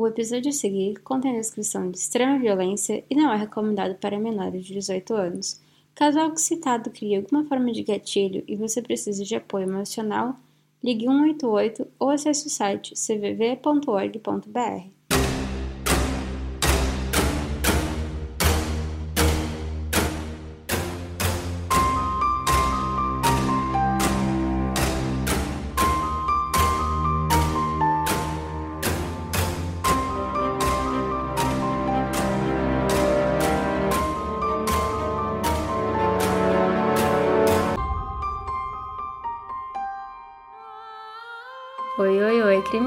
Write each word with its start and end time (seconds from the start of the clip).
O 0.00 0.06
episódio 0.06 0.50
a 0.50 0.52
seguir 0.52 1.00
contém 1.00 1.34
descrição 1.34 1.90
de 1.90 1.98
extrema 1.98 2.38
violência 2.38 3.04
e 3.10 3.16
não 3.16 3.32
é 3.32 3.36
recomendado 3.36 3.96
para 3.96 4.16
menores 4.16 4.64
de 4.64 4.74
18 4.74 5.12
anos. 5.12 5.60
Caso 5.92 6.20
algo 6.20 6.38
citado 6.38 6.88
crie 6.88 7.16
alguma 7.16 7.44
forma 7.46 7.72
de 7.72 7.82
gatilho 7.82 8.44
e 8.46 8.54
você 8.54 8.80
precise 8.80 9.24
de 9.24 9.34
apoio 9.34 9.68
emocional, 9.68 10.38
ligue 10.84 11.04
188 11.04 11.84
ou 11.98 12.10
acesse 12.10 12.46
o 12.46 12.50
site 12.50 12.94
cvv.org.br. 12.94 14.97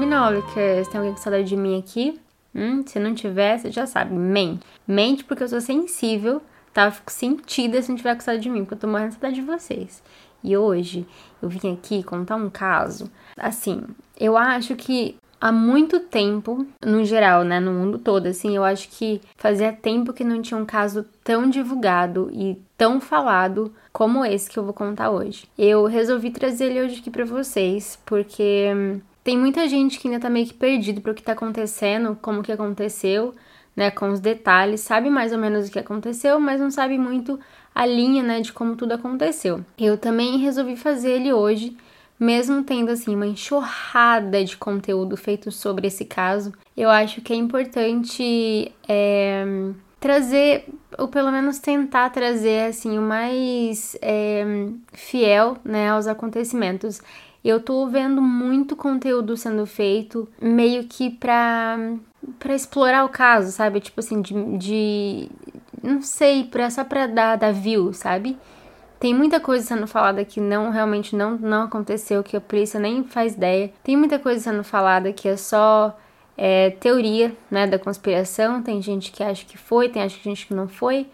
oi, 0.02 0.08
criminólicas. 0.08 0.88
Tem 0.88 0.98
alguém 0.98 1.14
com 1.14 1.20
saudade 1.20 1.48
de 1.48 1.56
mim 1.56 1.78
aqui? 1.78 2.18
Hum, 2.54 2.82
se 2.84 2.98
não 2.98 3.14
tiver, 3.14 3.58
você 3.58 3.70
já 3.70 3.86
sabe, 3.86 4.14
mente. 4.14 4.66
Mente 4.86 5.24
porque 5.24 5.44
eu 5.44 5.48
sou 5.48 5.60
sensível, 5.60 6.42
tá? 6.72 6.86
Eu 6.86 6.92
fico 6.92 7.12
sentida 7.12 7.80
se 7.80 7.88
não 7.88 7.96
tiver 7.96 8.14
com 8.14 8.20
saudade 8.20 8.42
de 8.42 8.50
mim, 8.50 8.60
porque 8.60 8.74
eu 8.74 8.78
tô 8.78 8.88
morrendo 8.88 9.08
de 9.08 9.14
saudade 9.14 9.36
de 9.36 9.42
vocês. 9.42 10.02
E 10.42 10.56
hoje 10.56 11.06
eu 11.40 11.48
vim 11.48 11.72
aqui 11.72 12.02
contar 12.02 12.36
um 12.36 12.50
caso. 12.50 13.10
Assim, 13.36 13.82
eu 14.18 14.36
acho 14.36 14.74
que 14.74 15.16
há 15.40 15.52
muito 15.52 16.00
tempo, 16.00 16.66
no 16.84 17.04
geral, 17.04 17.44
né, 17.44 17.60
no 17.60 17.72
mundo 17.72 17.98
todo, 17.98 18.26
assim, 18.26 18.56
eu 18.56 18.64
acho 18.64 18.88
que 18.88 19.20
fazia 19.36 19.72
tempo 19.72 20.12
que 20.12 20.24
não 20.24 20.42
tinha 20.42 20.58
um 20.58 20.66
caso 20.66 21.06
tão 21.22 21.48
divulgado 21.48 22.28
e 22.32 22.60
tão 22.76 23.00
falado 23.00 23.72
como 23.92 24.24
esse 24.24 24.50
que 24.50 24.58
eu 24.58 24.64
vou 24.64 24.74
contar 24.74 25.10
hoje. 25.10 25.46
Eu 25.56 25.84
resolvi 25.86 26.30
trazer 26.30 26.66
ele 26.66 26.82
hoje 26.82 27.00
aqui 27.00 27.10
para 27.10 27.24
vocês, 27.24 27.98
porque 28.04 28.72
hum, 28.74 29.00
tem 29.24 29.38
muita 29.38 29.68
gente 29.68 29.98
que 29.98 30.08
ainda 30.08 30.20
tá 30.20 30.28
meio 30.28 30.46
que 30.46 30.54
perdido 30.54 31.00
para 31.00 31.12
o 31.12 31.14
que 31.14 31.22
tá 31.22 31.32
acontecendo, 31.32 32.18
como 32.20 32.42
que 32.42 32.50
aconteceu, 32.52 33.34
né, 33.76 33.90
com 33.90 34.10
os 34.10 34.20
detalhes, 34.20 34.80
sabe 34.80 35.08
mais 35.08 35.32
ou 35.32 35.38
menos 35.38 35.68
o 35.68 35.72
que 35.72 35.78
aconteceu, 35.78 36.38
mas 36.40 36.60
não 36.60 36.70
sabe 36.70 36.98
muito 36.98 37.38
a 37.74 37.86
linha, 37.86 38.22
né, 38.22 38.40
de 38.40 38.52
como 38.52 38.76
tudo 38.76 38.92
aconteceu. 38.92 39.64
Eu 39.78 39.96
também 39.96 40.38
resolvi 40.38 40.76
fazer 40.76 41.12
ele 41.12 41.32
hoje, 41.32 41.76
mesmo 42.18 42.62
tendo 42.62 42.90
assim 42.90 43.14
uma 43.14 43.26
enxurrada 43.26 44.44
de 44.44 44.56
conteúdo 44.56 45.16
feito 45.16 45.50
sobre 45.50 45.86
esse 45.86 46.04
caso. 46.04 46.52
Eu 46.76 46.90
acho 46.90 47.20
que 47.20 47.32
é 47.32 47.36
importante 47.36 48.72
é, 48.88 49.44
trazer, 50.02 50.66
ou 50.98 51.06
pelo 51.06 51.30
menos 51.30 51.60
tentar 51.60 52.10
trazer 52.10 52.68
assim 52.68 52.98
o 52.98 53.02
mais 53.02 53.96
é, 54.02 54.44
fiel, 54.92 55.56
né, 55.64 55.90
aos 55.90 56.08
acontecimentos. 56.08 57.00
Eu 57.44 57.60
tô 57.60 57.86
vendo 57.86 58.20
muito 58.20 58.74
conteúdo 58.74 59.36
sendo 59.36 59.64
feito, 59.64 60.28
meio 60.40 60.84
que 60.84 61.08
pra, 61.08 61.78
pra 62.38 62.54
explorar 62.54 63.04
o 63.04 63.08
caso, 63.08 63.52
sabe? 63.52 63.80
Tipo 63.80 64.00
assim, 64.00 64.20
de. 64.20 64.58
de 64.58 65.28
não 65.82 66.02
sei, 66.02 66.44
pra, 66.44 66.68
só 66.68 66.84
pra 66.84 67.06
dar, 67.06 67.36
dar 67.36 67.52
view, 67.52 67.92
sabe? 67.92 68.36
Tem 68.98 69.14
muita 69.14 69.40
coisa 69.40 69.64
sendo 69.64 69.86
falada 69.86 70.24
que 70.24 70.40
não 70.40 70.70
realmente 70.70 71.14
não, 71.16 71.36
não 71.36 71.62
aconteceu, 71.62 72.22
que 72.22 72.36
a 72.36 72.40
polícia 72.40 72.78
nem 72.78 73.04
faz 73.04 73.34
ideia. 73.34 73.72
Tem 73.82 73.96
muita 73.96 74.18
coisa 74.18 74.40
sendo 74.40 74.64
falada 74.64 75.12
que 75.12 75.28
é 75.28 75.36
só 75.36 75.96
é, 76.36 76.70
teoria 76.70 77.34
né, 77.50 77.66
da 77.66 77.78
conspiração. 77.78 78.62
Tem 78.62 78.80
gente 78.80 79.12
que 79.12 79.22
acha 79.22 79.44
que 79.44 79.58
foi, 79.58 79.88
tem 79.88 80.06
gente 80.08 80.46
que 80.46 80.54
não 80.54 80.68
foi. 80.68 81.06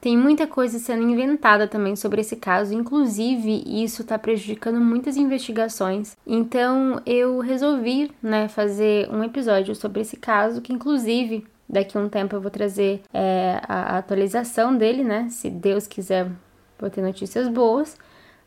Tem 0.00 0.16
muita 0.18 0.48
coisa 0.48 0.80
sendo 0.80 1.08
inventada 1.08 1.68
também 1.68 1.94
sobre 1.94 2.20
esse 2.22 2.34
caso, 2.34 2.74
inclusive 2.74 3.62
isso 3.64 4.02
está 4.02 4.18
prejudicando 4.18 4.80
muitas 4.80 5.16
investigações. 5.16 6.16
Então 6.26 7.00
eu 7.06 7.38
resolvi 7.38 8.10
né, 8.20 8.48
fazer 8.48 9.08
um 9.12 9.22
episódio 9.22 9.76
sobre 9.76 10.00
esse 10.00 10.16
caso, 10.16 10.60
que 10.60 10.72
inclusive 10.72 11.46
daqui 11.68 11.96
a 11.96 12.00
um 12.00 12.08
tempo 12.08 12.34
eu 12.34 12.40
vou 12.40 12.50
trazer 12.50 13.00
é, 13.14 13.60
a 13.68 13.98
atualização 13.98 14.76
dele, 14.76 15.04
né? 15.04 15.28
Se 15.30 15.48
Deus 15.48 15.86
quiser, 15.86 16.28
vou 16.80 16.90
ter 16.90 17.00
notícias 17.00 17.46
boas. 17.46 17.96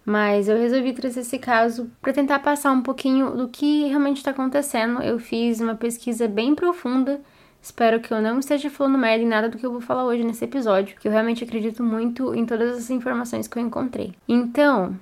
Mas 0.06 0.48
eu 0.48 0.58
resolvi 0.58 0.94
trazer 0.94 1.22
esse 1.22 1.40
caso 1.40 1.90
para 2.02 2.14
tentar 2.14 2.40
passar 2.40 2.72
um 2.72 2.82
pouquinho 2.82 3.32
do 3.32 3.48
que 3.48 3.88
realmente 3.88 4.18
está 4.18 4.32
acontecendo. 4.32 5.02
Eu 5.02 5.18
fiz 5.18 5.60
uma 5.60 5.76
pesquisa 5.76 6.28
bem 6.28 6.54
profunda 6.54 7.20
Espero 7.66 8.00
que 8.00 8.14
eu 8.14 8.22
não 8.22 8.38
esteja 8.38 8.70
falando 8.70 8.96
merda 8.96 9.24
em 9.24 9.28
nada 9.28 9.50
do 9.50 9.58
que 9.58 9.66
eu 9.66 9.72
vou 9.72 9.82
falar 9.82 10.06
hoje 10.06 10.24
nesse 10.24 10.46
episódio, 10.46 10.96
que 11.00 11.08
eu 11.08 11.12
realmente 11.12 11.44
acredito 11.44 11.82
muito 11.82 12.36
em 12.36 12.46
todas 12.46 12.78
as 12.78 12.92
informações 12.92 13.48
que 13.48 13.58
eu 13.58 13.64
encontrei. 13.64 14.14
Então, 14.28 14.96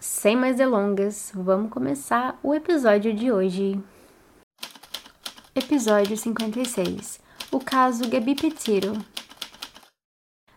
sem 0.00 0.34
mais 0.34 0.56
delongas, 0.56 1.30
vamos 1.34 1.70
começar 1.70 2.40
o 2.42 2.54
episódio 2.54 3.12
de 3.12 3.30
hoje. 3.30 3.78
Episódio 5.54 6.16
56 6.16 7.20
O 7.50 7.60
caso 7.60 8.08
Gabi 8.08 8.36
Petiro. 8.36 8.94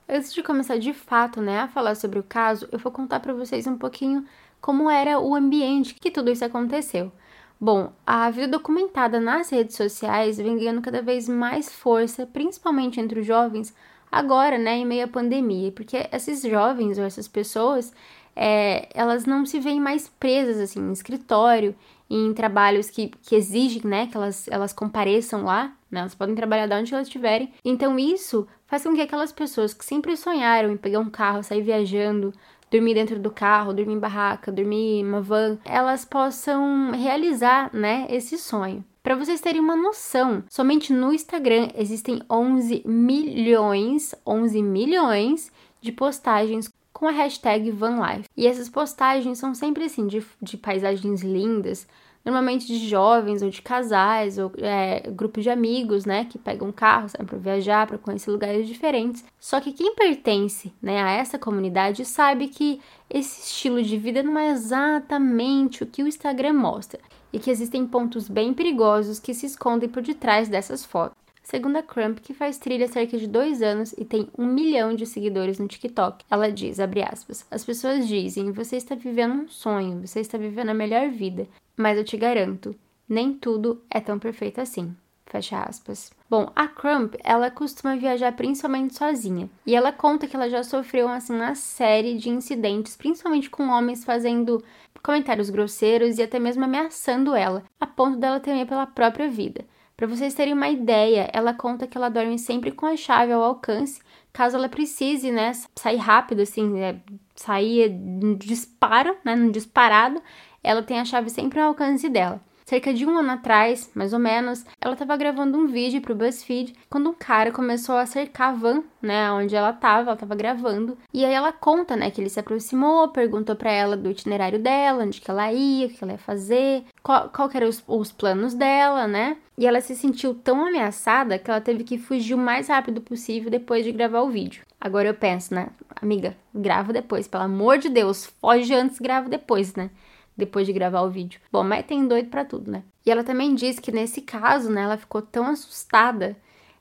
Antes 0.07 0.31
de 0.31 0.43
começar 0.43 0.77
de 0.77 0.93
fato, 0.93 1.41
né, 1.41 1.61
a 1.61 1.67
falar 1.67 1.95
sobre 1.95 2.19
o 2.19 2.23
caso, 2.23 2.67
eu 2.71 2.77
vou 2.77 2.91
contar 2.91 3.19
para 3.19 3.33
vocês 3.33 3.65
um 3.65 3.75
pouquinho 3.75 4.23
como 4.61 4.87
era 4.87 5.19
o 5.19 5.33
ambiente 5.33 5.95
que 5.95 6.11
tudo 6.11 6.29
isso 6.29 6.45
aconteceu. 6.45 7.11
Bom, 7.59 7.91
a 8.05 8.29
vida 8.29 8.47
documentada 8.47 9.19
nas 9.19 9.49
redes 9.49 9.75
sociais 9.75 10.37
vem 10.37 10.57
ganhando 10.57 10.81
cada 10.81 11.01
vez 11.01 11.27
mais 11.27 11.73
força, 11.73 12.27
principalmente 12.27 12.99
entre 12.99 13.21
os 13.21 13.25
jovens, 13.25 13.73
agora, 14.11 14.59
né, 14.59 14.77
em 14.77 14.85
meio 14.85 15.05
à 15.05 15.07
pandemia, 15.07 15.71
porque 15.71 16.07
esses 16.11 16.43
jovens 16.43 16.99
ou 16.99 17.03
essas 17.03 17.27
pessoas, 17.27 17.91
é, 18.35 18.87
elas 18.93 19.25
não 19.25 19.43
se 19.43 19.59
veem 19.59 19.79
mais 19.81 20.07
presas, 20.07 20.59
assim, 20.59 20.81
em 20.81 20.91
escritório, 20.91 21.75
em 22.09 22.33
trabalhos 22.33 22.89
que, 22.89 23.11
que 23.21 23.35
exigem, 23.35 23.81
né, 23.83 24.07
que 24.07 24.15
elas, 24.15 24.47
elas 24.49 24.73
compareçam 24.73 25.43
lá, 25.43 25.75
né, 25.89 26.01
elas 26.01 26.15
podem 26.15 26.35
trabalhar 26.35 26.67
de 26.67 26.73
onde 26.73 26.93
elas 26.93 27.07
estiverem. 27.07 27.51
Então, 27.63 27.97
isso 27.97 28.47
faz 28.67 28.83
com 28.83 28.93
que 28.93 29.01
aquelas 29.01 29.31
pessoas 29.31 29.73
que 29.73 29.85
sempre 29.85 30.15
sonharam 30.15 30.71
em 30.71 30.77
pegar 30.77 30.99
um 30.99 31.09
carro, 31.09 31.43
sair 31.43 31.61
viajando, 31.61 32.33
dormir 32.69 32.93
dentro 32.93 33.19
do 33.19 33.31
carro, 33.31 33.73
dormir 33.73 33.93
em 33.93 33.99
barraca, 33.99 34.51
dormir 34.51 34.99
em 34.99 35.05
uma 35.05 35.21
van, 35.21 35.57
elas 35.65 36.05
possam 36.05 36.91
realizar, 36.91 37.69
né, 37.73 38.07
esse 38.09 38.37
sonho. 38.37 38.83
Para 39.01 39.15
vocês 39.15 39.39
terem 39.39 39.61
uma 39.61 39.75
noção, 39.75 40.43
somente 40.49 40.91
no 40.91 41.13
Instagram 41.13 41.69
existem 41.75 42.21
11 42.29 42.81
milhões, 42.85 44.15
11 44.25 44.63
milhões 44.63 45.51
de 45.79 45.91
postagens 45.91 46.67
com 46.95 47.09
a 47.09 47.11
hashtag 47.11 47.71
VanLife. 47.71 48.29
E 48.37 48.47
essas 48.47 48.69
postagens 48.69 49.37
são 49.37 49.53
sempre 49.53 49.83
assim, 49.83 50.07
de, 50.07 50.25
de 50.41 50.55
paisagens 50.55 51.21
lindas, 51.21 51.85
normalmente 52.23 52.65
de 52.65 52.87
jovens 52.87 53.41
ou 53.41 53.49
de 53.49 53.61
casais 53.61 54.37
ou 54.37 54.49
é, 54.59 55.01
grupos 55.11 55.43
de 55.43 55.49
amigos, 55.49 56.05
né, 56.05 56.23
que 56.23 56.39
pegam 56.39 56.71
carro, 56.71 57.09
saem 57.09 57.25
para 57.25 57.37
viajar, 57.37 57.85
para 57.85 57.97
conhecer 57.97 58.31
lugares 58.31 58.65
diferentes. 58.65 59.25
Só 59.37 59.59
que 59.59 59.73
quem 59.73 59.93
pertence, 59.93 60.73
né, 60.81 61.03
a 61.03 61.11
essa 61.11 61.37
comunidade 61.37 62.05
sabe 62.05 62.47
que 62.47 62.79
esse 63.09 63.41
estilo 63.41 63.83
de 63.83 63.97
vida 63.97 64.23
não 64.23 64.39
é 64.39 64.51
exatamente 64.51 65.83
o 65.83 65.85
que 65.85 66.01
o 66.01 66.07
Instagram 66.07 66.53
mostra 66.53 67.01
e 67.33 67.39
que 67.39 67.51
existem 67.51 67.85
pontos 67.85 68.29
bem 68.29 68.53
perigosos 68.53 69.19
que 69.19 69.33
se 69.33 69.45
escondem 69.47 69.89
por 69.89 70.01
detrás 70.01 70.47
dessas 70.47 70.85
fotos. 70.85 71.24
Segundo 71.45 71.77
a 71.77 71.83
Crump, 71.83 72.21
que 72.21 72.33
faz 72.33 72.57
trilha 72.57 72.85
há 72.85 72.89
cerca 72.89 73.19
de 73.19 73.27
dois 73.27 73.61
anos 73.61 73.93
e 73.99 74.03
tem 74.03 74.27
um 74.35 74.47
milhão 74.47 74.95
de 74.95 75.05
seguidores 75.05 75.59
no 75.59 75.67
TikTok, 75.67 76.25
ela 76.29 76.51
diz, 76.51 76.79
aspas, 76.79 77.45
as 77.51 77.63
pessoas 77.63 78.07
dizem, 78.07 78.51
você 78.51 78.77
está 78.77 78.95
vivendo 78.95 79.43
um 79.43 79.47
sonho, 79.47 80.07
você 80.07 80.21
está 80.21 80.39
vivendo 80.39 80.69
a 80.69 80.73
melhor 80.73 81.07
vida, 81.09 81.47
mas 81.77 81.99
eu 81.99 82.03
te 82.03 82.17
garanto, 82.17 82.75
nem 83.07 83.31
tudo 83.31 83.79
é 83.91 83.99
tão 83.99 84.17
perfeito 84.17 84.59
assim. 84.59 84.95
Fecha 85.27 85.61
aspas. 85.61 86.11
Bom, 86.27 86.51
a 86.55 86.67
Crump, 86.67 87.13
ela 87.23 87.51
costuma 87.51 87.95
viajar 87.95 88.31
principalmente 88.31 88.95
sozinha. 88.95 89.47
E 89.67 89.75
ela 89.75 89.91
conta 89.91 90.27
que 90.27 90.35
ela 90.35 90.49
já 90.49 90.63
sofreu, 90.63 91.07
assim, 91.07 91.33
uma 91.33 91.53
série 91.53 92.17
de 92.17 92.29
incidentes, 92.29 92.95
principalmente 92.95 93.49
com 93.49 93.67
homens 93.69 94.03
fazendo 94.03 94.63
comentários 95.03 95.51
grosseiros 95.51 96.17
e 96.17 96.23
até 96.23 96.39
mesmo 96.39 96.63
ameaçando 96.63 97.35
ela, 97.35 97.63
a 97.79 97.85
ponto 97.85 98.17
dela 98.17 98.39
temer 98.39 98.65
pela 98.65 98.87
própria 98.87 99.29
vida. 99.29 99.63
Para 99.97 100.07
vocês 100.07 100.33
terem 100.33 100.53
uma 100.53 100.67
ideia, 100.69 101.29
ela 101.31 101.53
conta 101.53 101.87
que 101.87 101.97
ela 101.97 102.09
dorme 102.09 102.37
sempre 102.37 102.71
com 102.71 102.85
a 102.85 102.97
chave 102.97 103.31
ao 103.31 103.41
alcance, 103.41 104.01
caso 104.33 104.57
ela 104.57 104.67
precise, 104.67 105.31
né, 105.31 105.53
sair 105.75 105.95
rápido, 105.97 106.41
assim, 106.41 106.69
né, 106.69 106.99
sair 107.35 107.89
no 107.89 108.35
disparo, 108.35 109.15
né, 109.23 109.35
no 109.35 109.51
disparado, 109.51 110.21
ela 110.61 110.83
tem 110.83 110.99
a 110.99 111.05
chave 111.05 111.29
sempre 111.29 111.59
ao 111.59 111.69
alcance 111.69 112.09
dela. 112.09 112.41
Cerca 112.65 112.91
de 112.91 113.05
um 113.05 113.15
ano 113.15 113.29
atrás, 113.29 113.91
mais 113.93 114.11
ou 114.11 114.17
menos, 114.17 114.65
ela 114.81 114.93
estava 114.93 115.15
gravando 115.15 115.55
um 115.55 115.67
vídeo 115.67 116.01
pro 116.01 116.15
BuzzFeed 116.15 116.73
quando 116.89 117.11
um 117.11 117.13
cara 117.13 117.51
começou 117.51 117.95
a 117.95 118.07
cercar 118.07 118.49
a 118.49 118.53
van, 118.53 118.83
né, 118.99 119.31
onde 119.31 119.55
ela 119.55 119.69
estava, 119.69 120.01
ela 120.01 120.13
estava 120.13 120.33
gravando. 120.33 120.97
E 121.13 121.23
aí 121.23 121.31
ela 121.31 121.51
conta, 121.51 121.95
né, 121.95 122.09
que 122.09 122.19
ele 122.19 122.29
se 122.29 122.39
aproximou, 122.39 123.09
perguntou 123.09 123.55
para 123.55 123.71
ela 123.71 123.95
do 123.95 124.09
itinerário 124.09 124.57
dela, 124.57 125.03
onde 125.03 125.21
que 125.21 125.29
ela 125.29 125.53
ia, 125.53 125.85
o 125.85 125.89
que 125.91 126.03
ela 126.03 126.13
ia 126.13 126.17
fazer, 126.17 126.83
qual, 127.03 127.29
qual 127.29 127.51
eram 127.53 127.69
os, 127.69 127.83
os 127.87 128.11
planos 128.11 128.55
dela, 128.55 129.07
né? 129.07 129.37
E 129.55 129.67
ela 129.67 129.79
se 129.79 129.95
sentiu 129.95 130.33
tão 130.33 130.65
ameaçada 130.65 131.37
que 131.37 131.51
ela 131.51 131.61
teve 131.61 131.83
que 131.83 131.99
fugir 131.99 132.33
o 132.33 132.37
mais 132.37 132.67
rápido 132.67 132.99
possível 132.99 133.51
depois 133.51 133.85
de 133.85 133.91
gravar 133.91 134.21
o 134.21 134.29
vídeo. 134.31 134.65
Agora 134.81 135.07
eu 135.07 135.13
penso, 135.13 135.53
né? 135.53 135.67
Amiga, 136.01 136.35
grava 136.53 136.91
depois, 136.91 137.27
pelo 137.27 137.43
amor 137.43 137.77
de 137.77 137.89
Deus, 137.89 138.25
foge 138.41 138.73
antes, 138.73 138.97
grava 138.99 139.29
depois, 139.29 139.75
né? 139.75 139.91
Depois 140.37 140.67
de 140.67 140.73
gravar 140.73 141.01
o 141.01 141.09
vídeo. 141.09 141.39
Bom, 141.51 141.63
mas 141.63 141.85
tem 141.85 142.07
doido 142.07 142.29
para 142.29 142.45
tudo, 142.45 142.71
né? 142.71 142.83
E 143.05 143.11
ela 143.11 143.23
também 143.23 143.55
diz 143.55 143.79
que 143.79 143.91
nesse 143.91 144.21
caso, 144.21 144.69
né, 144.69 144.83
ela 144.83 144.97
ficou 144.97 145.21
tão 145.21 145.47
assustada, 145.47 146.35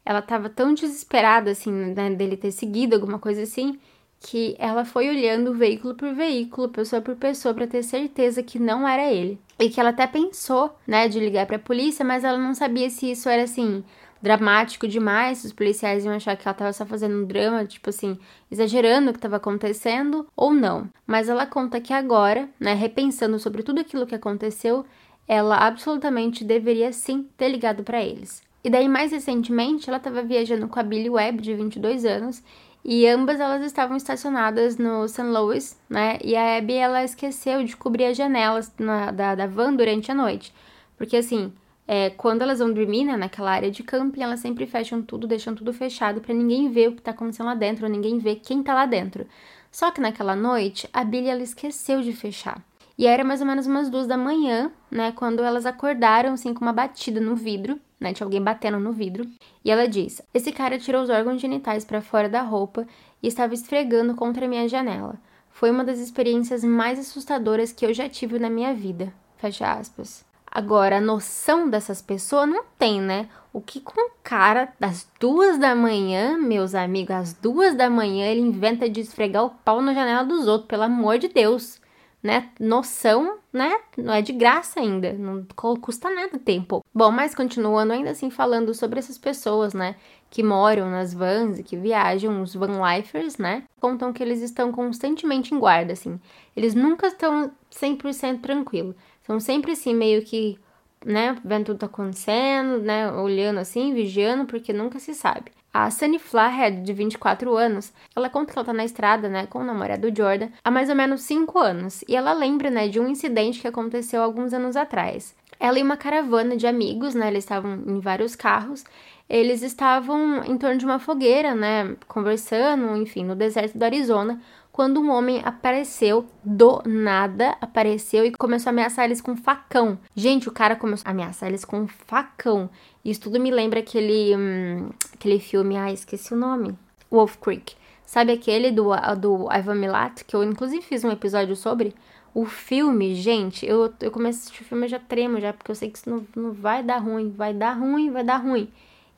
ela 0.04 0.20
tava 0.20 0.48
tão 0.48 0.74
desesperada, 0.74 1.50
assim, 1.50 1.70
né, 1.70 2.10
dele 2.10 2.36
ter 2.36 2.50
seguido 2.50 2.94
alguma 2.94 3.18
coisa 3.18 3.42
assim, 3.42 3.78
que 4.20 4.56
ela 4.58 4.84
foi 4.84 5.08
olhando 5.08 5.54
veículo 5.54 5.94
por 5.94 6.14
veículo, 6.14 6.68
pessoa 6.70 7.02
por 7.02 7.14
pessoa, 7.14 7.54
para 7.54 7.66
ter 7.66 7.82
certeza 7.82 8.42
que 8.42 8.58
não 8.58 8.88
era 8.88 9.12
ele. 9.12 9.38
E 9.58 9.68
que 9.68 9.78
ela 9.78 9.90
até 9.90 10.06
pensou, 10.06 10.74
né, 10.86 11.08
de 11.08 11.20
ligar 11.20 11.46
para 11.46 11.56
a 11.56 11.60
polícia, 11.60 12.04
mas 12.04 12.24
ela 12.24 12.38
não 12.38 12.54
sabia 12.54 12.88
se 12.90 13.10
isso 13.10 13.28
era 13.28 13.42
assim 13.42 13.84
dramático 14.25 14.88
demais, 14.88 15.44
os 15.44 15.53
policiais 15.53 16.05
iam 16.05 16.15
achar 16.15 16.35
que 16.35 16.49
ela 16.49 16.55
tava 16.55 16.73
só 16.73 16.87
fazendo 16.87 17.15
um 17.19 17.26
drama, 17.26 17.67
tipo 17.67 17.91
assim, 17.91 18.19
exagerando 18.50 19.11
o 19.11 19.12
que 19.12 19.19
estava 19.19 19.37
acontecendo 19.37 20.26
ou 20.35 20.55
não. 20.55 20.88
Mas 21.06 21.29
ela 21.29 21.44
conta 21.44 21.79
que 21.79 21.93
agora, 21.93 22.49
né, 22.59 22.73
repensando 22.73 23.38
sobre 23.38 23.62
tudo 23.62 23.81
aquilo 23.81 24.06
que 24.06 24.15
aconteceu, 24.15 24.87
ela 25.29 25.59
absolutamente 25.59 26.43
deveria 26.43 26.91
sim 26.91 27.29
ter 27.37 27.49
ligado 27.49 27.85
para 27.85 28.03
eles. 28.03 28.43
E 28.65 28.71
daí, 28.71 28.88
mais 28.88 29.12
recentemente, 29.12 29.91
ela 29.91 29.99
estava 29.99 30.23
viajando 30.23 30.69
com 30.69 30.81
a 30.81 30.82
Billy 30.82 31.11
Webb, 31.11 31.43
de 31.43 31.55
22 31.55 32.06
anos, 32.06 32.43
e 32.82 33.06
ambas 33.06 33.38
elas 33.41 33.62
estavam 33.62 33.94
estacionadas 33.94 34.79
no 34.79 35.06
St. 35.06 35.23
Louis, 35.23 35.79
né? 35.88 36.19
E 36.25 36.35
a 36.35 36.56
Abby 36.56 36.75
ela 36.75 37.05
esqueceu 37.05 37.62
de 37.62 37.76
cobrir 37.76 38.06
as 38.06 38.17
janelas 38.17 38.73
na, 38.79 39.11
da, 39.11 39.35
da 39.35 39.47
van 39.47 39.75
durante 39.75 40.11
a 40.11 40.15
noite. 40.15 40.53
Porque 40.97 41.17
assim, 41.17 41.53
é, 41.86 42.10
quando 42.10 42.42
elas 42.42 42.58
vão 42.58 42.72
dormir, 42.72 43.04
né, 43.04 43.16
naquela 43.16 43.52
área 43.52 43.70
de 43.70 43.82
camping, 43.82 44.22
elas 44.22 44.40
sempre 44.40 44.66
fecham 44.66 45.02
tudo, 45.02 45.26
deixam 45.26 45.54
tudo 45.54 45.72
fechado 45.72 46.20
para 46.20 46.34
ninguém 46.34 46.70
ver 46.70 46.88
o 46.88 46.96
que 46.96 47.02
tá 47.02 47.10
acontecendo 47.10 47.46
lá 47.46 47.54
dentro, 47.54 47.86
ou 47.86 47.90
ninguém 47.90 48.19
ver 48.19 48.36
quem 48.36 48.62
tá 48.62 48.75
lá 48.75 48.86
dentro. 48.86 49.26
Só 49.70 49.90
que 49.90 50.00
naquela 50.00 50.36
noite, 50.36 50.88
a 50.92 51.04
Billy 51.04 51.28
ela 51.28 51.42
esqueceu 51.42 52.00
de 52.00 52.12
fechar. 52.12 52.62
E 52.96 53.06
era 53.06 53.25
mais 53.25 53.40
ou 53.40 53.46
menos 53.46 53.66
umas 53.66 53.90
duas 53.90 54.06
da 54.06 54.16
manhã, 54.16 54.70
né, 54.90 55.12
quando 55.12 55.42
elas 55.42 55.66
acordaram 55.66 56.32
assim 56.32 56.54
com 56.54 56.60
uma 56.60 56.72
batida 56.72 57.20
no 57.20 57.34
vidro 57.34 57.81
né? 58.04 58.12
Tinha 58.12 58.26
alguém 58.26 58.42
batendo 58.42 58.78
no 58.78 58.92
vidro. 58.92 59.26
E 59.64 59.70
ela 59.70 59.88
diz: 59.88 60.20
Esse 60.32 60.52
cara 60.52 60.78
tirou 60.78 61.02
os 61.02 61.08
órgãos 61.10 61.40
genitais 61.40 61.84
para 61.84 62.02
fora 62.02 62.28
da 62.28 62.42
roupa 62.42 62.87
e 63.22 63.26
estava 63.26 63.54
esfregando 63.54 64.14
contra 64.14 64.44
a 64.44 64.48
minha 64.48 64.69
janela. 64.69 65.19
Foi 65.50 65.70
uma 65.70 65.84
das 65.84 65.98
experiências 65.98 66.62
mais 66.62 66.98
assustadoras 66.98 67.72
que 67.72 67.87
eu 67.87 67.94
já 67.94 68.08
tive 68.08 68.38
na 68.38 68.50
minha 68.50 68.75
vida. 68.75 69.12
Fecha 69.38 69.72
aspas. 69.72 70.25
Agora, 70.54 70.98
a 70.98 71.00
noção 71.00 71.68
dessas 71.68 72.00
pessoas 72.00 72.48
não 72.48 72.64
tem, 72.78 73.00
né? 73.00 73.28
O 73.52 73.60
que 73.60 73.80
com 73.80 74.10
cara 74.22 74.72
das 74.78 75.06
duas 75.18 75.58
da 75.58 75.74
manhã, 75.74 76.38
meus 76.38 76.74
amigos, 76.76 77.14
às 77.14 77.32
duas 77.34 77.74
da 77.74 77.90
manhã, 77.90 78.26
ele 78.26 78.40
inventa 78.40 78.88
de 78.88 79.00
esfregar 79.00 79.44
o 79.44 79.50
pau 79.50 79.82
na 79.82 79.92
janela 79.92 80.22
dos 80.22 80.46
outros, 80.46 80.68
pelo 80.68 80.84
amor 80.84 81.18
de 81.18 81.26
Deus 81.26 81.80
né? 82.24 82.48
Noção, 82.58 83.36
né? 83.52 83.70
Não 83.98 84.14
é 84.14 84.22
de 84.22 84.32
graça 84.32 84.80
ainda, 84.80 85.12
não 85.12 85.46
custa 85.54 86.08
nada 86.08 86.38
tempo. 86.38 86.82
Bom, 86.92 87.10
mas 87.10 87.34
continuando 87.34 87.92
ainda 87.92 88.10
assim 88.10 88.30
falando 88.30 88.72
sobre 88.72 88.98
essas 88.98 89.18
pessoas, 89.18 89.74
né? 89.74 89.94
Que 90.30 90.42
moram 90.42 90.90
nas 90.90 91.12
vans 91.12 91.58
e 91.58 91.62
que 91.62 91.76
viajam, 91.76 92.40
os 92.40 92.54
van 92.54 92.80
lifers, 92.80 93.36
né? 93.36 93.64
Contam 93.78 94.10
que 94.10 94.22
eles 94.22 94.40
estão 94.40 94.72
constantemente 94.72 95.54
em 95.54 95.58
guarda, 95.58 95.92
assim. 95.92 96.18
Eles 96.56 96.74
nunca 96.74 97.08
estão 97.08 97.52
100% 97.70 98.40
tranquilos. 98.40 98.96
São 99.26 99.41
sempre 99.41 99.73
assim, 99.73 99.94
meio 99.94 100.23
que, 100.23 100.59
né? 101.05 101.37
Vendo 101.44 101.67
tudo 101.67 101.85
acontecendo, 101.85 102.79
né? 102.81 103.11
Olhando 103.12 103.59
assim, 103.59 103.93
vigiando, 103.94 104.47
porque 104.47 104.73
nunca 104.73 104.99
se 104.99 105.15
sabe. 105.15 105.50
A 105.76 105.91
Sunny 105.91 106.21
Flathead, 106.21 106.82
de 106.82 106.93
24 106.93 107.56
anos, 107.56 107.93
ela 108.15 108.31
conta 108.31 108.53
que 108.53 108.59
ela 108.59 108.65
tá 108.65 108.73
na 108.73 108.85
estrada, 108.85 109.29
né, 109.29 109.44
com 109.47 109.59
o 109.59 109.65
namorado 109.65 110.06
Jordan 110.17 110.49
há 110.62 110.71
mais 110.71 110.88
ou 110.88 110.94
menos 110.94 111.23
5 111.23 111.59
anos, 111.59 112.05
e 112.09 112.15
ela 112.15 112.32
lembra, 112.32 112.71
né, 112.71 112.87
de 112.87 113.00
um 113.00 113.09
incidente 113.09 113.61
que 113.61 113.67
aconteceu 113.67 114.23
alguns 114.23 114.55
anos 114.55 114.76
atrás. 114.76 115.35
Ela 115.59 115.81
e 115.81 115.82
uma 115.82 115.97
caravana 115.97 116.56
de 116.56 116.65
amigos, 116.69 117.17
né, 117.17 117.26
eles 117.26 117.43
estavam 117.43 117.75
em 117.88 117.99
vários 117.99 118.37
carros, 118.37 118.85
eles 119.29 119.62
estavam 119.62 120.44
em 120.44 120.56
torno 120.56 120.79
de 120.79 120.85
uma 120.85 121.00
fogueira, 121.00 121.56
né, 121.56 121.97
conversando, 122.06 122.97
enfim, 122.97 123.25
no 123.25 123.35
deserto 123.35 123.76
do 123.76 123.82
Arizona, 123.82 124.41
quando 124.75 125.00
um 125.00 125.09
homem 125.09 125.41
apareceu 125.44 126.26
do 126.43 126.82
nada, 126.85 127.56
apareceu 127.61 128.26
e 128.26 128.32
começou 128.32 128.71
a 128.71 128.73
ameaçar 128.73 129.05
eles 129.05 129.21
com 129.21 129.37
facão. 129.37 129.97
Gente, 130.17 130.49
o 130.49 130.53
cara 130.53 130.75
começou 130.75 131.06
a 131.06 131.12
ameaçar 131.12 131.49
eles 131.49 131.65
com 131.65 131.87
facão. 131.87 132.69
Isso 133.05 133.21
tudo 133.21 133.38
me 133.38 133.53
lembra 133.53 133.79
aquele, 133.79 134.35
hum, 134.37 134.91
aquele 135.12 135.38
filme, 135.38 135.76
ah, 135.76 135.93
esqueci 135.93 136.35
o 136.35 136.37
nome, 136.37 136.76
Wolf 137.09 137.37
Creek. 137.37 137.76
Sabe 138.05 138.32
aquele 138.32 138.73
do, 138.73 138.91
do 139.17 139.49
Ivan 139.49 139.76
Milat, 139.76 140.25
que 140.25 140.35
eu 140.35 140.43
inclusive 140.43 140.82
fiz 140.82 141.05
um 141.05 141.12
episódio 141.12 141.55
sobre? 141.55 141.94
O 142.35 142.44
filme, 142.44 143.15
gente, 143.15 143.65
eu, 143.65 143.94
eu 144.00 144.11
começo 144.11 144.38
a 144.38 144.41
assistir 144.41 144.62
o 144.62 144.65
filme, 144.65 144.87
eu 144.87 144.91
já 144.91 144.99
tremo 144.99 145.41
já, 145.41 145.53
porque 145.53 145.71
eu 145.71 145.76
sei 145.76 145.88
que 145.88 145.99
isso 145.99 146.11
não, 146.11 146.26
não 146.35 146.53
vai 146.53 146.82
dar 146.82 146.99
ruim, 146.99 147.31
vai 147.31 147.55
dar 147.55 147.75
ruim, 147.75 148.11
vai 148.11 148.25
dar 148.25 148.38
ruim. 148.38 148.69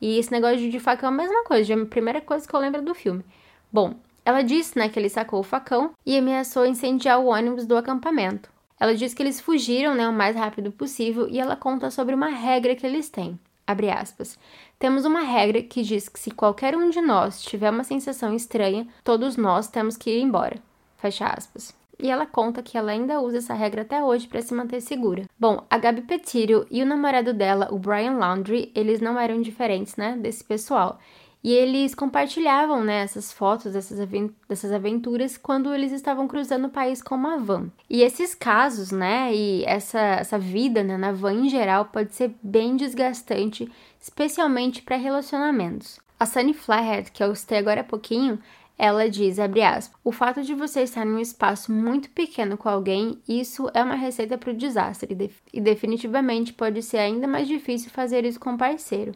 E 0.03 0.19
esse 0.19 0.31
negócio 0.31 0.71
de 0.71 0.79
facão 0.79 1.09
é 1.09 1.13
a 1.15 1.17
mesma 1.17 1.45
coisa, 1.45 1.73
é 1.73 1.81
a 1.81 1.87
primeira 1.87 2.21
coisa 2.21 2.47
que 2.47 2.55
eu 2.55 2.61
lembro 2.61 2.83
do 2.83 2.95
filme. 2.95 3.25
Bom, 3.73 3.95
ela 4.27 4.43
disse, 4.43 4.77
né, 4.77 4.89
que 4.89 4.99
ele 4.99 5.09
sacou 5.09 5.39
o 5.39 5.45
facão 5.45 5.93
e 6.05 6.19
ameaçou 6.19 6.67
incendiar 6.67 7.21
o 7.21 7.27
ônibus 7.27 7.65
do 7.65 7.77
acampamento. 7.77 8.51
Ela 8.79 8.93
diz 8.93 9.15
que 9.15 9.23
eles 9.23 9.41
fugiram, 9.41 9.95
né, 9.95 10.09
o 10.09 10.13
mais 10.13 10.35
rápido 10.35 10.73
possível 10.73 11.29
e 11.29 11.39
ela 11.39 11.55
conta 11.55 11.93
sobre 11.93 12.13
uma 12.13 12.27
regra 12.27 12.75
que 12.75 12.85
eles 12.85 13.09
têm. 13.09 13.39
Abre 13.65 13.89
aspas. 13.89 14.37
Temos 14.81 15.05
uma 15.05 15.21
regra 15.21 15.63
que 15.63 15.81
diz 15.81 16.09
que 16.09 16.19
se 16.19 16.33
qualquer 16.33 16.77
um 16.77 16.91
de 16.91 17.01
nós 17.01 17.41
tiver 17.41 17.71
uma 17.71 17.85
sensação 17.85 18.35
estranha, 18.35 18.89
todos 19.05 19.37
nós 19.37 19.69
temos 19.69 19.97
que 19.97 20.11
ir 20.11 20.23
embora. 20.23 20.59
Fecha 20.99 21.27
aspas. 21.27 21.73
E 21.97 22.11
ela 22.11 22.27
conta 22.27 22.65
que 22.65 22.77
ela 22.77 22.91
ainda 22.91 23.21
usa 23.21 23.39
essa 23.39 23.55
regra 23.55 23.83
até 23.83 24.03
hoje 24.03 24.27
para 24.27 24.43
se 24.43 24.53
manter 24.53 24.81
segura. 24.81 25.27
Bom, 25.39 25.65
a 25.71 25.79
Gabi 25.79 26.03
Petirio 26.03 26.67
e 26.69 26.83
o 26.83 26.87
namorado 26.87 27.33
dela, 27.33 27.69
o 27.71 27.79
Brian 27.79 28.15
Laundrie, 28.15 28.73
eles 28.75 29.01
não 29.01 29.19
eram 29.19 29.41
diferentes, 29.41 29.95
né, 29.95 30.17
desse 30.21 30.43
pessoal. 30.43 30.99
E 31.45 31.53
eles 31.53 31.95
compartilhavam 31.95 32.83
né, 32.83 33.03
essas 33.03 33.33
fotos 33.33 33.73
dessas, 33.73 34.73
aventuras 34.73 35.37
quando 35.37 35.73
eles 35.73 35.93
estavam 35.93 36.27
cruzando 36.27 36.67
o 36.67 36.71
país 36.71 37.01
com 37.01 37.15
uma 37.15 37.39
van. 37.39 37.71
E 37.89 38.03
esses 38.03 38.35
casos, 38.35 38.91
né, 38.91 39.33
e 39.33 39.65
essa, 39.65 40.01
essa 40.01 40.39
vida 40.39 40.83
né, 40.83 40.97
na 40.97 41.13
van 41.13 41.35
em 41.35 41.49
geral 41.49 41.85
pode 41.85 42.15
ser 42.15 42.35
bem 42.43 42.77
desgastante, 42.77 43.71
especialmente 44.01 44.83
para 44.83 44.97
relacionamentos. 44.97 46.01
A 46.19 46.27
Sunny 46.27 46.55
Flathead, 46.55 47.13
que 47.13 47.23
eu 47.23 47.35
citei 47.35 47.59
agora 47.59 47.83
há 47.83 47.85
pouquinho, 47.85 48.41
ela 48.79 49.09
diz, 49.09 49.39
abre 49.39 49.63
aspas, 49.63 49.99
o 50.05 50.13
fato 50.13 50.43
de 50.43 50.55
você 50.55 50.83
estar 50.83 51.07
em 51.07 51.11
um 51.11 51.19
espaço 51.19 51.73
muito 51.73 52.11
pequeno 52.11 52.59
com 52.59 52.69
alguém, 52.69 53.19
isso 53.27 53.71
é 53.73 53.83
uma 53.83 53.95
receita 53.95 54.37
para 54.37 54.51
o 54.51 54.57
desastre, 54.57 55.13
e, 55.13 55.15
de 55.15 55.31
e 55.53 55.61
definitivamente 55.61 56.53
pode 56.53 56.83
ser 56.83 56.99
ainda 56.99 57.27
mais 57.27 57.49
difícil 57.49 57.91
fazer 57.91 58.25
isso 58.25 58.39
com 58.39 58.51
um 58.51 58.57
parceiro. 58.57 59.13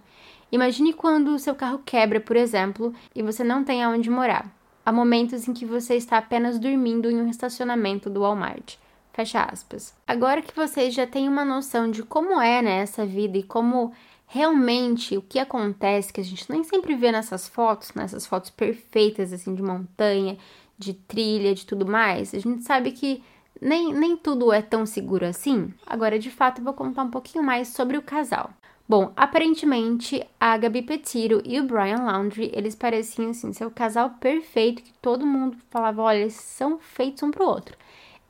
Imagine 0.52 0.92
quando 0.92 1.28
o 1.28 1.38
seu 1.38 1.54
carro 1.54 1.80
quebra, 1.84 2.20
por 2.20 2.36
exemplo, 2.36 2.92
e 3.14 3.22
você 3.22 3.44
não 3.44 3.62
tem 3.62 3.82
aonde 3.82 4.10
morar. 4.10 4.50
Há 4.84 4.92
momentos 4.92 5.46
em 5.46 5.52
que 5.52 5.64
você 5.64 5.94
está 5.94 6.18
apenas 6.18 6.58
dormindo 6.58 7.10
em 7.10 7.20
um 7.20 7.28
estacionamento 7.28 8.10
do 8.10 8.20
Walmart. 8.20 8.76
Fecha 9.12 9.42
aspas. 9.42 9.94
Agora 10.06 10.42
que 10.42 10.54
vocês 10.54 10.94
já 10.94 11.06
têm 11.06 11.28
uma 11.28 11.44
noção 11.44 11.90
de 11.90 12.02
como 12.02 12.40
é 12.40 12.62
né, 12.62 12.78
essa 12.80 13.04
vida 13.04 13.38
e 13.38 13.42
como 13.42 13.92
realmente 14.26 15.16
o 15.16 15.22
que 15.22 15.38
acontece, 15.38 16.12
que 16.12 16.20
a 16.20 16.24
gente 16.24 16.50
nem 16.50 16.62
sempre 16.62 16.94
vê 16.94 17.10
nessas 17.10 17.48
fotos, 17.48 17.92
nessas 17.94 18.26
fotos 18.26 18.50
perfeitas 18.50 19.32
assim 19.32 19.54
de 19.54 19.62
montanha, 19.62 20.38
de 20.78 20.94
trilha, 20.94 21.54
de 21.54 21.66
tudo 21.66 21.84
mais, 21.84 22.32
a 22.32 22.38
gente 22.38 22.62
sabe 22.62 22.92
que 22.92 23.22
nem, 23.60 23.92
nem 23.92 24.16
tudo 24.16 24.52
é 24.52 24.62
tão 24.62 24.86
seguro 24.86 25.26
assim. 25.26 25.74
Agora, 25.86 26.18
de 26.18 26.30
fato, 26.30 26.60
eu 26.60 26.64
vou 26.64 26.72
contar 26.72 27.02
um 27.02 27.10
pouquinho 27.10 27.44
mais 27.44 27.68
sobre 27.68 27.98
o 27.98 28.02
casal. 28.02 28.50
Bom, 28.90 29.12
aparentemente 29.16 30.26
a 30.40 30.56
Gabi 30.56 30.82
Petiro 30.82 31.40
e 31.44 31.60
o 31.60 31.62
Brian 31.62 32.02
Laundrie, 32.02 32.50
eles 32.52 32.74
pareciam 32.74 33.30
assim 33.30 33.52
ser 33.52 33.64
o 33.64 33.70
casal 33.70 34.10
perfeito 34.18 34.82
que 34.82 34.92
todo 34.94 35.24
mundo 35.24 35.56
falava, 35.70 36.02
olha, 36.02 36.18
eles 36.18 36.34
são 36.34 36.76
feitos 36.76 37.22
um 37.22 37.30
pro 37.30 37.46
outro. 37.46 37.76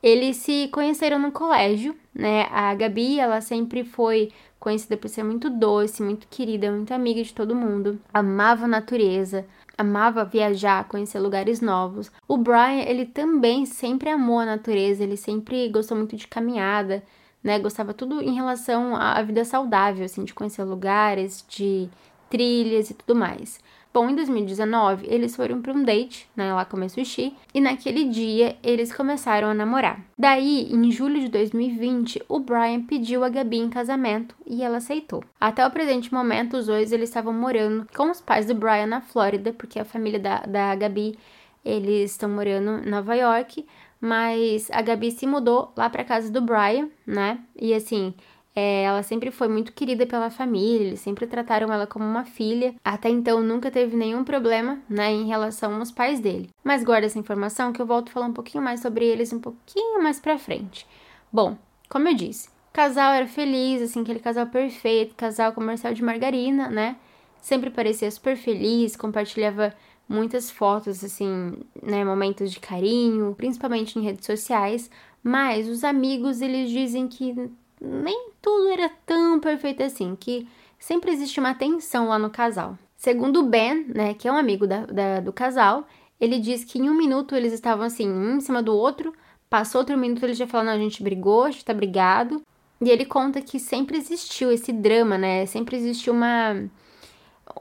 Eles 0.02 0.36
se 0.36 0.68
conheceram 0.68 1.18
no 1.18 1.32
colégio, 1.32 1.96
né? 2.14 2.46
A 2.50 2.74
Gabi, 2.74 3.18
ela 3.18 3.40
sempre 3.40 3.84
foi 3.84 4.32
conhecida 4.58 4.98
por 4.98 5.08
ser 5.08 5.22
muito 5.22 5.48
doce, 5.48 6.02
muito 6.02 6.28
querida, 6.28 6.70
muito 6.70 6.92
amiga 6.92 7.22
de 7.22 7.32
todo 7.32 7.56
mundo, 7.56 7.98
amava 8.12 8.66
a 8.66 8.68
natureza, 8.68 9.46
amava 9.78 10.26
viajar, 10.26 10.86
conhecer 10.88 11.20
lugares 11.20 11.62
novos. 11.62 12.12
O 12.28 12.36
Brian, 12.36 12.82
ele 12.86 13.06
também 13.06 13.64
sempre 13.64 14.10
amou 14.10 14.40
a 14.40 14.44
natureza, 14.44 15.02
ele 15.02 15.16
sempre 15.16 15.70
gostou 15.70 15.96
muito 15.96 16.16
de 16.16 16.28
caminhada, 16.28 17.02
né? 17.42 17.58
Gostava 17.58 17.94
tudo 17.94 18.22
em 18.22 18.34
relação 18.34 18.96
à 18.96 19.20
vida 19.22 19.44
saudável, 19.44 20.04
assim, 20.04 20.24
de 20.24 20.34
conhecer 20.34 20.64
lugares, 20.64 21.44
de 21.48 21.88
trilhas 22.28 22.90
e 22.90 22.94
tudo 22.94 23.18
mais. 23.18 23.58
Bom, 23.92 24.08
em 24.08 24.14
2019, 24.14 25.04
eles 25.08 25.34
foram 25.34 25.60
para 25.60 25.72
um 25.72 25.82
date, 25.82 26.30
né, 26.36 26.54
lá 26.54 26.64
comer 26.64 26.88
sushi, 26.88 27.34
e 27.52 27.60
naquele 27.60 28.04
dia 28.04 28.56
eles 28.62 28.92
começaram 28.92 29.48
a 29.48 29.54
namorar. 29.54 30.00
Daí, 30.16 30.72
em 30.72 30.92
julho 30.92 31.18
de 31.18 31.28
2020, 31.28 32.22
o 32.28 32.38
Brian 32.38 32.82
pediu 32.82 33.24
a 33.24 33.28
Gabi 33.28 33.58
em 33.58 33.68
casamento 33.68 34.36
e 34.46 34.62
ela 34.62 34.76
aceitou. 34.76 35.24
Até 35.40 35.66
o 35.66 35.70
presente 35.72 36.14
momento, 36.14 36.56
os 36.56 36.66
dois 36.66 36.92
eles 36.92 37.08
estavam 37.08 37.32
morando 37.32 37.84
com 37.92 38.12
os 38.12 38.20
pais 38.20 38.46
do 38.46 38.54
Brian 38.54 38.86
na 38.86 39.00
Flórida, 39.00 39.52
porque 39.52 39.80
a 39.80 39.84
família 39.84 40.20
da, 40.20 40.38
da 40.42 40.72
Gabi, 40.76 41.18
eles 41.64 42.12
estão 42.12 42.28
morando 42.28 42.86
em 42.86 42.88
Nova 42.88 43.16
York, 43.16 43.66
mas 44.00 44.70
a 44.70 44.80
Gabi 44.80 45.10
se 45.10 45.26
mudou 45.26 45.72
lá 45.76 45.90
para 45.90 46.04
casa 46.04 46.30
do 46.30 46.40
Brian, 46.40 46.88
né? 47.06 47.40
E 47.54 47.74
assim, 47.74 48.14
é, 48.54 48.82
ela 48.82 49.02
sempre 49.02 49.30
foi 49.30 49.48
muito 49.48 49.72
querida 49.72 50.06
pela 50.06 50.30
família, 50.30 50.88
eles 50.88 51.00
sempre 51.00 51.26
trataram 51.26 51.72
ela 51.72 51.86
como 51.86 52.04
uma 52.04 52.24
filha. 52.24 52.74
Até 52.84 53.08
então 53.08 53.42
nunca 53.42 53.70
teve 53.70 53.96
nenhum 53.96 54.24
problema, 54.24 54.80
né, 54.88 55.12
em 55.12 55.26
relação 55.26 55.74
aos 55.76 55.90
pais 55.90 56.20
dele. 56.20 56.50
Mas 56.64 56.82
guarda 56.82 57.06
essa 57.06 57.18
informação 57.18 57.72
que 57.72 57.80
eu 57.80 57.86
volto 57.86 58.08
a 58.08 58.12
falar 58.12 58.26
um 58.26 58.32
pouquinho 58.32 58.64
mais 58.64 58.80
sobre 58.80 59.06
eles 59.06 59.32
um 59.32 59.40
pouquinho 59.40 60.02
mais 60.02 60.18
pra 60.18 60.38
frente. 60.38 60.86
Bom, 61.32 61.56
como 61.88 62.08
eu 62.08 62.14
disse, 62.14 62.48
o 62.48 62.72
casal 62.72 63.12
era 63.12 63.26
feliz, 63.26 63.82
assim, 63.82 64.02
aquele 64.02 64.20
casal 64.20 64.46
perfeito, 64.46 65.14
casal 65.14 65.52
comercial 65.52 65.94
de 65.94 66.02
margarina, 66.02 66.68
né? 66.68 66.96
Sempre 67.40 67.70
parecia 67.70 68.10
super 68.10 68.36
feliz, 68.36 68.96
compartilhava 68.96 69.74
muitas 70.10 70.50
fotos, 70.50 71.04
assim, 71.04 71.52
né, 71.80 72.04
momentos 72.04 72.50
de 72.50 72.58
carinho, 72.58 73.32
principalmente 73.36 73.96
em 73.96 74.02
redes 74.02 74.26
sociais. 74.26 74.90
Mas 75.22 75.68
os 75.68 75.84
amigos, 75.84 76.40
eles 76.40 76.68
dizem 76.68 77.06
que 77.06 77.48
nem 77.80 78.30
tudo 78.42 78.70
era 78.70 78.90
tão 79.06 79.38
perfeito 79.38 79.84
assim, 79.84 80.16
que 80.18 80.48
sempre 80.80 81.12
existe 81.12 81.38
uma 81.38 81.54
tensão 81.54 82.08
lá 82.08 82.18
no 82.18 82.28
casal. 82.28 82.76
Segundo 82.96 83.44
Ben, 83.44 83.86
né, 83.94 84.12
que 84.14 84.26
é 84.26 84.32
um 84.32 84.36
amigo 84.36 84.66
da, 84.66 84.84
da, 84.86 85.20
do 85.20 85.32
casal, 85.32 85.86
ele 86.20 86.40
diz 86.40 86.64
que 86.64 86.80
em 86.80 86.90
um 86.90 86.94
minuto 86.94 87.36
eles 87.36 87.52
estavam 87.52 87.86
assim, 87.86 88.10
um 88.10 88.36
em 88.36 88.40
cima 88.40 88.60
do 88.60 88.74
outro, 88.74 89.14
passou 89.48 89.80
outro 89.80 89.96
minuto 89.96 90.24
ele 90.24 90.34
já 90.34 90.46
falou, 90.46 90.66
não, 90.66 90.72
a 90.72 90.78
gente 90.78 91.04
brigou, 91.04 91.44
a 91.44 91.50
gente 91.52 91.64
tá 91.64 91.72
brigado. 91.72 92.42
E 92.82 92.90
ele 92.90 93.04
conta 93.04 93.40
que 93.40 93.60
sempre 93.60 93.96
existiu 93.98 94.50
esse 94.50 94.72
drama, 94.72 95.16
né, 95.16 95.46
sempre 95.46 95.76
existiu 95.76 96.12
uma... 96.12 96.68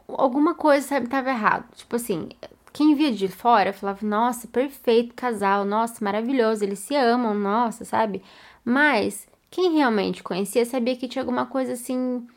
Alguma 0.07 0.53
coisa, 0.55 0.87
sabe, 0.87 1.07
tava 1.07 1.29
errado. 1.29 1.65
Tipo 1.75 1.95
assim, 1.95 2.29
quem 2.71 2.95
via 2.95 3.11
de 3.11 3.27
fora 3.27 3.73
falava, 3.73 4.05
nossa, 4.05 4.47
perfeito 4.47 5.13
casal, 5.15 5.65
nossa, 5.65 6.03
maravilhoso, 6.03 6.63
eles 6.63 6.79
se 6.79 6.95
amam, 6.95 7.33
nossa, 7.33 7.83
sabe? 7.85 8.21
Mas 8.63 9.27
quem 9.49 9.73
realmente 9.73 10.23
conhecia 10.23 10.65
sabia 10.65 10.95
que 10.95 11.07
tinha 11.07 11.23
alguma 11.23 11.45
coisa 11.45 11.73
assim 11.73 12.27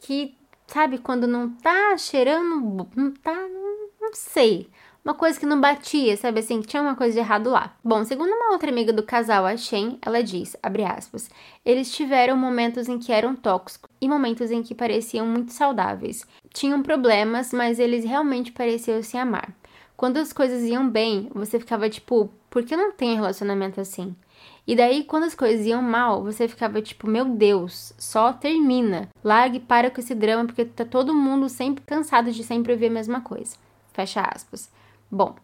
que, 0.00 0.36
sabe, 0.66 0.98
quando 0.98 1.26
não 1.26 1.50
tá 1.50 1.96
cheirando, 1.96 2.88
não 2.94 3.10
tá, 3.12 3.34
não, 3.34 4.12
sei. 4.12 4.68
Uma 5.04 5.14
coisa 5.14 5.38
que 5.38 5.46
não 5.46 5.60
batia, 5.60 6.16
sabe 6.16 6.40
assim, 6.40 6.62
que 6.62 6.68
tinha 6.68 6.82
uma 6.82 6.94
coisa 6.94 7.12
de 7.12 7.18
errado 7.18 7.50
lá. 7.50 7.76
Bom, 7.84 8.04
segundo 8.04 8.30
uma 8.30 8.52
outra 8.52 8.70
amiga 8.70 8.92
do 8.92 9.02
casal, 9.02 9.44
a 9.44 9.56
Shen, 9.56 9.98
ela 10.00 10.22
diz, 10.22 10.56
abre 10.62 10.82
aspas, 10.82 11.30
eles 11.64 11.94
tiveram 11.94 12.36
momentos 12.36 12.88
em 12.88 12.98
que 12.98 13.12
eram 13.12 13.36
tóxicos 13.36 13.90
e 14.04 14.08
momentos 14.08 14.50
em 14.50 14.62
que 14.62 14.74
pareciam 14.74 15.26
muito 15.26 15.52
saudáveis. 15.52 16.26
Tinham 16.52 16.82
problemas, 16.82 17.54
mas 17.54 17.78
eles 17.78 18.04
realmente 18.04 18.52
pareciam 18.52 19.02
se 19.02 19.16
amar. 19.16 19.50
Quando 19.96 20.18
as 20.18 20.30
coisas 20.30 20.62
iam 20.64 20.88
bem, 20.88 21.30
você 21.34 21.58
ficava 21.58 21.88
tipo, 21.88 22.30
por 22.50 22.62
que 22.64 22.76
não 22.76 22.92
tem 22.92 23.14
relacionamento 23.14 23.80
assim? 23.80 24.14
E 24.66 24.76
daí, 24.76 25.04
quando 25.04 25.24
as 25.24 25.34
coisas 25.34 25.64
iam 25.64 25.80
mal, 25.80 26.22
você 26.22 26.46
ficava 26.46 26.82
tipo, 26.82 27.06
meu 27.06 27.24
Deus, 27.24 27.94
só 27.96 28.30
termina. 28.30 29.08
Largue 29.22 29.60
para 29.60 29.90
com 29.90 30.00
esse 30.00 30.14
drama, 30.14 30.44
porque 30.44 30.66
tá 30.66 30.84
todo 30.84 31.14
mundo 31.14 31.48
sempre 31.48 31.82
cansado 31.86 32.30
de 32.30 32.44
sempre 32.44 32.72
ouvir 32.72 32.86
a 32.86 32.90
mesma 32.90 33.22
coisa. 33.22 33.56
Fecha 33.94 34.20
aspas. 34.20 34.70
Bom, 35.10 35.34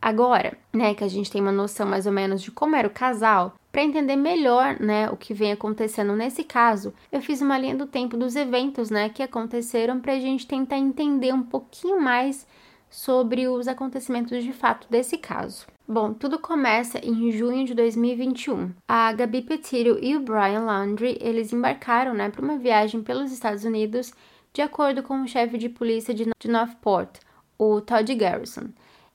agora, 0.00 0.56
né, 0.72 0.94
que 0.94 1.04
a 1.04 1.08
gente 1.08 1.30
tem 1.30 1.42
uma 1.42 1.52
noção 1.52 1.86
mais 1.86 2.06
ou 2.06 2.12
menos 2.12 2.40
de 2.40 2.50
como 2.50 2.76
era 2.76 2.88
o 2.88 2.90
casal, 2.90 3.54
para 3.76 3.84
entender 3.84 4.16
melhor, 4.16 4.80
né, 4.80 5.10
o 5.10 5.18
que 5.18 5.34
vem 5.34 5.52
acontecendo 5.52 6.16
nesse 6.16 6.42
caso, 6.42 6.94
eu 7.12 7.20
fiz 7.20 7.42
uma 7.42 7.58
linha 7.58 7.76
do 7.76 7.84
tempo 7.84 8.16
dos 8.16 8.34
eventos, 8.34 8.88
né, 8.88 9.10
que 9.10 9.22
aconteceram 9.22 10.00
para 10.00 10.14
a 10.14 10.18
gente 10.18 10.46
tentar 10.46 10.78
entender 10.78 11.34
um 11.34 11.42
pouquinho 11.42 12.00
mais 12.00 12.46
sobre 12.88 13.46
os 13.46 13.68
acontecimentos 13.68 14.42
de 14.42 14.54
fato 14.54 14.86
desse 14.88 15.18
caso. 15.18 15.66
Bom, 15.86 16.14
tudo 16.14 16.38
começa 16.38 16.98
em 17.04 17.30
junho 17.30 17.66
de 17.66 17.74
2021. 17.74 18.70
A 18.88 19.12
Gabi 19.12 19.42
Petiro 19.42 19.98
e 20.02 20.16
o 20.16 20.20
Brian 20.20 20.60
Laundrie, 20.60 21.18
eles 21.20 21.52
embarcaram, 21.52 22.14
né, 22.14 22.30
para 22.30 22.42
uma 22.42 22.56
viagem 22.56 23.02
pelos 23.02 23.30
Estados 23.30 23.64
Unidos, 23.64 24.10
de 24.54 24.62
acordo 24.62 25.02
com 25.02 25.20
o 25.20 25.28
chefe 25.28 25.58
de 25.58 25.68
polícia 25.68 26.14
de 26.14 26.24
Northport, 26.48 27.18
o 27.58 27.82
Todd 27.82 28.14
Garrison. 28.14 28.68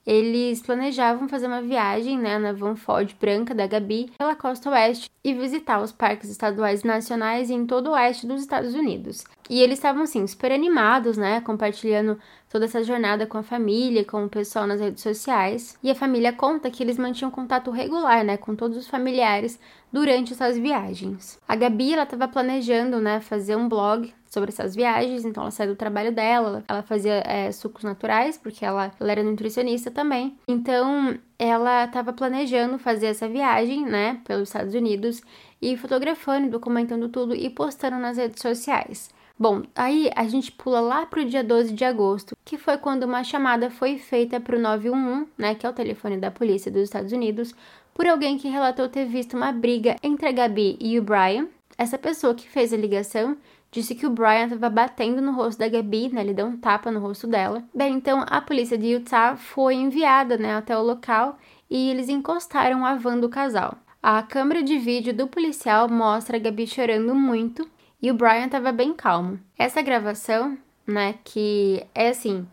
Eles 0.05 0.61
planejavam 0.61 1.29
fazer 1.29 1.47
uma 1.47 1.61
viagem 1.61 2.17
né, 2.17 2.39
na 2.39 2.53
van 2.53 2.75
Ford 2.75 3.15
branca 3.19 3.53
da 3.53 3.67
Gabi 3.67 4.11
pela 4.17 4.35
costa 4.35 4.69
oeste 4.71 5.09
e 5.23 5.33
visitar 5.33 5.81
os 5.81 5.91
parques 5.91 6.29
estaduais 6.29 6.83
nacionais 6.83 7.51
em 7.51 7.65
todo 7.65 7.87
o 7.87 7.91
oeste 7.91 8.25
dos 8.25 8.41
Estados 8.41 8.73
Unidos. 8.73 9.23
E 9.47 9.61
eles 9.61 9.77
estavam 9.77 10.03
assim 10.03 10.25
super 10.25 10.51
animados, 10.51 11.17
né, 11.17 11.41
compartilhando 11.41 12.17
toda 12.49 12.65
essa 12.65 12.83
jornada 12.83 13.27
com 13.27 13.37
a 13.37 13.43
família, 13.43 14.03
com 14.03 14.25
o 14.25 14.29
pessoal 14.29 14.65
nas 14.65 14.81
redes 14.81 15.03
sociais. 15.03 15.77
E 15.83 15.91
a 15.91 15.95
família 15.95 16.33
conta 16.33 16.71
que 16.71 16.81
eles 16.81 16.97
mantinham 16.97 17.29
contato 17.29 17.69
regular, 17.69 18.23
né, 18.23 18.37
com 18.37 18.55
todos 18.55 18.77
os 18.77 18.87
familiares 18.87 19.59
durante 19.91 20.33
essas 20.33 20.57
viagens. 20.57 21.39
A 21.47 21.55
Gabi, 21.55 21.93
ela 21.93 22.03
estava 22.03 22.27
planejando, 22.27 22.99
né, 22.99 23.19
fazer 23.19 23.55
um 23.55 23.67
blog 23.67 24.13
sobre 24.29 24.49
essas 24.49 24.73
viagens, 24.73 25.25
então 25.25 25.43
ela 25.43 25.51
saiu 25.51 25.71
do 25.71 25.75
trabalho 25.75 26.11
dela, 26.11 26.63
ela 26.67 26.81
fazia 26.81 27.21
é, 27.25 27.51
sucos 27.51 27.83
naturais, 27.83 28.37
porque 28.37 28.63
ela, 28.63 28.91
ela 28.97 29.11
era 29.11 29.23
nutricionista 29.23 29.91
também. 29.91 30.37
Então, 30.47 31.17
ela 31.37 31.83
estava 31.83 32.13
planejando 32.13 32.79
fazer 32.79 33.07
essa 33.07 33.27
viagem, 33.27 33.85
né, 33.85 34.21
pelos 34.23 34.47
Estados 34.47 34.73
Unidos 34.73 35.21
e 35.61 35.75
fotografando, 35.75 36.49
documentando 36.49 37.09
tudo 37.09 37.35
e 37.35 37.49
postando 37.49 37.97
nas 37.97 38.17
redes 38.17 38.41
sociais. 38.41 39.09
Bom, 39.37 39.63
aí 39.75 40.09
a 40.15 40.27
gente 40.27 40.51
pula 40.51 40.79
lá 40.79 41.03
para 41.03 41.19
o 41.19 41.25
dia 41.25 41.43
12 41.43 41.73
de 41.73 41.83
agosto, 41.83 42.37
que 42.45 42.59
foi 42.59 42.77
quando 42.77 43.03
uma 43.05 43.23
chamada 43.23 43.71
foi 43.71 43.97
feita 43.97 44.39
para 44.39 44.55
o 44.55 44.59
911, 44.59 45.27
né, 45.35 45.55
que 45.55 45.65
é 45.65 45.69
o 45.69 45.73
telefone 45.73 46.17
da 46.17 46.29
polícia 46.29 46.71
dos 46.71 46.83
Estados 46.83 47.11
Unidos, 47.11 47.55
por 47.93 48.07
alguém 48.07 48.37
que 48.37 48.47
relatou 48.47 48.89
ter 48.89 49.05
visto 49.05 49.35
uma 49.35 49.51
briga 49.51 49.95
entre 50.01 50.27
a 50.27 50.31
Gabi 50.31 50.77
e 50.79 50.97
o 50.99 51.03
Brian. 51.03 51.47
Essa 51.77 51.97
pessoa 51.97 52.35
que 52.35 52.47
fez 52.47 52.73
a 52.73 52.77
ligação 52.77 53.37
disse 53.71 53.95
que 53.95 54.05
o 54.05 54.09
Brian 54.09 54.45
estava 54.45 54.69
batendo 54.69 55.21
no 55.21 55.31
rosto 55.31 55.59
da 55.59 55.69
Gabi, 55.69 56.09
né? 56.09 56.21
Ele 56.21 56.33
deu 56.33 56.45
um 56.45 56.57
tapa 56.57 56.91
no 56.91 56.99
rosto 56.99 57.25
dela. 57.25 57.63
Bem, 57.73 57.93
então 57.95 58.23
a 58.27 58.41
polícia 58.41 58.77
de 58.77 58.87
Utah 58.87 59.35
foi 59.35 59.75
enviada, 59.75 60.37
né, 60.37 60.55
até 60.55 60.77
o 60.77 60.83
local 60.83 61.37
e 61.69 61.89
eles 61.89 62.09
encostaram 62.09 62.85
a 62.85 62.95
van 62.95 63.17
do 63.17 63.29
casal. 63.29 63.77
A 64.03 64.21
câmera 64.21 64.61
de 64.61 64.77
vídeo 64.77 65.13
do 65.13 65.27
policial 65.27 65.87
mostra 65.87 66.35
a 66.37 66.39
Gabi 66.39 66.67
chorando 66.67 67.15
muito 67.15 67.69
e 68.01 68.11
o 68.11 68.13
Brian 68.13 68.45
estava 68.45 68.71
bem 68.71 68.93
calmo. 68.93 69.39
Essa 69.57 69.81
gravação, 69.81 70.57
né, 70.85 71.15
que 71.23 71.85
é 71.95 72.09
assim, 72.09 72.45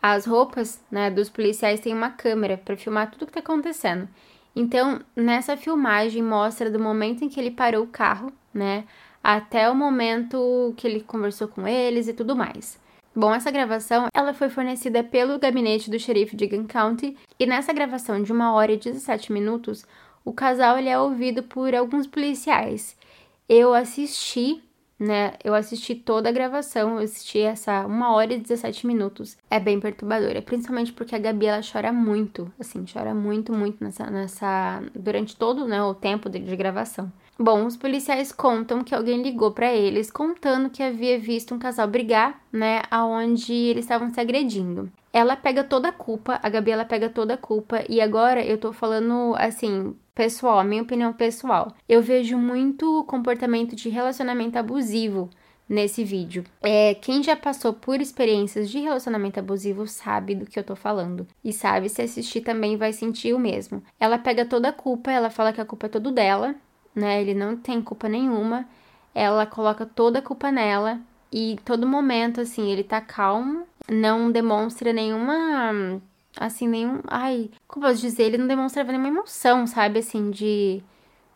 as 0.00 0.24
roupas, 0.24 0.80
né, 0.90 1.10
dos 1.10 1.28
policiais 1.28 1.80
têm 1.80 1.92
uma 1.92 2.10
câmera 2.10 2.56
para 2.56 2.76
filmar 2.76 3.10
tudo 3.10 3.26
que 3.26 3.30
está 3.30 3.40
acontecendo. 3.40 4.08
Então, 4.54 5.00
nessa 5.16 5.56
filmagem 5.56 6.22
mostra 6.22 6.70
do 6.70 6.78
momento 6.78 7.24
em 7.24 7.28
que 7.28 7.40
ele 7.40 7.50
parou 7.50 7.84
o 7.84 7.88
carro, 7.88 8.32
né, 8.52 8.84
até 9.22 9.70
o 9.70 9.74
momento 9.74 10.74
que 10.76 10.86
ele 10.86 11.00
conversou 11.00 11.48
com 11.48 11.66
eles 11.66 12.08
e 12.08 12.12
tudo 12.12 12.36
mais. 12.36 12.78
Bom, 13.14 13.34
essa 13.34 13.50
gravação 13.50 14.06
ela 14.14 14.32
foi 14.32 14.48
fornecida 14.48 15.04
pelo 15.04 15.38
gabinete 15.38 15.90
do 15.90 15.98
xerife 15.98 16.34
de 16.34 16.46
Gun 16.46 16.66
County 16.66 17.16
e 17.38 17.46
nessa 17.46 17.72
gravação 17.72 18.22
de 18.22 18.32
1 18.32 18.52
hora 18.52 18.72
e 18.72 18.78
17 18.78 19.32
minutos, 19.32 19.84
o 20.24 20.32
casal 20.32 20.78
ele 20.78 20.88
é 20.88 20.98
ouvido 20.98 21.42
por 21.42 21.74
alguns 21.74 22.06
policiais. 22.06 22.96
Eu 23.48 23.74
assisti, 23.74 24.62
né? 24.98 25.34
Eu 25.42 25.54
assisti 25.54 25.94
toda 25.94 26.28
a 26.28 26.32
gravação, 26.32 26.94
eu 26.94 26.98
assisti 26.98 27.40
essa 27.40 27.86
1 27.86 28.12
hora 28.12 28.34
e 28.34 28.38
17 28.38 28.86
minutos. 28.86 29.36
É 29.50 29.58
bem 29.58 29.80
perturbadora, 29.80 30.40
principalmente 30.42 30.92
porque 30.92 31.14
a 31.14 31.18
Gabi 31.18 31.46
ela 31.46 31.60
chora 31.60 31.92
muito, 31.92 32.52
assim, 32.58 32.84
chora 32.90 33.14
muito, 33.14 33.52
muito 33.52 33.82
nessa, 33.82 34.10
nessa 34.10 34.82
durante 34.94 35.36
todo 35.36 35.66
né, 35.66 35.82
o 35.82 35.94
tempo 35.94 36.28
de, 36.28 36.38
de 36.38 36.56
gravação. 36.56 37.12
Bom, 37.38 37.64
os 37.66 37.76
policiais 37.76 38.30
contam 38.30 38.84
que 38.84 38.94
alguém 38.94 39.22
ligou 39.22 39.52
para 39.52 39.72
eles 39.72 40.10
contando 40.10 40.70
que 40.70 40.82
havia 40.82 41.18
visto 41.18 41.54
um 41.54 41.58
casal 41.58 41.88
brigar, 41.88 42.40
né, 42.52 42.82
aonde 42.90 43.52
eles 43.52 43.84
estavam 43.84 44.10
se 44.10 44.20
agredindo. 44.20 44.90
Ela 45.12 45.34
pega 45.34 45.64
toda 45.64 45.88
a 45.88 45.92
culpa, 45.92 46.38
a 46.42 46.48
Gabi 46.48 46.70
ela 46.70 46.84
pega 46.84 47.08
toda 47.08 47.34
a 47.34 47.38
culpa 47.38 47.84
e 47.88 48.00
agora 48.00 48.44
eu 48.44 48.58
tô 48.58 48.72
falando 48.72 49.34
assim, 49.36 49.94
pessoal, 50.14 50.58
a 50.58 50.64
minha 50.64 50.82
opinião 50.82 51.12
pessoal. 51.12 51.74
Eu 51.88 52.02
vejo 52.02 52.36
muito 52.36 53.04
comportamento 53.04 53.74
de 53.74 53.88
relacionamento 53.88 54.58
abusivo 54.58 55.30
nesse 55.68 56.04
vídeo. 56.04 56.44
É, 56.60 56.94
quem 56.94 57.22
já 57.22 57.34
passou 57.34 57.72
por 57.72 58.00
experiências 58.00 58.68
de 58.70 58.78
relacionamento 58.78 59.40
abusivo 59.40 59.86
sabe 59.86 60.34
do 60.34 60.46
que 60.46 60.58
eu 60.58 60.64
tô 60.64 60.76
falando. 60.76 61.26
E 61.42 61.52
sabe, 61.52 61.88
se 61.88 62.02
assistir 62.02 62.42
também 62.42 62.76
vai 62.76 62.92
sentir 62.92 63.32
o 63.34 63.38
mesmo. 63.38 63.82
Ela 63.98 64.18
pega 64.18 64.44
toda 64.44 64.68
a 64.68 64.72
culpa, 64.72 65.10
ela 65.10 65.30
fala 65.30 65.52
que 65.52 65.60
a 65.60 65.64
culpa 65.64 65.86
é 65.86 65.88
toda 65.88 66.12
dela, 66.12 66.54
né? 66.94 67.20
Ele 67.20 67.34
não 67.34 67.56
tem 67.56 67.80
culpa 67.80 68.08
nenhuma. 68.08 68.68
Ela 69.14 69.46
coloca 69.46 69.86
toda 69.86 70.18
a 70.18 70.22
culpa 70.22 70.50
nela 70.50 71.00
e 71.32 71.58
todo 71.64 71.86
momento 71.86 72.40
assim, 72.40 72.70
ele 72.70 72.84
tá 72.84 73.00
calmo, 73.00 73.66
não 73.90 74.30
demonstra 74.30 74.92
nenhuma 74.92 76.00
assim, 76.36 76.68
nenhum, 76.68 77.00
ai, 77.08 77.50
como 77.68 77.86
posso 77.86 78.00
dizer, 78.00 78.24
ele 78.24 78.38
não 78.38 78.46
demonstrava 78.46 78.92
nenhuma 78.92 79.08
emoção, 79.08 79.66
sabe, 79.66 80.00
assim, 80.00 80.30
de 80.30 80.82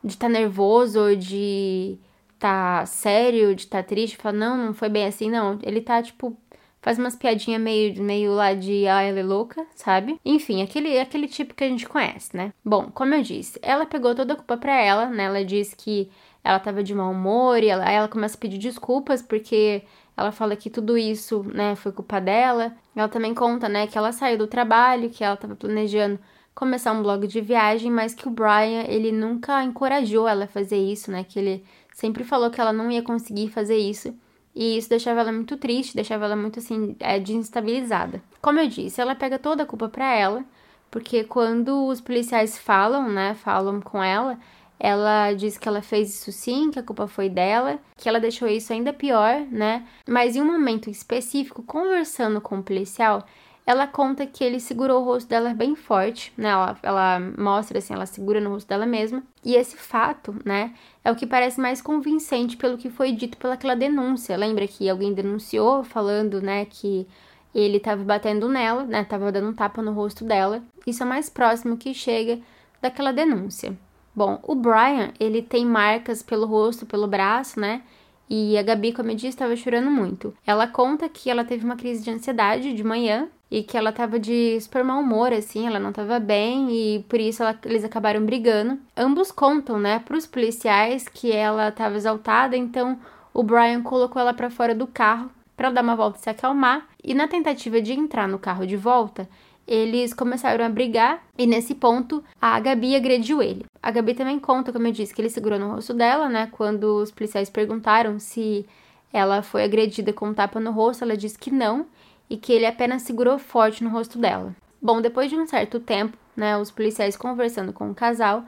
de 0.04 0.16
tá 0.16 0.28
nervoso 0.28 1.16
de 1.16 1.98
tá 2.38 2.84
sério, 2.86 3.54
de 3.54 3.66
tá 3.66 3.82
triste, 3.82 4.16
fala, 4.16 4.36
não, 4.36 4.56
não 4.56 4.74
foi 4.74 4.88
bem 4.88 5.06
assim, 5.06 5.30
não. 5.30 5.58
Ele 5.62 5.80
tá, 5.80 6.02
tipo, 6.02 6.36
faz 6.80 6.98
umas 6.98 7.16
piadinhas 7.16 7.60
meio, 7.60 8.02
meio 8.02 8.32
lá 8.32 8.54
de 8.54 8.86
ah, 8.86 9.02
ela 9.02 9.18
é 9.18 9.22
louca, 9.22 9.66
sabe? 9.74 10.20
Enfim, 10.24 10.62
aquele, 10.62 10.98
aquele 10.98 11.26
tipo 11.28 11.54
que 11.54 11.64
a 11.64 11.68
gente 11.68 11.88
conhece, 11.88 12.36
né? 12.36 12.52
Bom, 12.64 12.90
como 12.92 13.14
eu 13.14 13.22
disse, 13.22 13.58
ela 13.62 13.86
pegou 13.86 14.14
toda 14.14 14.34
a 14.34 14.36
culpa 14.36 14.56
pra 14.56 14.80
ela, 14.80 15.06
né? 15.06 15.24
Ela 15.24 15.44
disse 15.44 15.74
que 15.76 16.10
ela 16.44 16.60
tava 16.60 16.82
de 16.82 16.94
mau 16.94 17.10
humor 17.10 17.62
e 17.62 17.68
ela, 17.68 17.84
aí 17.88 17.96
ela 17.96 18.08
começa 18.08 18.36
a 18.36 18.40
pedir 18.40 18.58
desculpas 18.58 19.20
porque 19.22 19.82
ela 20.16 20.32
fala 20.32 20.56
que 20.56 20.70
tudo 20.70 20.96
isso, 20.96 21.42
né, 21.44 21.76
foi 21.76 21.92
culpa 21.92 22.20
dela. 22.20 22.72
Ela 22.94 23.08
também 23.08 23.34
conta, 23.34 23.68
né, 23.68 23.86
que 23.86 23.98
ela 23.98 24.12
saiu 24.12 24.38
do 24.38 24.46
trabalho, 24.46 25.10
que 25.10 25.22
ela 25.22 25.36
tava 25.36 25.54
planejando 25.54 26.18
começar 26.54 26.92
um 26.92 27.02
blog 27.02 27.26
de 27.26 27.40
viagem, 27.40 27.90
mas 27.90 28.14
que 28.14 28.26
o 28.26 28.30
Brian, 28.30 28.84
ele 28.88 29.12
nunca 29.12 29.62
encorajou 29.62 30.26
ela 30.26 30.44
a 30.44 30.48
fazer 30.48 30.78
isso, 30.78 31.10
né? 31.10 31.22
Que 31.22 31.38
ele 31.38 31.64
sempre 31.92 32.24
falou 32.24 32.50
que 32.50 32.58
ela 32.58 32.72
não 32.72 32.90
ia 32.90 33.02
conseguir 33.02 33.50
fazer 33.50 33.76
isso. 33.76 34.14
E 34.54 34.78
isso 34.78 34.88
deixava 34.88 35.20
ela 35.20 35.32
muito 35.32 35.58
triste, 35.58 35.94
deixava 35.94 36.24
ela 36.24 36.34
muito 36.34 36.58
assim, 36.58 36.96
é, 36.98 37.20
desestabilizada. 37.20 38.22
Como 38.40 38.58
eu 38.58 38.66
disse, 38.68 39.02
ela 39.02 39.14
pega 39.14 39.38
toda 39.38 39.64
a 39.64 39.66
culpa 39.66 39.86
para 39.86 40.10
ela, 40.16 40.42
porque 40.90 41.24
quando 41.24 41.88
os 41.88 42.00
policiais 42.00 42.56
falam, 42.56 43.06
né, 43.10 43.34
falam 43.34 43.82
com 43.82 44.02
ela, 44.02 44.38
ela 44.78 45.32
diz 45.32 45.56
que 45.56 45.68
ela 45.68 45.82
fez 45.82 46.14
isso 46.14 46.32
sim, 46.32 46.70
que 46.70 46.78
a 46.78 46.82
culpa 46.82 47.06
foi 47.06 47.28
dela, 47.28 47.78
que 47.96 48.08
ela 48.08 48.20
deixou 48.20 48.46
isso 48.48 48.72
ainda 48.72 48.92
pior, 48.92 49.40
né? 49.50 49.86
Mas 50.06 50.36
em 50.36 50.42
um 50.42 50.46
momento 50.46 50.90
específico, 50.90 51.62
conversando 51.62 52.40
com 52.40 52.58
o 52.58 52.62
policial, 52.62 53.24
ela 53.66 53.86
conta 53.86 54.24
que 54.26 54.44
ele 54.44 54.60
segurou 54.60 55.02
o 55.02 55.04
rosto 55.04 55.28
dela 55.28 55.52
bem 55.52 55.74
forte, 55.74 56.32
né? 56.36 56.50
Ela, 56.50 56.78
ela 56.82 57.20
mostra 57.36 57.78
assim, 57.78 57.94
ela 57.94 58.06
segura 58.06 58.40
no 58.40 58.50
rosto 58.50 58.68
dela 58.68 58.86
mesma. 58.86 59.24
E 59.44 59.56
esse 59.56 59.76
fato, 59.76 60.36
né, 60.44 60.72
é 61.04 61.10
o 61.10 61.16
que 61.16 61.26
parece 61.26 61.60
mais 61.60 61.82
convincente 61.82 62.56
pelo 62.56 62.78
que 62.78 62.88
foi 62.88 63.10
dito 63.10 63.36
pelaquela 63.36 63.74
denúncia. 63.74 64.36
Lembra 64.36 64.68
que 64.68 64.88
alguém 64.88 65.12
denunciou 65.12 65.82
falando, 65.82 66.40
né, 66.40 66.64
que 66.64 67.08
ele 67.52 67.78
estava 67.78 68.04
batendo 68.04 68.48
nela, 68.48 68.84
né, 68.84 69.02
tava 69.02 69.32
dando 69.32 69.48
um 69.48 69.54
tapa 69.54 69.82
no 69.82 69.92
rosto 69.92 70.24
dela. 70.24 70.62
Isso 70.86 71.02
é 71.02 71.06
mais 71.06 71.28
próximo 71.28 71.76
que 71.76 71.92
chega 71.92 72.38
daquela 72.80 73.12
denúncia. 73.12 73.76
Bom, 74.16 74.40
o 74.44 74.54
Brian, 74.54 75.12
ele 75.20 75.42
tem 75.42 75.66
marcas 75.66 76.22
pelo 76.22 76.46
rosto, 76.46 76.86
pelo 76.86 77.06
braço, 77.06 77.60
né? 77.60 77.82
E 78.30 78.56
a 78.56 78.62
Gabi, 78.62 78.94
como 78.94 79.10
eu 79.10 79.14
disse, 79.14 79.28
estava 79.28 79.54
chorando 79.54 79.90
muito. 79.90 80.32
Ela 80.46 80.66
conta 80.66 81.06
que 81.06 81.28
ela 81.28 81.44
teve 81.44 81.66
uma 81.66 81.76
crise 81.76 82.02
de 82.02 82.10
ansiedade 82.10 82.72
de 82.72 82.82
manhã 82.82 83.28
e 83.50 83.62
que 83.62 83.76
ela 83.76 83.92
tava 83.92 84.18
de 84.18 84.58
super 84.58 84.82
mau 84.82 85.00
humor, 85.00 85.34
assim, 85.34 85.66
ela 85.66 85.78
não 85.78 85.92
tava 85.92 86.18
bem 86.18 86.72
e 86.72 87.02
por 87.10 87.20
isso 87.20 87.42
ela, 87.42 87.56
eles 87.62 87.84
acabaram 87.84 88.24
brigando. 88.24 88.78
Ambos 88.96 89.30
contam, 89.30 89.78
né, 89.78 89.98
pros 89.98 90.26
policiais 90.26 91.06
que 91.06 91.30
ela 91.30 91.70
tava 91.70 91.96
exaltada, 91.96 92.56
então 92.56 92.98
o 93.34 93.42
Brian 93.42 93.82
colocou 93.82 94.20
ela 94.20 94.32
para 94.32 94.48
fora 94.48 94.74
do 94.74 94.86
carro 94.86 95.30
para 95.54 95.70
dar 95.70 95.82
uma 95.82 95.94
volta 95.94 96.18
e 96.18 96.22
se 96.22 96.30
acalmar. 96.30 96.88
E 97.04 97.12
na 97.12 97.28
tentativa 97.28 97.82
de 97.82 97.92
entrar 97.92 98.26
no 98.26 98.38
carro 98.38 98.66
de 98.66 98.76
volta, 98.78 99.28
eles 99.66 100.14
começaram 100.14 100.64
a 100.64 100.68
brigar 100.68 101.22
e 101.36 101.46
nesse 101.46 101.74
ponto 101.74 102.22
a 102.40 102.58
Gabi 102.60 102.94
agrediu 102.94 103.42
ele. 103.42 103.64
A 103.82 103.90
Gabi 103.90 104.14
também 104.14 104.38
conta, 104.38 104.72
como 104.72 104.86
eu 104.86 104.92
disse, 104.92 105.14
que 105.14 105.20
ele 105.20 105.30
segurou 105.30 105.58
no 105.58 105.70
rosto 105.72 105.92
dela, 105.92 106.28
né? 106.28 106.48
Quando 106.52 107.02
os 107.02 107.10
policiais 107.10 107.50
perguntaram 107.50 108.18
se 108.18 108.64
ela 109.12 109.42
foi 109.42 109.64
agredida 109.64 110.12
com 110.12 110.28
um 110.28 110.34
tapa 110.34 110.60
no 110.60 110.70
rosto, 110.70 111.02
ela 111.02 111.16
disse 111.16 111.38
que 111.38 111.50
não 111.50 111.86
e 112.28 112.36
que 112.36 112.52
ele 112.52 112.66
apenas 112.66 113.02
segurou 113.02 113.38
forte 113.38 113.82
no 113.82 113.90
rosto 113.90 114.18
dela. 114.18 114.54
Bom, 114.80 115.00
depois 115.00 115.30
de 115.30 115.36
um 115.36 115.46
certo 115.46 115.80
tempo, 115.80 116.16
né, 116.36 116.56
os 116.56 116.70
policiais 116.70 117.16
conversando 117.16 117.72
com 117.72 117.90
o 117.90 117.94
casal, 117.94 118.44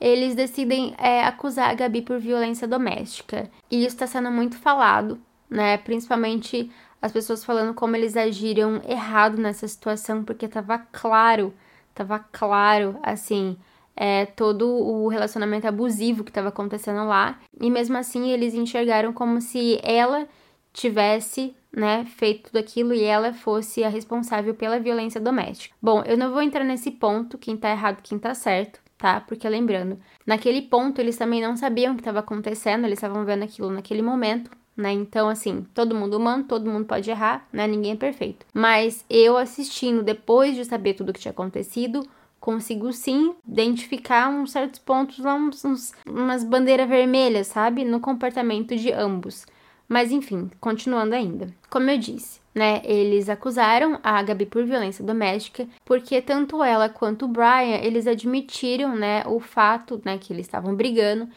eles 0.00 0.34
decidem 0.34 0.94
é, 0.98 1.24
acusar 1.24 1.70
a 1.70 1.74
Gabi 1.74 2.02
por 2.02 2.18
violência 2.18 2.66
doméstica. 2.66 3.50
E 3.70 3.78
isso 3.78 3.94
está 3.94 4.06
sendo 4.06 4.30
muito 4.30 4.56
falado, 4.56 5.18
né? 5.48 5.78
Principalmente 5.78 6.70
as 7.00 7.12
pessoas 7.12 7.44
falando 7.44 7.74
como 7.74 7.96
eles 7.96 8.16
agiram 8.16 8.80
errado 8.88 9.38
nessa 9.38 9.66
situação, 9.68 10.24
porque 10.24 10.48
tava 10.48 10.78
claro, 10.78 11.52
tava 11.94 12.18
claro, 12.18 12.98
assim, 13.02 13.56
é, 13.96 14.26
todo 14.26 14.68
o 14.68 15.08
relacionamento 15.08 15.66
abusivo 15.66 16.22
que 16.22 16.30
estava 16.30 16.48
acontecendo 16.48 17.06
lá. 17.06 17.38
E 17.60 17.70
mesmo 17.70 17.96
assim 17.96 18.30
eles 18.30 18.54
enxergaram 18.54 19.12
como 19.12 19.40
se 19.40 19.80
ela 19.82 20.28
tivesse 20.72 21.56
né, 21.72 22.04
feito 22.04 22.44
tudo 22.50 22.58
aquilo 22.58 22.94
e 22.94 23.02
ela 23.02 23.32
fosse 23.32 23.82
a 23.82 23.88
responsável 23.88 24.54
pela 24.54 24.78
violência 24.78 25.20
doméstica. 25.20 25.74
Bom, 25.80 26.02
eu 26.02 26.16
não 26.16 26.30
vou 26.30 26.42
entrar 26.42 26.64
nesse 26.64 26.90
ponto, 26.90 27.38
quem 27.38 27.56
tá 27.56 27.70
errado, 27.70 28.02
quem 28.02 28.18
tá 28.18 28.34
certo, 28.34 28.80
tá? 28.98 29.20
Porque 29.20 29.48
lembrando, 29.48 29.98
naquele 30.26 30.62
ponto 30.62 31.00
eles 31.00 31.16
também 31.16 31.40
não 31.40 31.56
sabiam 31.56 31.92
o 31.92 31.96
que 31.96 32.02
estava 32.02 32.20
acontecendo, 32.20 32.84
eles 32.84 32.98
estavam 32.98 33.24
vendo 33.24 33.42
aquilo 33.44 33.70
naquele 33.70 34.02
momento, 34.02 34.50
né? 34.76 34.92
Então, 34.92 35.28
assim, 35.28 35.66
todo 35.72 35.94
mundo 35.94 36.16
humano, 36.16 36.44
todo 36.44 36.70
mundo 36.70 36.84
pode 36.84 37.10
errar, 37.10 37.48
né? 37.52 37.66
Ninguém 37.66 37.92
é 37.92 37.96
perfeito. 37.96 38.44
Mas 38.52 39.04
eu 39.08 39.36
assistindo, 39.36 40.02
depois 40.02 40.54
de 40.54 40.64
saber 40.64 40.94
tudo 40.94 41.10
o 41.10 41.12
que 41.12 41.20
tinha 41.20 41.32
acontecido, 41.32 42.06
consigo 42.38 42.92
sim 42.92 43.34
identificar 43.46 44.28
uns 44.28 44.52
certos 44.52 44.78
pontos 44.78 45.18
uns, 45.18 45.64
uns, 45.64 45.92
umas 46.06 46.44
bandeiras 46.44 46.88
vermelhas, 46.88 47.46
sabe? 47.46 47.84
No 47.84 48.00
comportamento 48.00 48.76
de 48.76 48.92
ambos. 48.92 49.46
Mas 49.88 50.10
enfim, 50.10 50.50
continuando 50.60 51.14
ainda. 51.14 51.48
Como 51.70 51.88
eu 51.90 51.98
disse, 51.98 52.40
né, 52.54 52.82
eles 52.84 53.28
acusaram 53.28 54.00
a 54.02 54.20
Gabi 54.22 54.46
por 54.46 54.64
violência 54.64 55.04
doméstica, 55.04 55.66
porque 55.84 56.20
tanto 56.20 56.62
ela 56.62 56.88
quanto 56.88 57.24
o 57.24 57.28
Brian, 57.28 57.78
eles 57.82 58.06
admitiram, 58.06 58.96
né, 58.96 59.22
o 59.26 59.38
fato, 59.38 60.00
né, 60.04 60.18
que 60.18 60.32
eles 60.32 60.46
estavam 60.46 60.74
brigando 60.74 61.28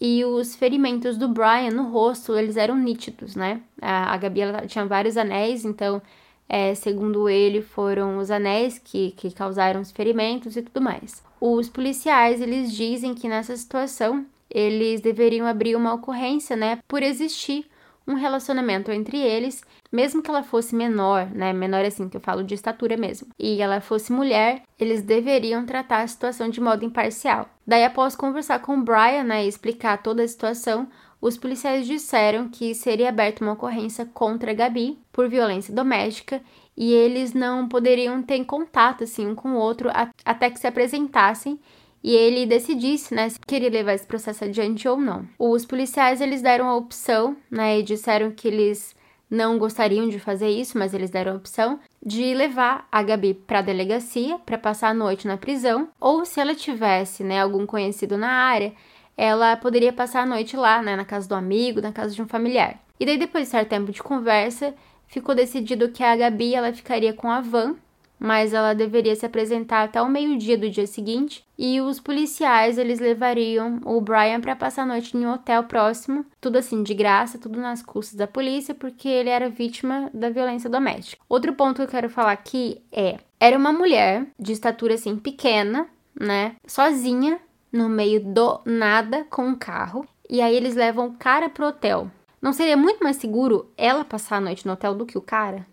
e 0.00 0.24
os 0.24 0.54
ferimentos 0.54 1.16
do 1.16 1.28
Brian 1.28 1.70
no 1.70 1.90
rosto, 1.90 2.36
eles 2.36 2.56
eram 2.56 2.76
nítidos, 2.76 3.34
né? 3.34 3.62
A, 3.80 4.12
a 4.12 4.16
Gabi 4.16 4.40
ela 4.40 4.66
tinha 4.66 4.84
vários 4.84 5.16
anéis, 5.16 5.64
então, 5.64 6.02
é, 6.48 6.74
segundo 6.74 7.28
ele, 7.28 7.62
foram 7.62 8.18
os 8.18 8.30
anéis 8.30 8.78
que, 8.78 9.12
que 9.12 9.32
causaram 9.32 9.80
os 9.80 9.90
ferimentos 9.90 10.56
e 10.56 10.62
tudo 10.62 10.82
mais. 10.82 11.24
Os 11.40 11.68
policiais, 11.68 12.40
eles 12.40 12.72
dizem 12.72 13.14
que 13.14 13.28
nessa 13.28 13.56
situação, 13.56 14.26
eles 14.50 15.00
deveriam 15.00 15.46
abrir 15.46 15.76
uma 15.76 15.94
ocorrência, 15.94 16.54
né, 16.56 16.78
por 16.86 17.02
existir 17.02 17.66
um 18.06 18.14
relacionamento 18.14 18.90
entre 18.90 19.18
eles, 19.18 19.62
mesmo 19.90 20.22
que 20.22 20.30
ela 20.30 20.42
fosse 20.42 20.74
menor, 20.74 21.28
né? 21.34 21.52
Menor 21.52 21.84
assim 21.84 22.08
que 22.08 22.16
eu 22.16 22.20
falo 22.20 22.44
de 22.44 22.54
estatura 22.54 22.96
mesmo, 22.96 23.28
e 23.38 23.60
ela 23.60 23.80
fosse 23.80 24.12
mulher, 24.12 24.62
eles 24.78 25.02
deveriam 25.02 25.66
tratar 25.66 26.02
a 26.02 26.06
situação 26.06 26.48
de 26.48 26.60
modo 26.60 26.84
imparcial. 26.84 27.48
Daí, 27.66 27.84
após 27.84 28.14
conversar 28.14 28.60
com 28.60 28.76
o 28.76 28.82
Brian, 28.82 29.24
né, 29.24 29.44
e 29.44 29.48
explicar 29.48 30.02
toda 30.02 30.22
a 30.22 30.28
situação, 30.28 30.88
os 31.20 31.36
policiais 31.36 31.86
disseram 31.86 32.48
que 32.48 32.74
seria 32.74 33.08
aberta 33.08 33.42
uma 33.42 33.54
ocorrência 33.54 34.06
contra 34.06 34.50
a 34.50 34.54
Gabi 34.54 34.98
por 35.12 35.28
violência 35.28 35.74
doméstica 35.74 36.42
e 36.76 36.92
eles 36.92 37.32
não 37.32 37.66
poderiam 37.66 38.22
ter 38.22 38.44
contato 38.44 39.04
assim 39.04 39.26
um 39.26 39.34
com 39.34 39.52
o 39.52 39.56
outro 39.56 39.90
até 40.24 40.50
que 40.50 40.60
se 40.60 40.66
apresentassem 40.66 41.58
e 42.06 42.14
ele 42.14 42.46
decidisse, 42.46 43.12
né, 43.12 43.28
se 43.28 43.40
queria 43.40 43.68
levar 43.68 43.94
esse 43.94 44.06
processo 44.06 44.44
adiante 44.44 44.86
ou 44.86 44.96
não. 44.96 45.26
Os 45.36 45.66
policiais 45.66 46.20
eles 46.20 46.40
deram 46.40 46.68
a 46.68 46.76
opção, 46.76 47.36
né, 47.50 47.80
e 47.80 47.82
disseram 47.82 48.30
que 48.30 48.46
eles 48.46 48.94
não 49.28 49.58
gostariam 49.58 50.08
de 50.08 50.20
fazer 50.20 50.48
isso, 50.48 50.78
mas 50.78 50.94
eles 50.94 51.10
deram 51.10 51.32
a 51.32 51.34
opção 51.34 51.80
de 52.00 52.32
levar 52.32 52.86
a 52.92 53.02
Gabi 53.02 53.34
para 53.34 53.58
a 53.58 53.62
delegacia 53.62 54.38
para 54.38 54.56
passar 54.56 54.90
a 54.90 54.94
noite 54.94 55.26
na 55.26 55.36
prisão, 55.36 55.88
ou 56.00 56.24
se 56.24 56.40
ela 56.40 56.54
tivesse, 56.54 57.24
né, 57.24 57.40
algum 57.40 57.66
conhecido 57.66 58.16
na 58.16 58.30
área, 58.30 58.72
ela 59.16 59.56
poderia 59.56 59.92
passar 59.92 60.22
a 60.22 60.26
noite 60.26 60.56
lá, 60.56 60.80
né, 60.80 60.94
na 60.94 61.04
casa 61.04 61.28
do 61.28 61.34
amigo, 61.34 61.80
na 61.80 61.90
casa 61.90 62.14
de 62.14 62.22
um 62.22 62.28
familiar. 62.28 62.78
E 63.00 63.04
daí 63.04 63.18
depois 63.18 63.46
de 63.46 63.50
certo 63.50 63.70
tempo 63.70 63.90
de 63.90 64.00
conversa, 64.00 64.72
ficou 65.08 65.34
decidido 65.34 65.88
que 65.88 66.04
a 66.04 66.14
Gabi 66.14 66.54
ela 66.54 66.72
ficaria 66.72 67.12
com 67.12 67.28
a 67.28 67.40
Van 67.40 67.74
mas 68.18 68.52
ela 68.52 68.74
deveria 68.74 69.14
se 69.14 69.26
apresentar 69.26 69.84
até 69.84 70.00
o 70.00 70.08
meio-dia 70.08 70.56
do 70.56 70.70
dia 70.70 70.86
seguinte 70.86 71.44
e 71.58 71.80
os 71.80 72.00
policiais 72.00 72.78
eles 72.78 72.98
levariam 72.98 73.80
o 73.84 74.00
Brian 74.00 74.40
para 74.40 74.56
passar 74.56 74.82
a 74.82 74.86
noite 74.86 75.16
em 75.16 75.26
um 75.26 75.32
hotel 75.32 75.64
próximo, 75.64 76.24
tudo 76.40 76.56
assim 76.58 76.82
de 76.82 76.94
graça, 76.94 77.38
tudo 77.38 77.60
nas 77.60 77.82
custas 77.82 78.16
da 78.16 78.26
polícia, 78.26 78.74
porque 78.74 79.08
ele 79.08 79.30
era 79.30 79.48
vítima 79.48 80.10
da 80.12 80.30
violência 80.30 80.68
doméstica. 80.68 81.22
Outro 81.28 81.52
ponto 81.54 81.76
que 81.76 81.82
eu 81.82 81.88
quero 81.88 82.10
falar 82.10 82.32
aqui 82.32 82.82
é: 82.92 83.18
era 83.38 83.56
uma 83.56 83.72
mulher 83.72 84.26
de 84.38 84.52
estatura 84.52 84.94
assim 84.94 85.16
pequena, 85.16 85.86
né, 86.18 86.56
sozinha 86.66 87.38
no 87.72 87.88
meio 87.88 88.20
do 88.20 88.60
nada 88.64 89.24
com 89.28 89.46
um 89.46 89.54
carro, 89.54 90.06
e 90.28 90.40
aí 90.40 90.54
eles 90.54 90.74
levam 90.74 91.08
o 91.08 91.14
cara 91.14 91.48
pro 91.48 91.66
hotel. 91.66 92.10
Não 92.40 92.52
seria 92.52 92.76
muito 92.76 93.02
mais 93.02 93.16
seguro 93.16 93.70
ela 93.76 94.04
passar 94.04 94.36
a 94.36 94.40
noite 94.40 94.66
no 94.66 94.72
hotel 94.72 94.94
do 94.94 95.06
que 95.06 95.18
o 95.18 95.22
cara? 95.22 95.66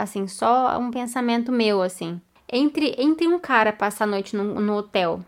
Assim, 0.00 0.26
só 0.26 0.78
um 0.78 0.90
pensamento 0.90 1.52
meu, 1.52 1.82
assim. 1.82 2.18
Entre, 2.50 2.94
entre 2.96 3.28
um 3.28 3.38
cara 3.38 3.70
passar 3.70 4.04
a 4.04 4.06
noite 4.06 4.34
no, 4.34 4.58
no 4.58 4.74
hotel 4.74 5.20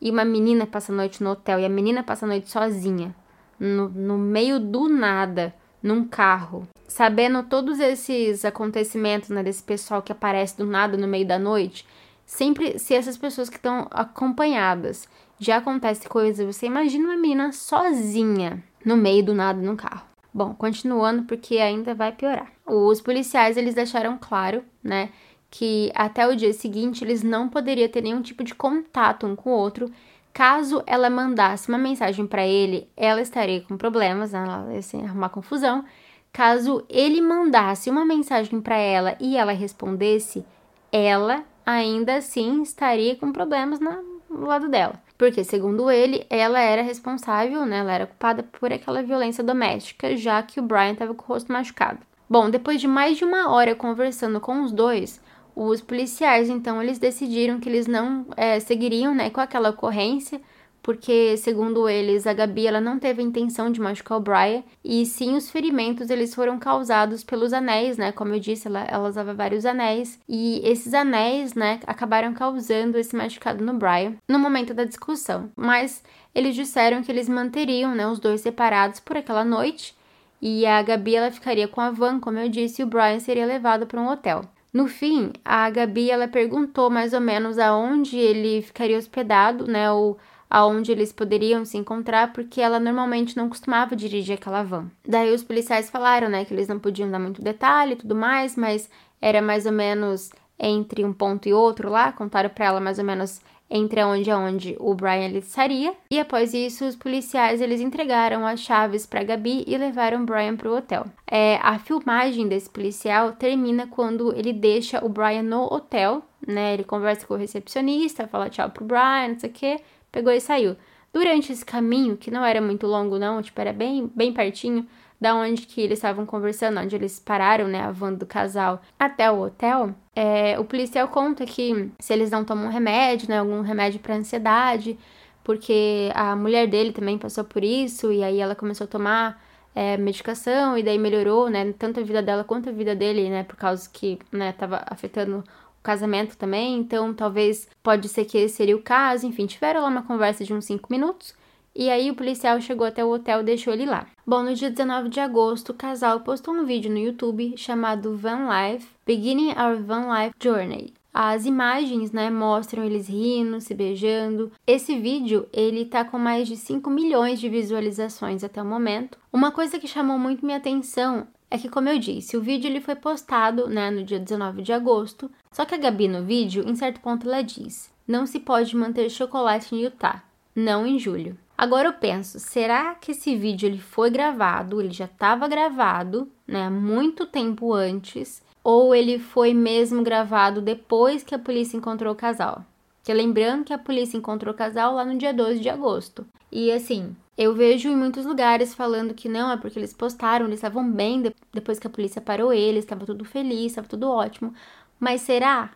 e 0.00 0.10
uma 0.10 0.24
menina 0.24 0.66
passa 0.66 0.92
a 0.92 0.96
noite 0.96 1.22
no 1.22 1.30
hotel 1.30 1.60
e 1.60 1.64
a 1.64 1.68
menina 1.68 2.02
passa 2.02 2.26
a 2.26 2.28
noite 2.28 2.50
sozinha, 2.50 3.14
no, 3.58 3.88
no 3.88 4.18
meio 4.18 4.58
do 4.58 4.88
nada, 4.88 5.54
num 5.80 6.04
carro, 6.04 6.66
sabendo 6.88 7.44
todos 7.44 7.78
esses 7.78 8.44
acontecimentos, 8.44 9.28
né, 9.28 9.44
desse 9.44 9.62
pessoal 9.62 10.02
que 10.02 10.10
aparece 10.10 10.58
do 10.58 10.66
nada 10.66 10.96
no 10.96 11.06
meio 11.06 11.26
da 11.26 11.38
noite, 11.38 11.86
sempre 12.26 12.80
se 12.80 12.94
essas 12.94 13.16
pessoas 13.16 13.48
que 13.48 13.58
estão 13.58 13.86
acompanhadas 13.92 15.08
já 15.38 15.58
acontece 15.58 16.08
coisa, 16.08 16.44
você 16.44 16.66
imagina 16.66 17.04
uma 17.04 17.16
menina 17.16 17.52
sozinha 17.52 18.60
no 18.84 18.96
meio 18.96 19.24
do 19.24 19.34
nada 19.34 19.62
num 19.62 19.76
carro. 19.76 20.09
Bom, 20.32 20.54
continuando 20.54 21.24
porque 21.24 21.58
ainda 21.58 21.94
vai 21.94 22.12
piorar. 22.12 22.52
Os 22.64 23.00
policiais 23.00 23.56
eles 23.56 23.74
deixaram 23.74 24.16
claro, 24.18 24.62
né, 24.82 25.10
que 25.50 25.90
até 25.94 26.26
o 26.26 26.36
dia 26.36 26.52
seguinte 26.52 27.02
eles 27.02 27.22
não 27.22 27.48
poderiam 27.48 27.88
ter 27.88 28.02
nenhum 28.02 28.22
tipo 28.22 28.44
de 28.44 28.54
contato 28.54 29.26
um 29.26 29.34
com 29.34 29.50
o 29.50 29.54
outro. 29.54 29.90
Caso 30.32 30.82
ela 30.86 31.10
mandasse 31.10 31.68
uma 31.68 31.78
mensagem 31.78 32.26
para 32.26 32.46
ele, 32.46 32.88
ela 32.96 33.20
estaria 33.20 33.60
com 33.62 33.76
problemas, 33.76 34.32
né? 34.32 34.38
ela 34.38 34.72
ia 34.72 35.04
arrumar 35.04 35.28
confusão. 35.30 35.84
Caso 36.32 36.84
ele 36.88 37.20
mandasse 37.20 37.90
uma 37.90 38.04
mensagem 38.04 38.60
para 38.60 38.76
ela 38.76 39.16
e 39.18 39.36
ela 39.36 39.50
respondesse, 39.50 40.44
ela 40.92 41.44
ainda 41.66 42.16
assim 42.16 42.62
estaria 42.62 43.16
com 43.16 43.32
problemas 43.32 43.80
no 43.80 44.46
lado 44.46 44.68
dela. 44.68 45.02
Porque, 45.20 45.44
segundo 45.44 45.90
ele, 45.90 46.24
ela 46.30 46.58
era 46.60 46.80
responsável, 46.80 47.66
né? 47.66 47.80
Ela 47.80 47.92
era 47.92 48.06
culpada 48.06 48.42
por 48.42 48.72
aquela 48.72 49.02
violência 49.02 49.44
doméstica, 49.44 50.16
já 50.16 50.42
que 50.42 50.58
o 50.58 50.62
Brian 50.62 50.92
estava 50.92 51.12
com 51.12 51.22
o 51.22 51.26
rosto 51.26 51.52
machucado. 51.52 51.98
Bom, 52.26 52.48
depois 52.48 52.80
de 52.80 52.88
mais 52.88 53.18
de 53.18 53.24
uma 53.26 53.50
hora 53.50 53.74
conversando 53.74 54.40
com 54.40 54.62
os 54.62 54.72
dois, 54.72 55.20
os 55.54 55.82
policiais, 55.82 56.48
então, 56.48 56.82
eles 56.82 56.98
decidiram 56.98 57.60
que 57.60 57.68
eles 57.68 57.86
não 57.86 58.24
é, 58.34 58.58
seguiriam 58.60 59.14
né, 59.14 59.28
com 59.28 59.42
aquela 59.42 59.68
ocorrência, 59.68 60.40
porque, 60.82 61.36
segundo 61.36 61.88
eles, 61.88 62.26
a 62.26 62.32
Gabi 62.32 62.66
ela 62.66 62.80
não 62.80 62.98
teve 62.98 63.20
a 63.20 63.24
intenção 63.24 63.70
de 63.70 63.80
machucar 63.80 64.18
o 64.18 64.20
Brian, 64.20 64.62
e 64.84 65.04
sim 65.04 65.36
os 65.36 65.50
ferimentos 65.50 66.10
eles 66.10 66.34
foram 66.34 66.58
causados 66.58 67.22
pelos 67.22 67.52
anéis, 67.52 67.96
né? 67.98 68.12
Como 68.12 68.34
eu 68.34 68.40
disse, 68.40 68.66
ela, 68.66 68.84
ela 68.84 69.08
usava 69.08 69.34
vários 69.34 69.66
anéis, 69.66 70.18
e 70.28 70.60
esses 70.64 70.94
anéis, 70.94 71.54
né, 71.54 71.80
acabaram 71.86 72.32
causando 72.32 72.98
esse 72.98 73.14
machucado 73.14 73.64
no 73.64 73.74
Brian 73.74 74.14
no 74.28 74.38
momento 74.38 74.72
da 74.72 74.84
discussão. 74.84 75.50
Mas 75.56 76.02
eles 76.34 76.54
disseram 76.54 77.02
que 77.02 77.10
eles 77.10 77.28
manteriam, 77.28 77.94
né, 77.94 78.06
os 78.06 78.18
dois 78.18 78.40
separados 78.40 79.00
por 79.00 79.16
aquela 79.16 79.44
noite, 79.44 79.94
e 80.40 80.64
a 80.64 80.80
Gabi 80.80 81.16
ela 81.16 81.30
ficaria 81.30 81.68
com 81.68 81.80
a 81.80 81.90
van, 81.90 82.18
como 82.18 82.38
eu 82.38 82.48
disse, 82.48 82.80
e 82.80 82.84
o 82.84 82.88
Brian 82.88 83.20
seria 83.20 83.44
levado 83.44 83.86
para 83.86 84.00
um 84.00 84.08
hotel. 84.08 84.42
No 84.72 84.86
fim, 84.86 85.32
a 85.44 85.68
Gabi 85.68 86.10
ela 86.10 86.28
perguntou 86.28 86.88
mais 86.88 87.12
ou 87.12 87.20
menos 87.20 87.58
aonde 87.58 88.16
ele 88.16 88.62
ficaria 88.62 88.96
hospedado, 88.96 89.66
né, 89.66 89.90
ou 89.90 90.16
aonde 90.50 90.90
eles 90.90 91.12
poderiam 91.12 91.64
se 91.64 91.78
encontrar, 91.78 92.32
porque 92.32 92.60
ela 92.60 92.80
normalmente 92.80 93.36
não 93.36 93.48
costumava 93.48 93.94
dirigir 93.94 94.34
aquela 94.34 94.64
van. 94.64 94.90
Daí 95.06 95.32
os 95.32 95.44
policiais 95.44 95.88
falaram, 95.88 96.28
né, 96.28 96.44
que 96.44 96.52
eles 96.52 96.66
não 96.66 96.78
podiam 96.78 97.10
dar 97.10 97.20
muito 97.20 97.40
detalhe 97.40 97.92
e 97.92 97.96
tudo 97.96 98.16
mais, 98.16 98.56
mas 98.56 98.90
era 99.22 99.40
mais 99.40 99.64
ou 99.64 99.72
menos 99.72 100.30
entre 100.58 101.04
um 101.04 101.12
ponto 101.12 101.48
e 101.48 101.54
outro 101.54 101.88
lá, 101.88 102.12
contaram 102.12 102.50
para 102.50 102.66
ela 102.66 102.80
mais 102.80 102.98
ou 102.98 103.04
menos 103.04 103.40
entre 103.70 104.02
onde 104.02 104.28
e 104.28 104.32
onde 104.32 104.76
o 104.80 104.92
Brian 104.94 105.26
ele 105.26 105.38
estaria. 105.38 105.94
E 106.10 106.18
após 106.18 106.52
isso, 106.52 106.84
os 106.84 106.96
policiais 106.96 107.60
eles 107.60 107.80
entregaram 107.80 108.44
as 108.44 108.60
chaves 108.60 109.06
para 109.06 109.22
Gabi 109.22 109.64
e 109.66 109.78
levaram 109.78 110.22
o 110.22 110.26
Brian 110.26 110.56
para 110.56 110.68
o 110.68 110.76
hotel. 110.76 111.06
É, 111.30 111.58
a 111.62 111.78
filmagem 111.78 112.48
desse 112.48 112.68
policial 112.68 113.32
termina 113.32 113.86
quando 113.86 114.36
ele 114.36 114.52
deixa 114.52 115.04
o 115.04 115.08
Brian 115.08 115.44
no 115.44 115.72
hotel, 115.72 116.22
né? 116.44 116.74
Ele 116.74 116.84
conversa 116.84 117.24
com 117.24 117.34
o 117.34 117.36
recepcionista, 117.36 118.26
fala 118.26 118.50
tchau 118.50 118.68
pro 118.70 118.84
Brian, 118.84 119.28
não 119.28 119.38
sei 119.38 119.50
o 119.50 119.52
quê, 119.52 119.80
pegou 120.10 120.32
e 120.32 120.40
saiu. 120.40 120.76
Durante 121.12 121.52
esse 121.52 121.64
caminho, 121.64 122.16
que 122.16 122.30
não 122.30 122.44
era 122.44 122.60
muito 122.60 122.86
longo 122.86 123.18
não, 123.18 123.42
tipo, 123.42 123.60
era 123.60 123.72
bem, 123.72 124.10
bem 124.14 124.32
pertinho, 124.32 124.86
da 125.20 125.34
onde 125.34 125.62
que 125.62 125.80
eles 125.80 125.98
estavam 125.98 126.24
conversando, 126.24 126.80
onde 126.80 126.96
eles 126.96 127.20
pararam, 127.20 127.68
né, 127.68 127.82
a 127.82 127.90
van 127.90 128.14
do 128.14 128.24
casal 128.24 128.80
até 128.98 129.30
o 129.30 129.42
hotel, 129.42 129.94
é, 130.16 130.58
o 130.58 130.64
policial 130.64 131.08
conta 131.08 131.44
que 131.44 131.90
se 131.98 132.12
eles 132.12 132.30
não 132.30 132.44
tomam 132.44 132.70
remédio, 132.70 133.28
né, 133.28 133.38
algum 133.38 133.60
remédio 133.60 134.00
para 134.00 134.14
ansiedade, 134.14 134.98
porque 135.44 136.10
a 136.14 136.34
mulher 136.34 136.66
dele 136.66 136.92
também 136.92 137.18
passou 137.18 137.44
por 137.44 137.62
isso 137.62 138.10
e 138.10 138.22
aí 138.24 138.38
ela 138.40 138.54
começou 138.54 138.86
a 138.86 138.88
tomar 138.88 139.42
é, 139.74 139.96
medicação 139.98 140.76
e 140.78 140.82
daí 140.82 140.98
melhorou, 140.98 141.50
né, 141.50 141.72
tanto 141.78 142.00
a 142.00 142.02
vida 142.02 142.22
dela 142.22 142.42
quanto 142.42 142.70
a 142.70 142.72
vida 142.72 142.94
dele, 142.94 143.28
né, 143.28 143.44
por 143.44 143.56
causa 143.56 143.88
que, 143.92 144.18
né, 144.32 144.52
tava 144.52 144.82
afetando 144.86 145.44
casamento 145.82 146.36
também, 146.36 146.78
então 146.78 147.12
talvez 147.14 147.68
pode 147.82 148.08
ser 148.08 148.24
que 148.24 148.38
esse 148.38 148.56
seria 148.56 148.76
o 148.76 148.82
caso, 148.82 149.26
enfim, 149.26 149.46
tiveram 149.46 149.82
lá 149.82 149.88
uma 149.88 150.02
conversa 150.02 150.44
de 150.44 150.52
uns 150.52 150.64
5 150.64 150.88
minutos 150.90 151.34
e 151.74 151.88
aí 151.88 152.10
o 152.10 152.14
policial 152.14 152.60
chegou 152.60 152.86
até 152.86 153.04
o 153.04 153.10
hotel 153.10 153.40
e 153.40 153.44
deixou 153.44 153.72
ele 153.72 153.86
lá. 153.86 154.06
Bom, 154.26 154.42
no 154.42 154.54
dia 154.54 154.70
19 154.70 155.08
de 155.08 155.20
agosto, 155.20 155.70
o 155.70 155.74
casal 155.74 156.20
postou 156.20 156.52
um 156.52 156.64
vídeo 156.64 156.90
no 156.90 156.98
YouTube 156.98 157.54
chamado 157.56 158.16
Van 158.16 158.48
Life, 158.48 158.86
Beginning 159.06 159.50
Our 159.50 159.82
Van 159.82 160.08
Life 160.12 160.34
Journey. 160.42 160.92
As 161.12 161.44
imagens, 161.44 162.12
né, 162.12 162.30
mostram 162.30 162.84
eles 162.84 163.08
rindo, 163.08 163.60
se 163.60 163.74
beijando. 163.74 164.52
Esse 164.66 164.98
vídeo, 164.98 165.48
ele 165.52 165.84
tá 165.84 166.04
com 166.04 166.18
mais 166.18 166.46
de 166.46 166.56
5 166.56 166.88
milhões 166.88 167.40
de 167.40 167.48
visualizações 167.48 168.44
até 168.44 168.62
o 168.62 168.66
momento. 168.66 169.18
Uma 169.32 169.50
coisa 169.50 169.78
que 169.78 169.88
chamou 169.88 170.18
muito 170.18 170.44
minha 170.44 170.58
atenção 170.58 171.26
é 171.50 171.58
que, 171.58 171.68
como 171.68 171.88
eu 171.88 171.98
disse, 171.98 172.36
o 172.36 172.40
vídeo 172.40 172.68
ele 172.68 172.80
foi 172.80 172.94
postado, 172.94 173.68
né, 173.68 173.90
no 173.90 174.04
dia 174.04 174.20
19 174.20 174.62
de 174.62 174.72
agosto. 174.72 175.28
Só 175.52 175.64
que 175.64 175.74
a 175.74 175.78
Gabi 175.78 176.06
no 176.06 176.22
vídeo, 176.22 176.64
em 176.66 176.76
certo 176.76 177.00
ponto, 177.00 177.28
ela 177.28 177.42
diz: 177.42 177.92
"Não 178.06 178.24
se 178.24 178.38
pode 178.38 178.76
manter 178.76 179.10
chocolate 179.10 179.74
em 179.74 179.82
Utah, 179.82 180.22
não 180.54 180.86
em 180.86 180.98
julho". 180.98 181.36
Agora 181.58 181.88
eu 181.88 181.92
penso, 181.92 182.38
será 182.38 182.94
que 182.94 183.10
esse 183.10 183.36
vídeo 183.36 183.66
ele 183.66 183.78
foi 183.78 184.10
gravado, 184.10 184.80
ele 184.80 184.92
já 184.92 185.04
estava 185.04 185.46
gravado, 185.46 186.26
né, 186.46 186.70
muito 186.70 187.26
tempo 187.26 187.74
antes, 187.74 188.42
ou 188.64 188.94
ele 188.94 189.18
foi 189.18 189.52
mesmo 189.52 190.02
gravado 190.02 190.62
depois 190.62 191.22
que 191.22 191.34
a 191.34 191.38
polícia 191.38 191.76
encontrou 191.76 192.12
o 192.14 192.16
casal? 192.16 192.64
Que 193.02 193.12
lembrando 193.12 193.64
que 193.64 193.72
a 193.72 193.78
polícia 193.78 194.16
encontrou 194.16 194.54
o 194.54 194.56
casal 194.56 194.94
lá 194.94 195.04
no 195.04 195.18
dia 195.18 195.34
12 195.34 195.60
de 195.60 195.68
agosto. 195.68 196.24
E 196.50 196.70
assim, 196.70 197.14
eu 197.36 197.54
vejo 197.54 197.88
em 197.88 197.96
muitos 197.96 198.26
lugares 198.26 198.74
falando 198.74 199.14
que 199.14 199.28
não, 199.28 199.50
é 199.50 199.56
porque 199.56 199.78
eles 199.78 199.94
postaram, 199.94 200.46
eles 200.46 200.58
estavam 200.58 200.90
bem 200.90 201.22
depois 201.52 201.78
que 201.78 201.86
a 201.86 201.90
polícia 201.90 202.20
parou 202.20 202.52
eles, 202.52 202.84
estava 202.84 203.06
tudo 203.06 203.24
feliz, 203.24 203.66
estava 203.66 203.88
tudo 203.88 204.10
ótimo. 204.10 204.52
Mas 205.00 205.22
será? 205.22 205.70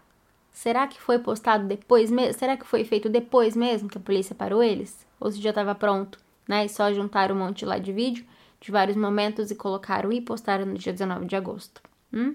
Será 0.53 0.87
que 0.87 1.01
foi 1.01 1.19
postado 1.19 1.67
depois 1.67 2.11
mesmo? 2.11 2.39
Será 2.39 2.59
que 2.59 2.67
foi 2.67 2.85
feito 2.85 3.09
depois 3.09 3.57
mesmo 3.57 3.89
que 3.89 3.97
a 3.97 4.01
polícia 4.01 4.35
parou 4.35 4.63
eles? 4.63 5.07
Ou 5.19 5.33
se 5.33 5.41
já 5.41 5.49
estava 5.49 5.75
pronto, 5.75 6.19
né? 6.47 6.67
E 6.67 6.69
só 6.69 6.93
juntaram 6.93 7.35
um 7.35 7.39
monte 7.39 7.65
lá 7.65 7.79
de 7.79 7.91
vídeo 7.91 8.27
de 8.61 8.71
vários 8.71 8.97
momentos 8.97 9.51
e 9.51 9.55
colocaram 9.55 10.13
e 10.13 10.21
postaram 10.21 10.67
no 10.67 10.75
dia 10.75 10.93
19 10.93 11.25
de 11.25 11.35
agosto. 11.35 11.83
Hum? 12.13 12.35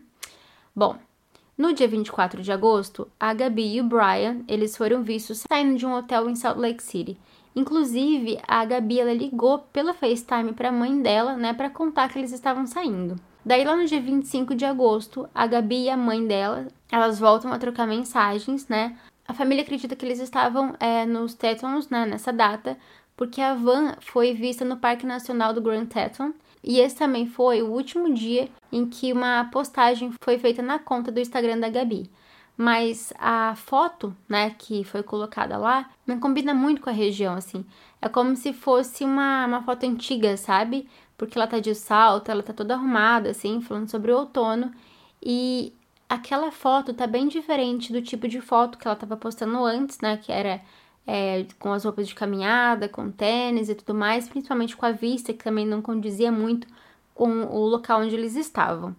Bom, 0.76 0.98
no 1.56 1.74
dia 1.74 1.88
24 1.88 2.42
de 2.42 2.52
agosto, 2.52 3.08
a 3.20 3.34
Gabi 3.34 3.76
e 3.76 3.82
o 3.82 3.84
Brian, 3.84 4.42
eles 4.48 4.76
foram 4.76 5.04
vistos 5.04 5.44
saindo 5.48 5.78
de 5.78 5.86
um 5.86 5.94
hotel 5.94 6.30
em 6.30 6.36
Salt 6.36 6.58
Lake 6.58 6.82
City. 6.82 7.20
Inclusive, 7.56 8.40
a 8.48 8.66
Gabi 8.66 9.00
ela 9.00 9.14
ligou 9.14 9.60
pela 9.74 9.94
FaceTime 9.94 10.54
para 10.54 10.70
a 10.70 10.72
mãe 10.72 11.02
dela, 11.02 11.36
né, 11.36 11.54
para 11.54 11.70
contar 11.70 12.10
que 12.10 12.18
eles 12.18 12.32
estavam 12.32 12.66
saindo. 12.66 13.16
Daí 13.46 13.64
lá 13.64 13.76
no 13.76 13.86
dia 13.86 14.02
25 14.02 14.54
de 14.54 14.66
agosto, 14.66 15.30
a 15.34 15.48
Gabi 15.48 15.86
e 15.86 15.90
a 15.90 15.98
mãe 15.98 16.26
dela, 16.26 16.68
elas 16.92 17.20
voltam 17.20 17.52
a 17.54 17.60
trocar 17.60 17.88
mensagens, 17.88 18.68
né? 18.68 18.98
A 19.28 19.34
família 19.34 19.64
acredita 19.64 19.96
que 19.96 20.06
eles 20.06 20.20
estavam 20.20 20.76
é, 20.80 21.06
nos 21.06 21.36
Tetons, 21.36 21.88
né, 21.90 22.06
nessa 22.06 22.34
data, 22.34 22.78
porque 23.16 23.42
a 23.42 23.54
van 23.54 23.96
foi 24.00 24.34
vista 24.34 24.66
no 24.66 24.78
Parque 24.78 25.06
Nacional 25.06 25.54
do 25.54 25.62
Grand 25.62 25.86
Teton. 25.86 26.34
E 26.64 26.80
esse 26.80 26.96
também 26.96 27.28
foi 27.28 27.62
o 27.62 27.72
último 27.72 28.14
dia 28.14 28.50
em 28.72 28.86
que 28.86 29.14
uma 29.14 29.46
postagem 29.46 30.12
foi 30.22 30.38
feita 30.38 30.62
na 30.62 30.80
conta 30.80 31.12
do 31.12 31.20
Instagram 31.20 31.60
da 31.60 31.70
Gabi. 31.70 32.10
Mas 32.58 33.14
a 33.18 33.56
foto, 33.56 34.16
né, 34.28 34.50
que 34.58 34.84
foi 34.84 35.02
colocada 35.02 35.58
lá, 35.58 35.90
não 36.06 36.20
combina 36.20 36.54
muito 36.54 36.82
com 36.82 36.90
a 36.90 36.94
região, 36.94 37.36
assim. 37.36 37.66
É 38.02 38.10
como 38.10 38.36
se 38.36 38.52
fosse 38.52 39.06
uma, 39.06 39.46
uma 39.46 39.64
foto 39.64 39.86
antiga, 39.86 40.36
sabe? 40.36 40.90
Porque 41.20 41.38
ela 41.38 41.46
tá 41.46 41.60
de 41.60 41.76
salto, 41.76 42.30
ela 42.32 42.42
tá 42.42 42.54
toda 42.54 42.74
arrumada, 42.76 43.30
assim, 43.32 43.62
falando 43.62 43.90
sobre 43.92 44.12
o 44.12 44.18
outono. 44.18 44.72
E 45.22 45.74
aquela 46.08 46.50
foto 46.50 46.94
tá 46.94 47.06
bem 47.06 47.28
diferente 47.28 47.92
do 47.92 48.02
tipo 48.02 48.28
de 48.28 48.40
foto 48.42 48.78
que 48.78 48.88
ela 48.88 48.96
tava 48.96 49.18
postando 49.18 49.64
antes, 49.66 50.00
né? 50.00 50.18
Que 50.18 50.32
era 50.32 50.62
é, 51.06 51.46
com 51.60 51.74
as 51.74 51.84
roupas 51.84 52.08
de 52.08 52.16
caminhada, 52.16 52.88
com 52.88 53.12
tênis 53.12 53.68
e 53.70 53.76
tudo 53.76 53.94
mais, 53.94 54.30
principalmente 54.30 54.78
com 54.78 54.86
a 54.86 54.92
vista, 54.92 55.34
que 55.34 55.44
também 55.44 55.66
não 55.68 55.82
condizia 55.82 56.32
muito 56.32 56.68
com 57.14 57.44
o 57.48 57.66
local 57.66 58.02
onde 58.02 58.16
eles 58.16 58.36
estavam. 58.38 58.96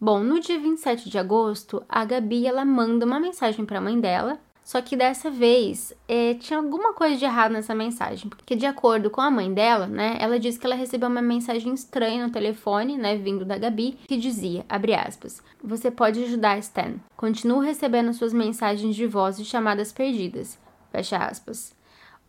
Bom, 0.00 0.20
no 0.20 0.40
dia 0.40 0.58
27 0.58 1.08
de 1.08 1.16
agosto, 1.16 1.80
a 1.88 2.04
Gabi 2.04 2.44
ela 2.44 2.64
manda 2.64 3.06
uma 3.06 3.20
mensagem 3.20 3.64
para 3.64 3.78
a 3.78 3.80
mãe 3.80 4.00
dela, 4.00 4.40
só 4.64 4.80
que 4.80 4.96
dessa 4.96 5.30
vez 5.30 5.92
é, 6.06 6.34
tinha 6.34 6.58
alguma 6.58 6.92
coisa 6.92 7.16
de 7.16 7.24
errado 7.24 7.52
nessa 7.52 7.74
mensagem, 7.74 8.28
porque 8.28 8.54
de 8.54 8.64
acordo 8.64 9.10
com 9.10 9.20
a 9.20 9.30
mãe 9.30 9.52
dela, 9.52 9.86
né, 9.86 10.16
ela 10.20 10.38
disse 10.38 10.58
que 10.58 10.64
ela 10.64 10.76
recebeu 10.76 11.08
uma 11.08 11.20
mensagem 11.20 11.74
estranha 11.74 12.24
no 12.24 12.32
telefone, 12.32 12.96
né, 12.96 13.16
vindo 13.16 13.44
da 13.44 13.58
Gabi, 13.58 13.98
que 14.06 14.16
dizia, 14.16 14.64
abre 14.68 14.94
aspas, 14.94 15.42
você 15.62 15.90
pode 15.90 16.22
ajudar 16.22 16.58
Stan. 16.58 16.94
Continuo 17.16 17.58
recebendo 17.58 18.12
suas 18.12 18.32
mensagens 18.32 18.94
de 18.94 19.06
voz 19.06 19.38
e 19.38 19.44
chamadas 19.44 19.92
perdidas, 19.92 20.58
fecha 20.92 21.16
aspas. 21.18 21.74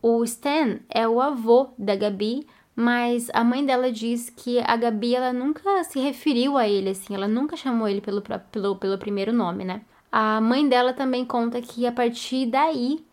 O 0.02 0.22
Stan 0.24 0.80
é 0.88 1.06
o 1.06 1.20
avô 1.20 1.68
da 1.78 1.94
Gabi, 1.94 2.46
mas 2.76 3.30
a 3.32 3.44
mãe 3.44 3.64
dela 3.64 3.92
diz 3.92 4.28
que 4.28 4.58
a 4.58 4.76
Gabi 4.76 5.14
ela 5.14 5.32
nunca 5.32 5.84
se 5.84 6.00
referiu 6.00 6.58
a 6.58 6.68
ele 6.68 6.90
assim, 6.90 7.14
ela 7.14 7.28
nunca 7.28 7.56
chamou 7.56 7.86
ele 7.86 8.00
pelo, 8.00 8.20
pelo, 8.20 8.76
pelo 8.76 8.98
primeiro 8.98 9.32
nome, 9.32 9.64
né? 9.64 9.82
A 10.16 10.40
mãe 10.40 10.68
dela 10.68 10.92
também 10.92 11.24
conta 11.24 11.60
que 11.60 11.84
a 11.88 11.90
partir 11.90 12.46
daí 12.46 13.04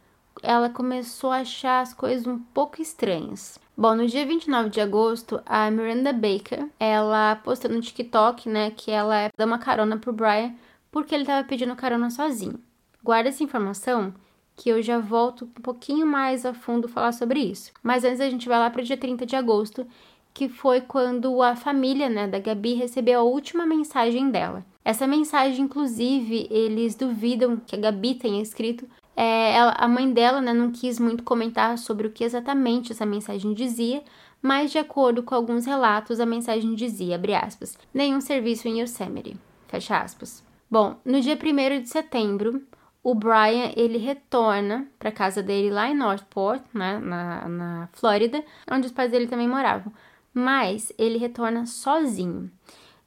ela 0.44 0.70
começou 0.70 1.32
a 1.32 1.38
achar 1.38 1.82
as 1.82 1.96
coisas 1.96 2.28
um 2.28 2.38
pouco 2.38 2.80
estranhas. 2.80 3.58
Bom, 3.76 3.96
no 3.96 4.06
dia 4.06 4.24
29 4.24 4.70
de 4.70 4.80
agosto, 4.80 5.42
a 5.44 5.72
Miranda 5.72 6.14
Baker, 6.14 6.70
ela 6.80 7.38
postou 7.38 7.72
no 7.72 7.82
TikTok, 7.82 8.48
né, 8.48 8.70
que 8.70 8.92
ela 8.92 9.32
dá 9.36 9.48
uma 9.48 9.58
carona 9.58 9.98
pro 9.98 10.14
Brian 10.14 10.54
porque 10.92 11.16
ele 11.16 11.24
estava 11.24 11.44
pedindo 11.44 11.76
carona 11.76 12.12
sozinho. 12.12 12.60
Guarda 13.04 13.30
essa 13.30 13.44
informação 13.44 14.14
que 14.56 14.70
eu 14.70 14.80
já 14.80 15.00
volto 15.00 15.46
um 15.46 15.62
pouquinho 15.64 16.06
mais 16.06 16.46
a 16.46 16.54
fundo 16.54 16.88
falar 16.88 17.14
sobre 17.14 17.40
isso. 17.40 17.72
Mas 17.82 18.04
antes 18.04 18.22
a 18.22 18.30
gente 18.30 18.48
vai 18.48 18.60
lá 18.60 18.70
para 18.70 18.84
o 18.84 18.86
dia 18.86 18.96
30 18.96 19.26
de 19.26 19.36
agosto, 19.36 19.88
que 20.36 20.48
foi 20.48 20.82
quando 20.82 21.42
a 21.42 21.56
família 21.56 22.10
né, 22.10 22.28
da 22.28 22.38
Gabi 22.38 22.76
recebeu 22.76 23.22
a 23.22 23.24
última 23.24 23.66
mensagem 23.66 24.30
dela. 24.30 24.64
Essa 24.84 25.06
mensagem, 25.06 25.66
inclusive, 25.66 26.48
eles 26.50 26.96
duvidam 26.96 27.58
que 27.58 27.76
a 27.76 27.80
Gabi 27.80 28.16
tenha 28.16 28.42
escrito. 28.42 28.88
É, 29.16 29.54
ela, 29.54 29.72
a 29.78 29.88
mãe 29.88 30.12
dela 30.12 30.42
né, 30.42 30.54
não 30.54 30.72
quis 30.72 31.00
muito 31.00 31.24
comentar 31.24 31.78
sobre 31.78 32.08
o 32.08 32.12
que 32.12 32.24
exatamente 32.24 32.92
essa 32.92 33.06
mensagem 33.06 33.54
dizia, 33.54 34.04
mas 34.42 34.72
de 34.72 34.80
acordo 34.80 35.22
com 35.22 35.36
alguns 35.36 35.66
relatos, 35.66 36.20
a 36.20 36.26
mensagem 36.26 36.74
dizia, 36.74 37.16
abre 37.16 37.36
aspas, 37.36 37.78
nenhum 37.94 38.20
serviço 38.20 38.68
em 38.68 38.82
Yosemite, 38.82 39.38
fecha 39.68 39.98
aspas. 39.98 40.44
Bom, 40.70 40.96
no 41.06 41.22
dia 41.22 41.38
1 41.38 41.82
de 41.82 41.90
setembro, 41.90 42.64
o 43.04 43.14
Brian 43.14 43.72
ele 43.76 43.98
retorna 43.98 44.88
para 44.98 45.12
casa 45.12 45.44
dele 45.44 45.70
lá 45.70 45.90
em 45.90 45.96
Northport, 45.96 46.64
né, 46.74 46.98
na, 47.00 47.48
na 47.48 47.90
Flórida, 47.94 48.44
onde 48.72 48.88
os 48.88 48.94
pais 48.94 49.12
dele 49.12 49.28
também 49.28 49.48
moravam. 49.48 49.92
Mas 50.34 50.94
ele 50.98 51.18
retorna 51.18 51.66
sozinho. 51.66 52.50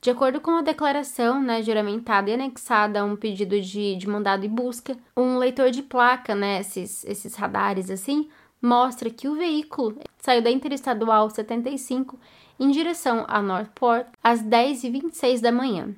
De 0.05 0.11
acordo 0.11 0.39
com 0.39 0.51
a 0.51 0.61
declaração, 0.61 1.43
né, 1.43 1.63
juramentada 1.63 2.29
e 2.29 2.35
anexada 2.35 3.01
a 3.01 3.05
um 3.05 3.17
pedido 3.17 3.59
de, 3.59 3.97
de 3.97 4.07
mandado 4.07 4.45
e 4.45 4.49
busca, 4.49 4.95
um 5.17 5.39
leitor 5.39 5.71
de 5.71 5.81
placa, 5.83 6.35
né, 6.35 6.61
esses, 6.61 7.03
esses 7.07 7.35
radares 7.35 7.89
assim, 7.89 8.29
mostra 8.61 9.09
que 9.09 9.27
o 9.27 9.35
veículo 9.35 9.99
saiu 10.19 10.43
da 10.43 10.51
Interestadual 10.51 11.31
75 11.31 12.21
em 12.61 12.71
direção 12.71 13.25
a 13.27 13.41
Northport 13.41 14.07
às 14.23 14.43
10h26 14.43 15.41
da 15.41 15.51
manhã. 15.51 15.95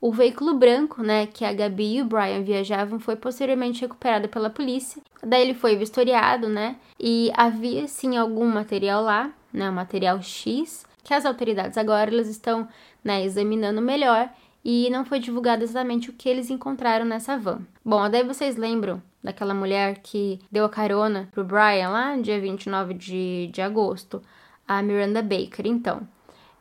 O 0.00 0.10
veículo 0.10 0.54
branco, 0.54 1.00
né, 1.00 1.28
que 1.28 1.44
a 1.44 1.52
Gabi 1.52 1.98
e 1.98 2.02
o 2.02 2.06
Brian 2.06 2.42
viajavam, 2.42 2.98
foi 2.98 3.14
posteriormente 3.14 3.82
recuperado 3.82 4.28
pela 4.28 4.50
polícia. 4.50 5.00
Daí 5.22 5.42
ele 5.42 5.54
foi 5.54 5.76
vistoriado, 5.76 6.48
né, 6.48 6.74
e 6.98 7.30
havia 7.36 7.86
sim 7.86 8.16
algum 8.16 8.48
material 8.48 9.04
lá, 9.04 9.30
né, 9.52 9.70
material 9.70 10.20
X, 10.20 10.84
que 11.04 11.12
as 11.14 11.26
autoridades 11.26 11.76
agora 11.76 12.10
elas 12.10 12.28
estão, 12.28 12.66
né, 13.04 13.24
examinando 13.24 13.82
melhor 13.82 14.30
e 14.64 14.88
não 14.90 15.04
foi 15.04 15.20
divulgado 15.20 15.62
exatamente 15.62 16.10
o 16.10 16.12
que 16.14 16.28
eles 16.28 16.50
encontraram 16.50 17.04
nessa 17.04 17.36
van. 17.36 17.60
Bom, 17.84 18.08
daí 18.08 18.24
vocês 18.24 18.56
lembram 18.56 19.02
daquela 19.22 19.54
mulher 19.54 20.00
que 20.02 20.40
deu 20.50 20.64
a 20.64 20.70
carona 20.70 21.28
pro 21.32 21.44
Brian 21.44 21.90
lá 21.90 22.16
no 22.16 22.22
dia 22.22 22.40
29 22.40 22.94
de, 22.94 23.50
de 23.52 23.60
agosto, 23.60 24.22
a 24.66 24.82
Miranda 24.82 25.22
Baker, 25.22 25.66
então 25.66 26.08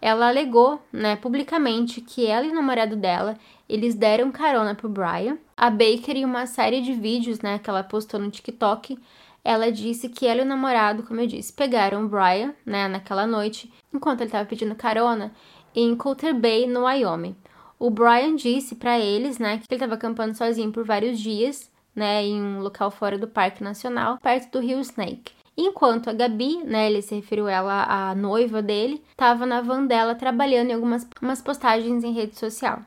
ela 0.03 0.27
alegou, 0.27 0.82
né, 0.91 1.15
publicamente 1.15 2.01
que 2.01 2.25
ela 2.25 2.45
e 2.45 2.49
o 2.49 2.53
namorado 2.53 2.97
dela, 2.97 3.38
eles 3.69 3.95
deram 3.95 4.34
carona 4.34 4.75
pro 4.75 4.89
Brian. 4.89 5.38
A 5.56 5.69
Baker 5.69 6.17
em 6.17 6.25
uma 6.25 6.45
série 6.45 6.82
de 6.82 6.91
vídeos, 6.91 7.39
né, 7.39 7.58
que 7.58 7.69
ela 7.69 7.82
postou 7.86 8.19
no 8.19 8.29
TikTok, 8.29 8.99
ela 9.45 9.71
disse 9.71 10.10
que 10.10 10.27
ela 10.27 10.41
e 10.41 10.43
o 10.43 10.45
namorado, 10.45 11.03
como 11.03 11.21
eu 11.21 11.27
disse, 11.27 11.53
pegaram 11.53 12.03
o 12.03 12.10
Brian, 12.10 12.53
né, 12.65 12.89
naquela 12.89 13.25
noite, 13.25 13.71
enquanto 13.93 14.19
ele 14.19 14.27
estava 14.27 14.43
pedindo 14.43 14.75
carona, 14.75 15.32
em 15.75 15.95
Coulter 15.95 16.33
Bay, 16.33 16.67
no 16.67 16.86
Wyoming. 16.86 17.36
O 17.79 17.89
Brian 17.89 18.36
disse 18.36 18.75
para 18.75 18.99
eles, 18.99 19.38
né, 19.38 19.57
que 19.57 19.65
ele 19.69 19.75
estava 19.75 19.95
acampando 19.95 20.36
sozinho 20.38 20.71
por 20.71 20.86
vários 20.86 21.19
dias, 21.19 21.69
né, 21.95 22.23
em 22.23 22.41
um 22.41 22.62
local 22.62 22.89
fora 22.89 23.17
do 23.17 23.27
Parque 23.27 23.63
Nacional, 23.63 24.17
perto 24.19 24.51
do 24.53 24.59
rio 24.59 24.79
Snake. 24.79 25.33
Enquanto 25.55 26.09
a 26.09 26.13
Gabi, 26.13 26.63
né, 26.63 26.89
ele 26.89 27.01
se 27.01 27.13
referiu 27.13 27.47
ela 27.47 27.83
à 27.83 28.15
noiva 28.15 28.62
dele, 28.62 29.03
estava 29.12 29.45
na 29.45 29.62
van 29.62 29.86
dela 29.86 30.15
trabalhando 30.15 30.71
em 30.71 30.73
algumas 30.73 31.07
umas 31.21 31.41
postagens 31.41 32.03
em 32.03 32.12
rede 32.12 32.39
social. 32.39 32.79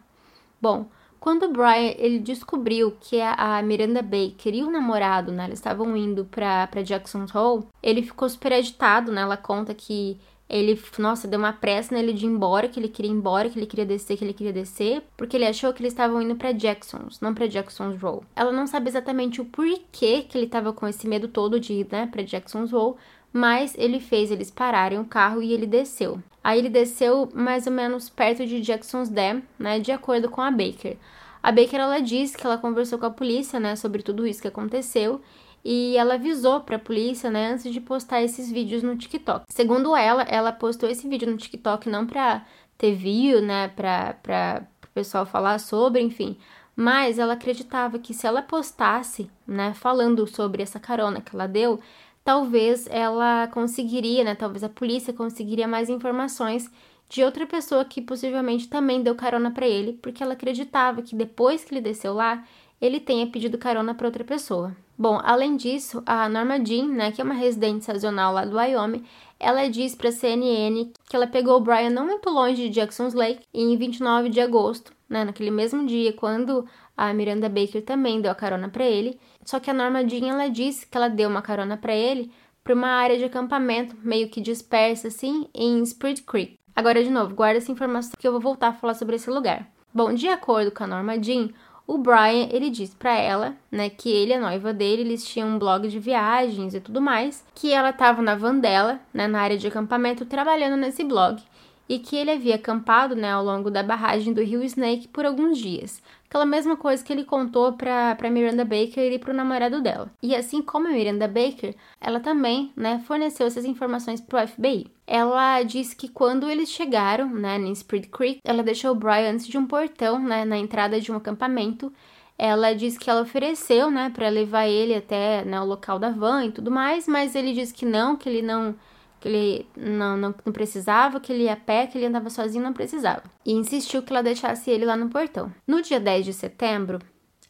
Bom, 0.60 0.86
quando 1.20 1.44
o 1.44 1.52
Brian 1.52 1.94
ele 1.96 2.18
descobriu 2.18 2.96
que 3.00 3.20
a 3.20 3.60
Miranda 3.62 4.02
Baker 4.02 4.54
e 4.54 4.62
o 4.62 4.70
namorado, 4.70 5.30
né, 5.30 5.44
eles 5.44 5.58
estavam 5.58 5.96
indo 5.96 6.24
para 6.24 6.82
Jackson's 6.84 7.34
Hole, 7.34 7.66
ele 7.82 8.02
ficou 8.02 8.28
super 8.28 8.52
agitado, 8.52 9.12
né? 9.12 9.22
Ela 9.22 9.36
conta 9.36 9.74
que 9.74 10.18
ele, 10.48 10.80
nossa, 10.98 11.26
deu 11.26 11.38
uma 11.38 11.52
pressa 11.52 11.94
nele 11.94 12.12
de 12.12 12.24
ir 12.24 12.28
embora, 12.28 12.68
que 12.68 12.78
ele 12.78 12.88
queria 12.88 13.10
ir 13.10 13.14
embora, 13.14 13.50
que 13.50 13.58
ele 13.58 13.66
queria 13.66 13.84
descer, 13.84 14.16
que 14.16 14.24
ele 14.24 14.32
queria 14.32 14.52
descer, 14.52 15.02
porque 15.16 15.36
ele 15.36 15.46
achou 15.46 15.72
que 15.72 15.82
eles 15.82 15.92
estavam 15.92 16.22
indo 16.22 16.36
para 16.36 16.52
Jackson's, 16.52 17.20
não 17.20 17.34
para 17.34 17.48
Jackson's 17.48 18.00
Row. 18.00 18.22
Ela 18.34 18.52
não 18.52 18.66
sabe 18.66 18.88
exatamente 18.88 19.40
o 19.40 19.44
porquê 19.44 20.22
que 20.22 20.38
ele 20.38 20.46
tava 20.46 20.72
com 20.72 20.86
esse 20.86 21.08
medo 21.08 21.26
todo 21.26 21.58
de 21.58 21.72
ir, 21.72 21.88
né, 21.90 22.06
para 22.06 22.22
Jackson's 22.22 22.70
Row, 22.70 22.96
mas 23.32 23.74
ele 23.76 23.98
fez 23.98 24.30
eles 24.30 24.50
pararem 24.50 25.00
o 25.00 25.04
carro 25.04 25.42
e 25.42 25.52
ele 25.52 25.66
desceu. 25.66 26.22
Aí 26.44 26.60
ele 26.60 26.70
desceu 26.70 27.28
mais 27.34 27.66
ou 27.66 27.72
menos 27.72 28.08
perto 28.08 28.46
de 28.46 28.60
Jackson's 28.60 29.08
Dam, 29.08 29.42
né, 29.58 29.80
de 29.80 29.90
acordo 29.90 30.30
com 30.30 30.40
a 30.40 30.50
Baker. 30.50 30.96
A 31.42 31.50
Baker 31.50 31.80
ela 31.80 32.00
disse 32.00 32.36
que 32.36 32.46
ela 32.46 32.56
conversou 32.56 32.98
com 33.00 33.06
a 33.06 33.10
polícia, 33.10 33.58
né, 33.58 33.74
sobre 33.74 34.00
tudo 34.02 34.24
isso 34.26 34.42
que 34.42 34.48
aconteceu 34.48 35.20
e 35.68 35.96
ela 35.96 36.14
avisou 36.14 36.60
para 36.60 36.76
a 36.76 36.78
polícia, 36.78 37.28
né, 37.28 37.50
antes 37.50 37.72
de 37.72 37.80
postar 37.80 38.22
esses 38.22 38.52
vídeos 38.52 38.84
no 38.84 38.96
TikTok. 38.96 39.46
Segundo 39.48 39.96
ela, 39.96 40.22
ela 40.22 40.52
postou 40.52 40.88
esse 40.88 41.08
vídeo 41.08 41.28
no 41.28 41.36
TikTok 41.36 41.90
não 41.90 42.06
para 42.06 42.46
ter 42.78 42.94
view, 42.94 43.42
né, 43.42 43.66
para 43.66 44.64
o 44.84 44.88
pessoal 44.94 45.26
falar 45.26 45.58
sobre, 45.58 46.00
enfim, 46.00 46.38
mas 46.76 47.18
ela 47.18 47.32
acreditava 47.32 47.98
que 47.98 48.14
se 48.14 48.28
ela 48.28 48.42
postasse, 48.42 49.28
né, 49.44 49.74
falando 49.74 50.24
sobre 50.28 50.62
essa 50.62 50.78
carona 50.78 51.20
que 51.20 51.34
ela 51.34 51.48
deu, 51.48 51.80
talvez 52.22 52.86
ela 52.88 53.48
conseguiria, 53.48 54.22
né, 54.22 54.36
talvez 54.36 54.62
a 54.62 54.68
polícia 54.68 55.12
conseguiria 55.12 55.66
mais 55.66 55.90
informações 55.90 56.70
de 57.08 57.24
outra 57.24 57.44
pessoa 57.44 57.84
que 57.84 58.00
possivelmente 58.00 58.68
também 58.68 59.02
deu 59.02 59.16
carona 59.16 59.50
para 59.50 59.66
ele, 59.66 59.94
porque 59.94 60.22
ela 60.22 60.34
acreditava 60.34 61.02
que 61.02 61.16
depois 61.16 61.64
que 61.64 61.74
ele 61.74 61.80
desceu 61.80 62.14
lá, 62.14 62.44
ele 62.80 63.00
tenha 63.00 63.26
pedido 63.26 63.58
carona 63.58 63.96
para 63.96 64.06
outra 64.06 64.22
pessoa. 64.22 64.76
Bom, 64.98 65.20
além 65.22 65.56
disso, 65.56 66.02
a 66.06 66.28
Norma 66.28 66.64
Jean, 66.64 66.88
né, 66.88 67.12
que 67.12 67.20
é 67.20 67.24
uma 67.24 67.34
residente 67.34 67.84
sazonal 67.84 68.32
lá 68.32 68.44
do 68.44 68.56
Wyoming, 68.56 69.04
ela 69.38 69.68
diz 69.68 69.94
para 69.94 70.08
a 70.08 70.12
CNN 70.12 70.90
que 71.08 71.14
ela 71.14 71.26
pegou 71.26 71.56
o 71.56 71.60
Brian 71.60 71.90
não 71.90 72.06
muito 72.06 72.30
longe 72.30 72.68
de 72.68 72.70
Jackson's 72.70 73.12
Lake 73.12 73.44
em 73.52 73.76
29 73.76 74.30
de 74.30 74.40
agosto, 74.40 74.92
né, 75.08 75.24
naquele 75.24 75.50
mesmo 75.50 75.86
dia 75.86 76.14
quando 76.14 76.66
a 76.96 77.12
Miranda 77.12 77.48
Baker 77.48 77.84
também 77.84 78.22
deu 78.22 78.30
a 78.30 78.34
carona 78.34 78.70
para 78.70 78.84
ele. 78.84 79.20
Só 79.44 79.60
que 79.60 79.70
a 79.70 79.74
Norma 79.74 80.06
Jean 80.08 80.28
ela 80.28 80.48
disse 80.48 80.86
que 80.86 80.96
ela 80.96 81.08
deu 81.08 81.28
uma 81.28 81.42
carona 81.42 81.76
para 81.76 81.94
ele 81.94 82.32
para 82.64 82.74
uma 82.74 82.88
área 82.88 83.16
de 83.16 83.24
acampamento 83.24 83.94
meio 84.02 84.28
que 84.28 84.40
dispersa 84.40 85.08
assim 85.08 85.46
em 85.54 85.84
Spirit 85.84 86.22
Creek. 86.22 86.58
Agora 86.74 87.04
de 87.04 87.10
novo, 87.10 87.34
guarda 87.34 87.58
essa 87.58 87.70
informação 87.70 88.12
que 88.18 88.26
eu 88.26 88.32
vou 88.32 88.40
voltar 88.40 88.68
a 88.68 88.72
falar 88.72 88.94
sobre 88.94 89.16
esse 89.16 89.30
lugar. 89.30 89.70
Bom, 89.94 90.12
de 90.12 90.28
acordo 90.28 90.70
com 90.72 90.84
a 90.84 90.86
Norma 90.86 91.22
Jean, 91.22 91.48
o 91.86 91.98
Brian, 91.98 92.48
ele 92.50 92.68
disse 92.68 92.96
para 92.96 93.16
ela, 93.16 93.54
né, 93.70 93.88
que 93.88 94.10
ele 94.10 94.34
a 94.34 94.40
noiva 94.40 94.72
dele, 94.72 95.02
eles 95.02 95.24
tinham 95.24 95.48
um 95.50 95.58
blog 95.58 95.86
de 95.86 95.98
viagens 96.00 96.74
e 96.74 96.80
tudo 96.80 97.00
mais, 97.00 97.44
que 97.54 97.72
ela 97.72 97.90
estava 97.90 98.20
na 98.20 98.34
van 98.34 98.58
dela, 98.58 99.00
né, 99.14 99.28
na 99.28 99.40
área 99.40 99.56
de 99.56 99.68
acampamento, 99.68 100.26
trabalhando 100.26 100.76
nesse 100.76 101.04
blog, 101.04 101.40
e 101.88 102.00
que 102.00 102.16
ele 102.16 102.32
havia 102.32 102.56
acampado, 102.56 103.14
né, 103.14 103.30
ao 103.30 103.44
longo 103.44 103.70
da 103.70 103.82
barragem 103.82 104.32
do 104.32 104.42
rio 104.42 104.64
Snake 104.64 105.06
por 105.08 105.24
alguns 105.24 105.58
dias. 105.58 106.02
Aquela 106.36 106.44
mesma 106.50 106.76
coisa 106.76 107.02
que 107.02 107.10
ele 107.10 107.24
contou 107.24 107.72
para 107.72 108.28
Miranda 108.30 108.62
Baker 108.62 109.10
e 109.10 109.18
para 109.18 109.32
o 109.32 109.34
namorado 109.34 109.80
dela. 109.80 110.12
E 110.22 110.36
assim 110.36 110.60
como 110.60 110.86
a 110.86 110.90
Miranda 110.90 111.26
Baker, 111.26 111.74
ela 111.98 112.20
também, 112.20 112.74
né, 112.76 113.02
forneceu 113.06 113.46
essas 113.46 113.64
informações 113.64 114.20
para 114.20 114.44
o 114.44 114.46
FBI. 114.46 114.86
Ela 115.06 115.62
disse 115.62 115.96
que 115.96 116.08
quando 116.08 116.50
eles 116.50 116.68
chegaram, 116.68 117.26
né, 117.30 117.56
em 117.56 117.74
Spirit 117.74 118.10
Creek, 118.10 118.40
ela 118.44 118.62
deixou 118.62 118.90
o 118.90 118.94
Brian 118.94 119.32
antes 119.32 119.46
de 119.46 119.56
um 119.56 119.66
portão, 119.66 120.18
né, 120.18 120.44
na 120.44 120.58
entrada 120.58 121.00
de 121.00 121.10
um 121.10 121.16
acampamento. 121.16 121.90
Ela 122.36 122.74
disse 122.74 122.98
que 122.98 123.08
ela 123.08 123.22
ofereceu, 123.22 123.90
né, 123.90 124.10
para 124.14 124.28
levar 124.28 124.66
ele 124.66 124.94
até 124.94 125.42
né, 125.42 125.58
o 125.58 125.64
local 125.64 125.98
da 125.98 126.10
van 126.10 126.44
e 126.44 126.52
tudo 126.52 126.70
mais, 126.70 127.08
mas 127.08 127.34
ele 127.34 127.54
disse 127.54 127.72
que 127.72 127.86
não, 127.86 128.14
que 128.14 128.28
ele 128.28 128.42
não 128.42 128.74
que 129.20 129.28
ele 129.28 129.66
não, 129.76 130.16
não, 130.16 130.34
não 130.44 130.52
precisava, 130.52 131.20
que 131.20 131.32
ele 131.32 131.44
ia 131.44 131.54
a 131.54 131.56
pé, 131.56 131.86
que 131.86 131.98
ele 131.98 132.06
andava 132.06 132.30
sozinho, 132.30 132.62
não 132.62 132.72
precisava. 132.72 133.22
E 133.44 133.52
insistiu 133.52 134.02
que 134.02 134.12
ela 134.12 134.22
deixasse 134.22 134.70
ele 134.70 134.84
lá 134.84 134.96
no 134.96 135.08
portão. 135.08 135.52
No 135.66 135.82
dia 135.82 135.98
10 135.98 136.24
de 136.24 136.32
setembro, 136.32 136.98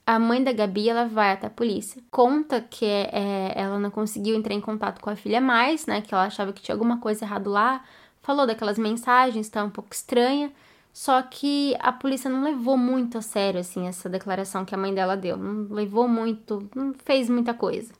a 0.06 0.18
mãe 0.18 0.42
da 0.42 0.52
Gabi 0.52 0.88
ela 0.88 1.06
vai 1.06 1.32
até 1.32 1.48
a 1.48 1.50
polícia, 1.50 2.00
conta 2.10 2.60
que 2.60 2.84
é, 2.84 3.52
ela 3.56 3.78
não 3.78 3.90
conseguiu 3.90 4.36
entrar 4.36 4.54
em 4.54 4.60
contato 4.60 5.00
com 5.00 5.10
a 5.10 5.16
filha 5.16 5.40
mais, 5.40 5.84
né? 5.86 6.00
Que 6.00 6.14
ela 6.14 6.24
achava 6.24 6.52
que 6.52 6.62
tinha 6.62 6.74
alguma 6.74 6.98
coisa 6.98 7.24
errado 7.24 7.50
lá, 7.50 7.84
falou 8.22 8.46
daquelas 8.46 8.78
mensagens, 8.78 9.48
tá 9.48 9.64
um 9.64 9.70
pouco 9.70 9.92
estranha. 9.92 10.52
Só 10.92 11.20
que 11.20 11.76
a 11.80 11.92
polícia 11.92 12.30
não 12.30 12.42
levou 12.42 12.78
muito 12.78 13.18
a 13.18 13.22
sério 13.22 13.60
assim 13.60 13.86
essa 13.86 14.08
declaração 14.08 14.64
que 14.64 14.74
a 14.74 14.78
mãe 14.78 14.94
dela 14.94 15.14
deu, 15.14 15.36
não 15.36 15.74
levou 15.74 16.08
muito, 16.08 16.66
não 16.74 16.94
fez 16.94 17.28
muita 17.28 17.52
coisa. 17.52 17.92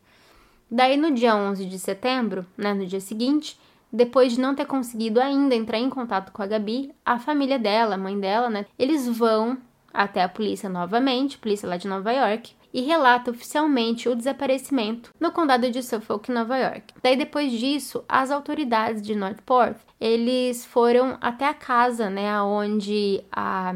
Daí, 0.71 0.97
no 0.97 1.13
dia 1.13 1.37
11 1.37 1.67
de 1.67 1.79
setembro, 1.79 2.45
né, 2.57 2.75
no 2.75 2.87
dia 2.87 3.01
seguinte, 3.01 3.59
depois 3.93 4.33
de 4.33 4.41
não 4.41 4.55
ter 4.55 4.67
conseguido 4.67 5.21
ainda 5.21 5.55
entrar 5.55 5.79
em 5.79 5.89
contato 5.89 6.33
com 6.33 6.43
a 6.43 6.47
Gabi, 6.47 6.93
a 7.05 7.19
família 7.19 7.59
dela, 7.59 7.95
a 7.95 7.99
mãe 7.99 8.19
dela, 8.19 8.51
né, 8.51 8.67
eles 8.79 9.09
vão 9.09 9.57
até 9.95 10.23
a 10.23 10.29
polícia 10.29 10.69
novamente, 10.69 11.39
polícia 11.39 11.69
lá 11.69 11.77
de 11.77 11.89
Nova 11.89 12.13
York, 12.13 12.55
e 12.75 12.83
relata 12.83 13.31
oficialmente 13.31 14.07
o 14.07 14.15
desaparecimento 14.15 15.11
no 15.19 15.33
condado 15.33 15.71
de 15.71 15.83
Suffolk, 15.83 16.31
Nova 16.31 16.59
York. 16.59 16.93
Daí 17.03 17.17
depois 17.17 17.51
disso, 17.51 18.05
as 18.07 18.31
autoridades 18.31 19.01
de 19.01 19.15
Northport, 19.15 19.79
eles 19.99 20.67
foram 20.67 21.17
até 21.21 21.49
a 21.49 21.55
casa, 21.55 22.11
né, 22.11 22.39
onde 22.43 23.25
a, 23.33 23.73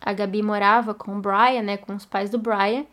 a 0.00 0.12
Gabi 0.14 0.42
morava 0.42 0.94
com 0.94 1.18
o 1.18 1.20
Brian, 1.20 1.62
né, 1.62 1.76
com 1.76 1.94
os 1.94 2.06
pais 2.06 2.30
do 2.30 2.38
Brian, 2.38 2.86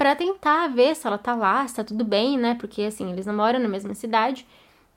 para 0.00 0.16
tentar 0.16 0.66
ver 0.68 0.96
se 0.96 1.06
ela 1.06 1.18
tá 1.18 1.34
lá, 1.34 1.68
se 1.68 1.74
tá 1.74 1.84
tudo 1.84 2.06
bem, 2.06 2.38
né, 2.38 2.56
porque 2.58 2.84
assim, 2.84 3.12
eles 3.12 3.26
não 3.26 3.34
moram 3.34 3.58
na 3.58 3.68
mesma 3.68 3.94
cidade. 3.94 4.46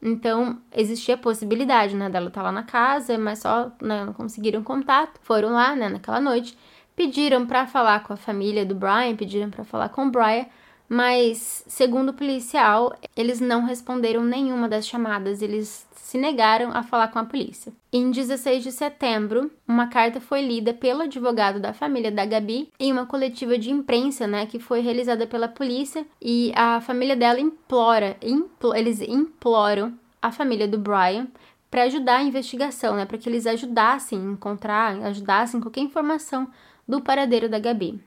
Então, 0.02 0.62
existia 0.74 1.16
a 1.16 1.18
possibilidade, 1.18 1.94
né, 1.94 2.10
dela 2.10 2.30
estar 2.30 2.40
tá 2.40 2.46
lá 2.46 2.54
na 2.54 2.64
casa, 2.64 3.18
mas 3.18 3.40
só 3.40 3.70
né, 3.82 4.06
não 4.06 4.14
conseguiram 4.14 4.64
contato. 4.64 5.20
Foram 5.22 5.50
lá, 5.50 5.76
né, 5.76 5.90
naquela 5.90 6.22
noite 6.22 6.58
pediram 6.96 7.46
para 7.46 7.68
falar 7.68 8.02
com 8.04 8.14
a 8.14 8.16
família 8.16 8.66
do 8.66 8.76
Brian, 8.76 9.14
pediram 9.18 9.50
para 9.50 9.66
falar 9.66 9.90
com 9.90 10.06
o 10.08 10.10
Brian, 10.10 10.46
mas 10.94 11.64
segundo 11.66 12.10
o 12.10 12.14
policial, 12.14 12.96
eles 13.18 13.40
não 13.40 13.66
responderam 13.66 14.24
nenhuma 14.24 14.70
das 14.70 14.86
chamadas, 14.86 15.42
eles 15.42 15.88
se 15.96 16.20
negaram 16.20 16.70
a 16.72 16.84
falar 16.84 17.08
com 17.08 17.18
a 17.18 17.26
polícia. 17.26 17.74
Em 17.92 18.12
16 18.12 18.62
de 18.62 18.72
setembro, 18.72 19.50
uma 19.68 19.88
carta 19.88 20.22
foi 20.22 20.46
lida 20.46 20.72
pelo 20.72 21.02
advogado 21.02 21.60
da 21.60 21.74
família 21.74 22.12
da 22.12 22.24
Gabi 22.28 22.70
em 22.80 22.92
uma 22.92 23.08
coletiva 23.08 23.58
de 23.58 23.72
imprensa, 23.72 24.28
né, 24.28 24.46
que 24.46 24.60
foi 24.60 24.82
realizada 24.82 25.26
pela 25.26 25.48
polícia, 25.48 26.06
e 26.22 26.54
a 26.56 26.80
família 26.80 27.16
dela 27.16 27.40
implora, 27.40 28.16
impl 28.22 28.76
eles 28.76 29.02
imploram 29.02 29.98
a 30.22 30.32
família 30.32 30.68
do 30.68 30.78
Brian 30.78 31.28
para 31.72 31.86
ajudar 31.86 32.18
a 32.18 32.24
investigação, 32.24 32.96
né, 32.96 33.06
para 33.08 33.18
que 33.18 33.28
eles 33.28 33.48
ajudassem 33.48 34.20
a 34.20 34.32
encontrar, 34.32 34.96
ajudassem 35.06 35.60
qualquer 35.60 35.82
informação 35.82 36.48
do 36.88 37.02
paradeiro 37.02 37.50
da 37.50 37.58
Gabi. 37.58 38.00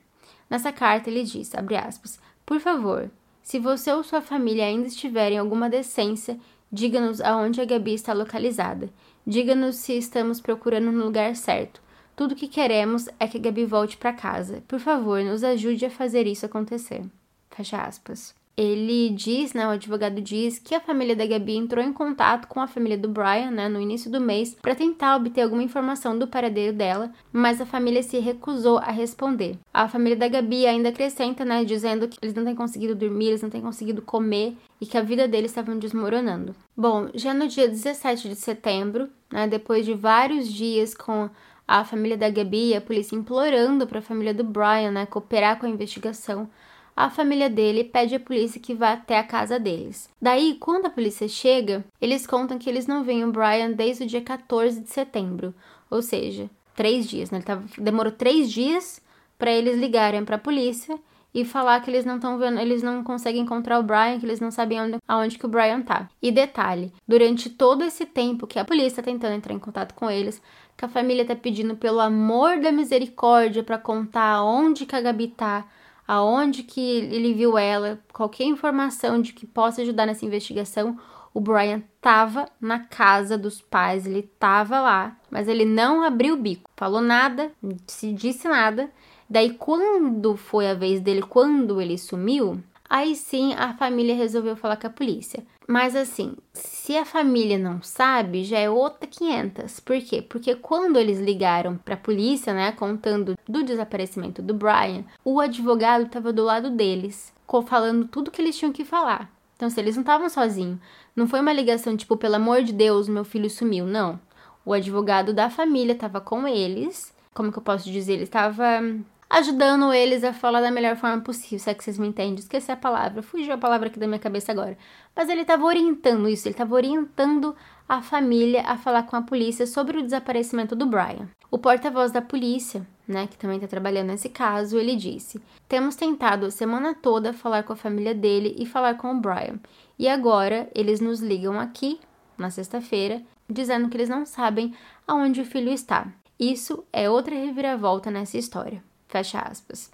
Nessa 0.49 0.71
carta 0.71 1.11
ele 1.11 1.25
diz, 1.25 1.51
aspas, 1.85 2.21
Por 2.47 2.61
favor, 2.61 3.11
se 3.43 3.59
você 3.59 3.93
ou 3.93 4.05
sua 4.05 4.23
família 4.23 4.65
ainda 4.65 4.87
estiverem 4.87 5.37
alguma 5.37 5.69
decência, 5.69 6.39
diga-nos 6.71 7.21
aonde 7.21 7.61
a 7.61 7.65
Gabi 7.65 7.95
está 7.95 8.13
localizada. 8.13 8.89
Diga-nos 9.27 9.77
se 9.77 9.99
estamos 9.99 10.41
procurando 10.41 10.93
no 10.93 11.05
lugar 11.05 11.35
certo. 11.35 11.83
Tudo 12.15 12.33
o 12.33 12.37
que 12.37 12.49
queremos 12.49 13.09
é 13.19 13.27
que 13.27 13.37
a 13.37 13.41
Gabi 13.41 13.67
volte 13.67 13.97
para 13.97 14.13
casa. 14.13 14.63
Por 14.67 14.79
favor, 14.79 15.23
nos 15.23 15.45
ajude 15.45 15.85
a 15.85 15.91
fazer 15.91 16.27
isso 16.27 16.47
acontecer. 16.47 17.05
Fecha 17.51 17.83
aspas 17.83 18.35
ele 18.57 19.11
diz, 19.11 19.53
né, 19.53 19.67
o 19.67 19.71
advogado 19.71 20.21
diz 20.21 20.59
que 20.59 20.75
a 20.75 20.81
família 20.81 21.15
da 21.15 21.27
Gabi 21.27 21.57
entrou 21.57 21.85
em 21.85 21.93
contato 21.93 22.49
com 22.49 22.59
a 22.59 22.67
família 22.67 22.97
do 22.97 23.09
Brian, 23.09 23.51
né, 23.51 23.69
no 23.69 23.79
início 23.79 24.11
do 24.11 24.19
mês, 24.19 24.57
para 24.63 24.75
tentar 24.75 25.17
obter 25.17 25.43
alguma 25.43 25.63
informação 25.63 26.19
do 26.19 26.27
paradeiro 26.27 26.75
dela, 26.75 27.13
mas 27.31 27.61
a 27.61 27.67
família 27.67 28.03
se 28.03 28.19
recusou 28.19 28.79
a 28.79 28.91
responder. 28.91 29.59
A 29.75 29.87
família 29.89 30.17
da 30.17 30.27
Gabi 30.27 30.67
ainda 30.67 30.89
acrescenta, 30.89 31.45
né, 31.45 31.65
dizendo 31.65 32.09
que 32.09 32.17
eles 32.23 32.35
não 32.35 32.45
têm 32.45 32.55
conseguido 32.55 32.95
dormir, 32.95 33.29
eles 33.29 33.43
não 33.43 33.51
têm 33.51 33.61
conseguido 33.61 34.01
comer 34.01 34.57
e 34.81 34.87
que 34.87 34.97
a 34.97 35.03
vida 35.03 35.29
deles 35.29 35.51
estava 35.51 35.75
desmoronando. 35.75 36.55
Bom, 36.75 37.09
já 37.15 37.35
no 37.35 37.47
dia 37.47 37.69
17 37.69 38.29
de 38.31 38.37
setembro, 38.37 39.11
né, 39.31 39.47
depois 39.47 39.85
de 39.85 39.93
vários 39.93 40.51
dias 40.51 40.95
com 40.95 41.29
a 41.69 41.85
família 41.85 42.17
da 42.17 42.31
Gabi 42.31 42.71
e 42.71 42.77
a 42.77 42.81
polícia 42.81 43.17
implorando 43.17 43.87
para 43.87 43.99
a 43.99 44.03
família 44.03 44.33
do 44.33 44.45
Brian, 44.45 44.93
né, 44.93 45.05
cooperar 45.05 45.59
com 45.59 45.67
a 45.67 45.69
investigação, 45.69 46.49
a 46.97 47.11
família 47.11 47.51
dele 47.51 47.85
pede 47.85 48.15
à 48.15 48.21
polícia 48.21 48.59
que 48.61 48.75
vá 48.75 48.93
até 48.93 49.19
a 49.19 49.25
casa 49.25 49.59
deles. 49.59 50.09
Daí, 50.21 50.57
quando 50.59 50.87
a 50.87 50.91
polícia 50.91 51.29
chega, 51.29 51.85
eles 52.01 52.27
contam 52.27 52.59
que 52.59 52.71
eles 52.71 52.87
não 52.87 53.05
veem 53.05 53.23
o 53.23 53.31
Brian 53.31 53.73
desde 53.73 54.05
o 54.05 54.07
dia 54.07 54.23
14 54.23 54.81
de 54.81 54.89
setembro, 54.89 55.55
ou 55.91 56.01
seja, 56.01 56.49
três 56.75 57.07
dias. 57.07 57.31
Né? 57.31 57.39
Ele 57.39 57.45
tava, 57.45 57.65
demorou 57.77 58.13
três 58.13 58.51
dias 58.51 59.03
para 59.39 59.51
eles 59.51 59.79
ligarem 59.79 60.25
para 60.25 60.37
a 60.37 60.39
polícia 60.39 60.99
e 61.35 61.45
falar 61.45 61.81
que 61.81 61.91
eles 61.91 62.07
não 62.07 62.17
estão 62.17 62.39
vendo, 62.39 62.59
eles 62.59 62.83
não 62.83 63.05
conseguem 63.05 63.43
encontrar 63.43 63.79
o 63.79 63.83
Brian, 63.83 64.19
que 64.19 64.25
eles 64.25 64.41
não 64.41 64.51
sabem 64.51 64.81
onde, 64.81 64.97
aonde 65.07 65.39
que 65.39 65.45
o 65.45 65.51
Brian 65.51 65.83
tá. 65.83 66.09
E 66.23 66.33
detalhe, 66.33 66.91
durante 67.07 67.51
todo 67.51 67.85
esse 67.85 68.07
tempo 68.07 68.47
que 68.47 68.59
a 68.59 68.65
polícia 68.65 69.03
tá 69.03 69.11
tentando 69.11 69.35
entrar 69.35 69.53
em 69.53 69.59
contato 69.59 69.93
com 69.93 70.11
eles, 70.11 70.41
que 70.75 70.85
a 70.87 70.89
família 70.89 71.27
tá 71.27 71.37
pedindo 71.37 71.77
pelo 71.77 72.01
amor 72.01 72.59
da 72.59 72.73
misericórdia 72.73 73.63
para 73.63 73.77
contar 73.77 74.43
onde 74.43 74.87
que 74.87 74.97
a 74.97 75.01
Gabi 75.03 75.29
tá, 75.29 75.67
aonde 76.07 76.63
que 76.63 76.81
ele 76.81 77.35
viu 77.35 77.57
ela, 77.57 77.99
qualquer 78.13 78.45
informação 78.45 79.21
de 79.21 79.33
que 79.33 79.47
possa 79.47 79.83
ajudar 79.83 80.07
nessa 80.07 80.25
investigação, 80.25 80.99
o 81.33 81.41
Brian 81.41 81.83
tava 82.01 82.49
na 82.61 82.79
casa 82.79 83.37
dos 83.37 83.61
pais, 83.61 84.07
ele 84.07 84.23
tava 84.23 84.81
lá, 84.81 85.17
mas 85.31 85.49
ele 85.49 85.65
não 85.65 86.03
abriu 86.03 86.35
o 86.35 86.39
bico, 86.39 86.71
falou 86.77 87.01
nada, 87.01 87.53
se 87.87 88.13
disse 88.13 88.49
nada. 88.49 88.91
Daí 89.29 89.55
quando 89.55 90.37
foi 90.37 90.71
a 90.71 90.75
vez 90.75 91.01
dele, 91.01 91.23
quando 91.23 91.81
ele 91.81 91.99
sumiu, 91.99 92.63
Aí 92.89 93.17
sim 93.17 93.53
a 93.55 93.75
família 93.75 94.15
resolveu 94.15 94.57
falar 94.57 94.77
com 94.77 94.87
a 94.87 94.91
polícia. 94.91 95.45
Mas 95.67 95.97
assim, 95.97 96.37
se 96.53 96.97
a 96.97 97.05
família 97.05 97.59
não 97.59 97.83
sabe, 97.83 98.45
já 98.45 98.59
é 98.59 98.71
outra 98.71 99.07
500. 99.07 99.81
Por 99.81 100.01
quê? 100.01 100.23
Porque 100.23 100.55
quando 100.55 100.97
eles 100.97 101.19
ligaram 101.19 101.77
para 101.77 101.95
a 101.95 101.99
polícia, 101.99 102.55
né, 102.55 102.71
contando 102.73 103.37
do 103.49 103.65
desaparecimento 103.65 104.41
do 104.41 104.55
Brian, 104.55 105.05
o 105.25 105.41
advogado 105.41 106.07
estava 106.07 106.33
do 106.33 106.45
lado 106.45 106.71
deles, 106.71 107.33
falando 107.67 108.07
tudo 108.07 108.31
que 108.31 108.41
eles 108.41 108.57
tinham 108.57 108.73
que 108.73 108.85
falar. 108.85 109.31
Então, 109.57 109.69
se 109.69 109.81
eles 109.81 109.97
não 109.97 110.03
estavam 110.03 110.29
sozinhos, 110.29 110.79
não 111.17 111.27
foi 111.27 111.41
uma 111.41 111.53
ligação 111.53 111.97
tipo, 111.97 112.17
pelo 112.17 112.37
amor 112.37 112.63
de 112.63 112.73
Deus, 112.73 113.09
meu 113.09 113.25
filho 113.25 113.49
sumiu, 113.51 113.87
não. 113.87 114.21
O 114.65 114.73
advogado 114.73 115.33
da 115.33 115.49
família 115.49 115.95
estava 115.95 116.21
com 116.21 116.47
eles. 116.47 117.15
Como 117.33 117.51
que 117.51 117.59
eu 117.59 117.63
posso 117.63 117.91
dizer? 117.91 118.15
Ele 118.15 118.25
estava 118.25 118.83
ajudando 119.29 119.93
eles 119.93 120.25
a 120.25 120.33
falar 120.33 120.61
da 120.61 120.71
melhor 120.71 120.97
forma 120.97 121.23
possível, 121.23 121.59
se 121.59 121.71
é 121.71 121.75
que 121.75 121.83
vocês 121.83 121.99
me 121.99 122.09
entendem. 122.09 122.37
Esqueci 122.37 122.71
a 122.71 122.77
palavra, 122.77 123.23
fugiu 123.23 123.55
a 123.55 123.59
palavra 123.59 123.89
aqui 123.89 123.99
da 123.99 124.07
minha 124.07 124.19
cabeça 124.19 124.53
agora. 124.53 124.79
Mas 125.15 125.29
ele 125.29 125.43
estava 125.43 125.65
orientando 125.65 126.29
isso, 126.29 126.47
ele 126.47 126.55
estava 126.55 126.75
orientando 126.75 127.55
a 127.89 128.03
família 128.03 128.63
a 128.63 128.77
falar 128.77 129.05
com 129.05 129.17
a 129.17 129.23
polícia 129.23 129.67
sobre 129.67 129.99
o 129.99 130.03
desaparecimento 130.03 130.75
do 130.75 130.87
Brian. 130.87 131.29
O 131.51 131.59
porta-voz 131.59 132.11
da 132.11 132.21
polícia, 132.21 132.87
né, 133.07 133.27
que 133.27 133.37
também 133.37 133.57
está 133.57 133.69
trabalhando 133.69 134.09
nesse 134.09 134.29
caso, 134.29 134.79
ele 134.79 134.97
disse: 134.97 135.41
Temos 135.69 135.95
tentado 135.95 136.47
a 136.47 136.51
semana 136.51 136.95
toda 136.95 137.33
falar 137.33 137.63
com 137.63 137.73
a 137.73 137.77
família 137.77 138.15
dele 138.15 138.55
e 138.59 138.67
falar 138.67 138.95
com 138.95 139.13
o 139.13 139.21
Brian. 139.21 139.61
E 139.99 140.09
agora 140.09 140.69
eles 140.75 141.01
nos 141.01 141.21
ligam 141.21 141.59
aqui, 141.59 142.01
na 142.37 142.51
sexta-feira, 142.51 143.23
dizendo 143.49 143.89
que 143.89 143.97
eles 143.97 144.09
não 144.09 144.27
sabem 144.27 144.75
aonde 145.07 145.41
o 145.41 145.47
filho 145.47 145.73
está. 145.73 146.09
Isso 146.39 146.85
é 146.93 147.09
outra 147.09 147.35
reviravolta 147.35 148.11
nessa 148.11 148.37
história. 148.37 148.83
Fecha 149.09 149.41
aspas. 149.41 149.91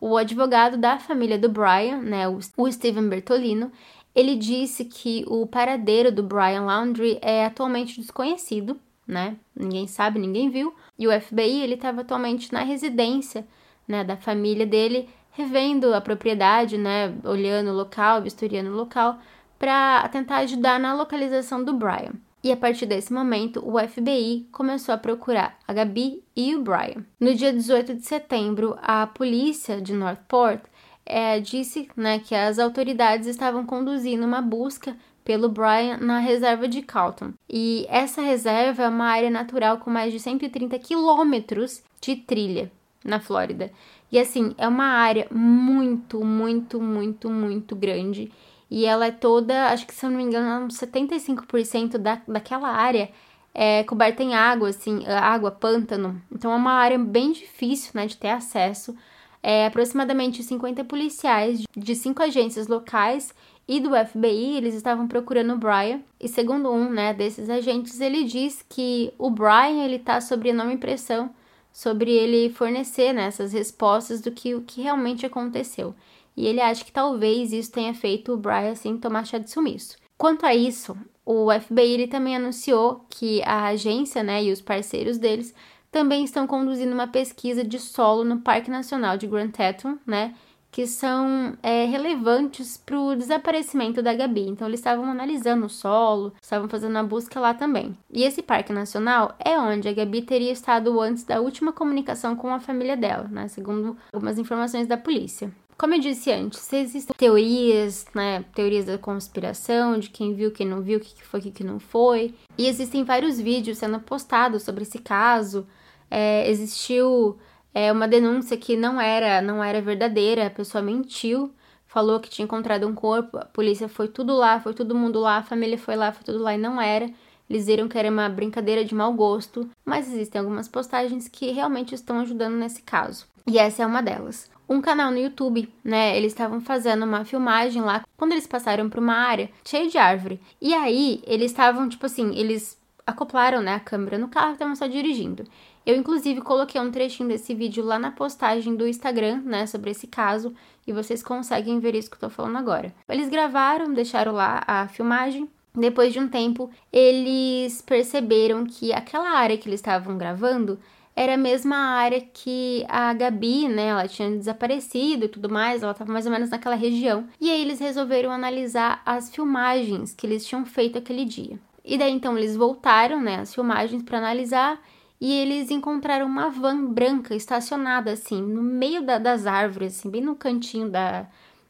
O 0.00 0.16
advogado 0.16 0.76
da 0.76 0.98
família 0.98 1.38
do 1.38 1.48
Brian, 1.48 1.98
né, 1.98 2.26
o 2.28 2.72
Steven 2.72 3.08
Bertolino, 3.08 3.70
ele 4.14 4.34
disse 4.34 4.84
que 4.84 5.24
o 5.28 5.46
paradeiro 5.46 6.10
do 6.10 6.22
Brian 6.22 6.62
Laundrie 6.62 7.18
é 7.22 7.44
atualmente 7.44 8.00
desconhecido, 8.00 8.80
né? 9.06 9.36
Ninguém 9.54 9.86
sabe, 9.86 10.18
ninguém 10.18 10.50
viu. 10.50 10.74
E 10.98 11.06
o 11.06 11.20
FBI 11.20 11.60
ele 11.60 11.74
estava 11.74 12.00
atualmente 12.00 12.52
na 12.52 12.62
residência, 12.62 13.46
né, 13.86 14.02
da 14.02 14.16
família 14.16 14.66
dele, 14.66 15.08
revendo 15.32 15.94
a 15.94 16.00
propriedade, 16.00 16.76
né, 16.76 17.14
olhando 17.24 17.70
o 17.70 17.74
local, 17.74 18.22
vistoriando 18.22 18.70
o 18.70 18.76
local, 18.76 19.18
para 19.58 20.08
tentar 20.08 20.38
ajudar 20.38 20.80
na 20.80 20.94
localização 20.94 21.62
do 21.62 21.72
Brian. 21.74 22.12
E 22.42 22.50
a 22.50 22.56
partir 22.56 22.86
desse 22.86 23.12
momento, 23.12 23.62
o 23.66 23.78
FBI 23.78 24.48
começou 24.50 24.94
a 24.94 24.98
procurar 24.98 25.58
a 25.68 25.72
Gabi 25.72 26.22
e 26.34 26.54
o 26.56 26.62
Brian. 26.62 27.04
No 27.18 27.34
dia 27.34 27.52
18 27.52 27.94
de 27.94 28.06
setembro, 28.06 28.78
a 28.80 29.06
polícia 29.06 29.80
de 29.80 29.92
Northport 29.92 30.62
é, 31.04 31.38
disse 31.38 31.88
né, 31.94 32.18
que 32.18 32.34
as 32.34 32.58
autoridades 32.58 33.26
estavam 33.26 33.66
conduzindo 33.66 34.24
uma 34.24 34.40
busca 34.40 34.96
pelo 35.22 35.48
Brian 35.48 35.98
na 35.98 36.18
reserva 36.18 36.66
de 36.66 36.80
Calton. 36.80 37.32
E 37.48 37.86
essa 37.90 38.22
reserva 38.22 38.84
é 38.84 38.88
uma 38.88 39.06
área 39.06 39.30
natural 39.30 39.78
com 39.78 39.90
mais 39.90 40.12
de 40.12 40.18
130 40.18 40.78
quilômetros 40.78 41.82
de 42.00 42.16
trilha 42.16 42.72
na 43.04 43.20
Flórida. 43.20 43.70
E 44.10 44.18
assim, 44.18 44.54
é 44.56 44.66
uma 44.66 44.86
área 44.86 45.26
muito, 45.30 46.24
muito, 46.24 46.80
muito, 46.80 47.30
muito 47.30 47.76
grande 47.76 48.32
e 48.70 48.86
ela 48.86 49.06
é 49.06 49.10
toda, 49.10 49.68
acho 49.68 49.86
que 49.86 49.94
se 49.94 50.06
eu 50.06 50.10
não 50.10 50.18
me 50.18 50.22
engano, 50.22 50.68
75% 50.68 51.98
da, 51.98 52.20
daquela 52.28 52.68
área 52.68 53.10
é 53.52 53.82
coberta 53.82 54.22
em 54.22 54.34
água, 54.34 54.68
assim, 54.68 55.04
água, 55.06 55.50
pântano. 55.50 56.22
Então 56.30 56.52
é 56.52 56.56
uma 56.56 56.72
área 56.72 56.98
bem 56.98 57.32
difícil, 57.32 57.90
né, 57.94 58.06
de 58.06 58.16
ter 58.16 58.28
acesso. 58.28 58.96
É, 59.42 59.66
aproximadamente 59.66 60.42
50 60.42 60.84
policiais 60.84 61.62
de 61.76 61.94
cinco 61.96 62.22
agências 62.22 62.68
locais 62.68 63.34
e 63.66 63.80
do 63.80 63.90
FBI, 63.90 64.56
eles 64.56 64.74
estavam 64.74 65.08
procurando 65.08 65.54
o 65.54 65.58
Brian. 65.58 66.00
E 66.20 66.28
segundo 66.28 66.70
um, 66.70 66.90
né, 66.90 67.12
desses 67.14 67.50
agentes, 67.50 68.00
ele 68.00 68.24
diz 68.24 68.64
que 68.68 69.12
o 69.18 69.30
Brian, 69.30 69.84
ele 69.84 69.98
tá 69.98 70.20
sob 70.20 70.48
enorme 70.48 70.76
pressão 70.76 71.30
sobre 71.72 72.10
ele 72.10 72.50
fornecer 72.50 73.12
né, 73.12 73.26
essas 73.26 73.52
respostas 73.52 74.20
do 74.20 74.30
que 74.30 74.54
o 74.54 74.62
que 74.62 74.82
realmente 74.82 75.24
aconteceu. 75.24 75.94
E 76.36 76.46
ele 76.46 76.60
acha 76.60 76.84
que 76.84 76.92
talvez 76.92 77.52
isso 77.52 77.72
tenha 77.72 77.94
feito 77.94 78.32
o 78.32 78.36
Brian 78.36 78.72
assim 78.72 78.96
tomar 78.96 79.26
chá 79.26 79.38
de 79.38 79.50
sumiço. 79.50 79.96
Quanto 80.16 80.44
a 80.44 80.54
isso, 80.54 80.96
o 81.24 81.48
FBI 81.50 82.06
também 82.08 82.36
anunciou 82.36 83.06
que 83.08 83.42
a 83.42 83.66
agência, 83.66 84.22
né, 84.22 84.44
e 84.44 84.52
os 84.52 84.60
parceiros 84.60 85.16
deles 85.16 85.54
também 85.90 86.24
estão 86.24 86.46
conduzindo 86.46 86.92
uma 86.92 87.06
pesquisa 87.06 87.64
de 87.64 87.78
solo 87.78 88.24
no 88.24 88.40
Parque 88.40 88.70
Nacional 88.70 89.16
de 89.16 89.26
Grand 89.26 89.50
Teton, 89.50 89.96
né, 90.06 90.34
que 90.70 90.86
são 90.86 91.56
é, 91.62 91.84
relevantes 91.84 92.76
para 92.76 92.98
o 92.98 93.16
desaparecimento 93.16 94.02
da 94.02 94.14
Gabi. 94.14 94.48
Então, 94.48 94.68
eles 94.68 94.80
estavam 94.80 95.04
analisando 95.04 95.66
o 95.66 95.70
solo, 95.70 96.32
estavam 96.40 96.68
fazendo 96.68 96.96
a 96.96 97.02
busca 97.02 97.40
lá 97.40 97.54
também. 97.54 97.96
E 98.12 98.22
esse 98.22 98.40
Parque 98.40 98.72
Nacional 98.72 99.34
é 99.38 99.58
onde 99.58 99.88
a 99.88 99.92
Gabi 99.92 100.22
teria 100.22 100.52
estado 100.52 101.00
antes 101.00 101.24
da 101.24 101.40
última 101.40 101.72
comunicação 101.72 102.36
com 102.36 102.52
a 102.52 102.60
família 102.60 102.96
dela, 102.96 103.26
né, 103.28 103.48
segundo 103.48 103.96
algumas 104.12 104.38
informações 104.38 104.86
da 104.86 104.96
polícia. 104.96 105.50
Como 105.80 105.94
eu 105.94 105.98
disse 105.98 106.30
antes, 106.30 106.70
existem 106.74 107.16
teorias, 107.16 108.04
né, 108.14 108.44
teorias 108.54 108.84
da 108.84 108.98
conspiração, 108.98 109.98
de 109.98 110.10
quem 110.10 110.34
viu, 110.34 110.50
quem 110.52 110.66
não 110.66 110.82
viu, 110.82 110.98
o 110.98 111.00
que 111.00 111.24
foi, 111.24 111.40
o 111.40 111.42
que 111.50 111.64
não 111.64 111.80
foi. 111.80 112.34
E 112.58 112.66
existem 112.66 113.02
vários 113.02 113.40
vídeos 113.40 113.78
sendo 113.78 113.98
postados 113.98 114.62
sobre 114.62 114.82
esse 114.82 114.98
caso. 114.98 115.66
É, 116.10 116.46
existiu 116.50 117.38
é, 117.72 117.90
uma 117.90 118.06
denúncia 118.06 118.58
que 118.58 118.76
não 118.76 119.00
era, 119.00 119.40
não 119.40 119.64
era 119.64 119.80
verdadeira, 119.80 120.48
a 120.48 120.50
pessoa 120.50 120.82
mentiu, 120.82 121.50
falou 121.86 122.20
que 122.20 122.28
tinha 122.28 122.44
encontrado 122.44 122.86
um 122.86 122.94
corpo, 122.94 123.38
a 123.38 123.46
polícia 123.46 123.88
foi 123.88 124.08
tudo 124.08 124.36
lá, 124.36 124.60
foi 124.60 124.74
todo 124.74 124.94
mundo 124.94 125.18
lá, 125.18 125.38
a 125.38 125.42
família 125.42 125.78
foi 125.78 125.96
lá, 125.96 126.12
foi 126.12 126.24
tudo 126.24 126.40
lá 126.40 126.54
e 126.54 126.58
não 126.58 126.78
era. 126.78 127.10
Eles 127.48 127.64
viram 127.64 127.88
que 127.88 127.96
era 127.96 128.10
uma 128.10 128.28
brincadeira 128.28 128.84
de 128.84 128.94
mau 128.94 129.14
gosto, 129.14 129.66
mas 129.82 130.12
existem 130.12 130.40
algumas 130.40 130.68
postagens 130.68 131.26
que 131.26 131.52
realmente 131.52 131.94
estão 131.94 132.20
ajudando 132.20 132.56
nesse 132.56 132.82
caso. 132.82 133.24
E 133.46 133.58
essa 133.58 133.82
é 133.82 133.86
uma 133.86 134.02
delas 134.02 134.49
um 134.70 134.80
canal 134.80 135.10
no 135.10 135.18
YouTube, 135.18 135.68
né? 135.82 136.16
Eles 136.16 136.32
estavam 136.32 136.60
fazendo 136.60 137.04
uma 137.04 137.24
filmagem 137.24 137.82
lá 137.82 138.04
quando 138.16 138.30
eles 138.30 138.46
passaram 138.46 138.88
por 138.88 139.00
uma 139.00 139.16
área 139.16 139.50
cheia 139.64 139.88
de 139.88 139.98
árvore. 139.98 140.40
E 140.62 140.72
aí 140.72 141.20
eles 141.26 141.50
estavam, 141.50 141.88
tipo 141.88 142.06
assim, 142.06 142.32
eles 142.36 142.78
acoplaram, 143.04 143.60
né, 143.60 143.74
a 143.74 143.80
câmera 143.80 144.16
no 144.16 144.28
carro 144.28 144.50
e 144.50 144.52
estavam 144.52 144.76
só 144.76 144.86
dirigindo. 144.86 145.44
Eu, 145.84 145.96
inclusive, 145.96 146.40
coloquei 146.40 146.80
um 146.80 146.92
trechinho 146.92 147.28
desse 147.28 147.52
vídeo 147.52 147.84
lá 147.84 147.98
na 147.98 148.12
postagem 148.12 148.76
do 148.76 148.86
Instagram, 148.86 149.40
né, 149.44 149.66
sobre 149.66 149.90
esse 149.90 150.06
caso, 150.06 150.54
e 150.86 150.92
vocês 150.92 151.20
conseguem 151.20 151.80
ver 151.80 151.96
isso 151.96 152.08
que 152.08 152.16
eu 152.16 152.20
tô 152.20 152.30
falando 152.30 152.56
agora. 152.56 152.94
Eles 153.08 153.28
gravaram, 153.28 153.92
deixaram 153.92 154.32
lá 154.32 154.62
a 154.66 154.86
filmagem. 154.86 155.48
Depois 155.74 156.12
de 156.12 156.20
um 156.20 156.28
tempo, 156.28 156.70
eles 156.92 157.82
perceberam 157.82 158.64
que 158.64 158.92
aquela 158.92 159.30
área 159.30 159.56
que 159.56 159.68
eles 159.68 159.80
estavam 159.80 160.16
gravando 160.18 160.78
era 161.14 161.34
a 161.34 161.36
mesma 161.36 161.76
área 161.76 162.20
que 162.20 162.84
a 162.88 163.12
Gabi, 163.12 163.68
né? 163.68 163.88
Ela 163.88 164.08
tinha 164.08 164.30
desaparecido 164.30 165.24
e 165.24 165.28
tudo 165.28 165.48
mais, 165.48 165.82
ela 165.82 165.92
estava 165.92 166.12
mais 166.12 166.26
ou 166.26 166.32
menos 166.32 166.50
naquela 166.50 166.74
região. 166.76 167.26
E 167.40 167.50
aí 167.50 167.60
eles 167.60 167.80
resolveram 167.80 168.30
analisar 168.30 169.02
as 169.04 169.34
filmagens 169.34 170.14
que 170.14 170.26
eles 170.26 170.46
tinham 170.46 170.64
feito 170.64 170.98
aquele 170.98 171.24
dia. 171.24 171.58
E 171.84 171.98
daí 171.98 172.12
então 172.12 172.36
eles 172.36 172.56
voltaram, 172.56 173.20
né, 173.20 173.36
as 173.40 173.54
filmagens 173.54 174.02
para 174.02 174.18
analisar 174.18 174.80
e 175.20 175.32
eles 175.32 175.70
encontraram 175.70 176.26
uma 176.26 176.48
van 176.48 176.86
branca 176.86 177.34
estacionada 177.34 178.12
assim 178.12 178.40
no 178.40 178.62
meio 178.62 179.02
da, 179.04 179.18
das 179.18 179.46
árvores, 179.46 179.98
assim, 179.98 180.10
bem 180.10 180.22
no 180.22 180.34
cantinho 180.34 180.88
da. 180.88 181.26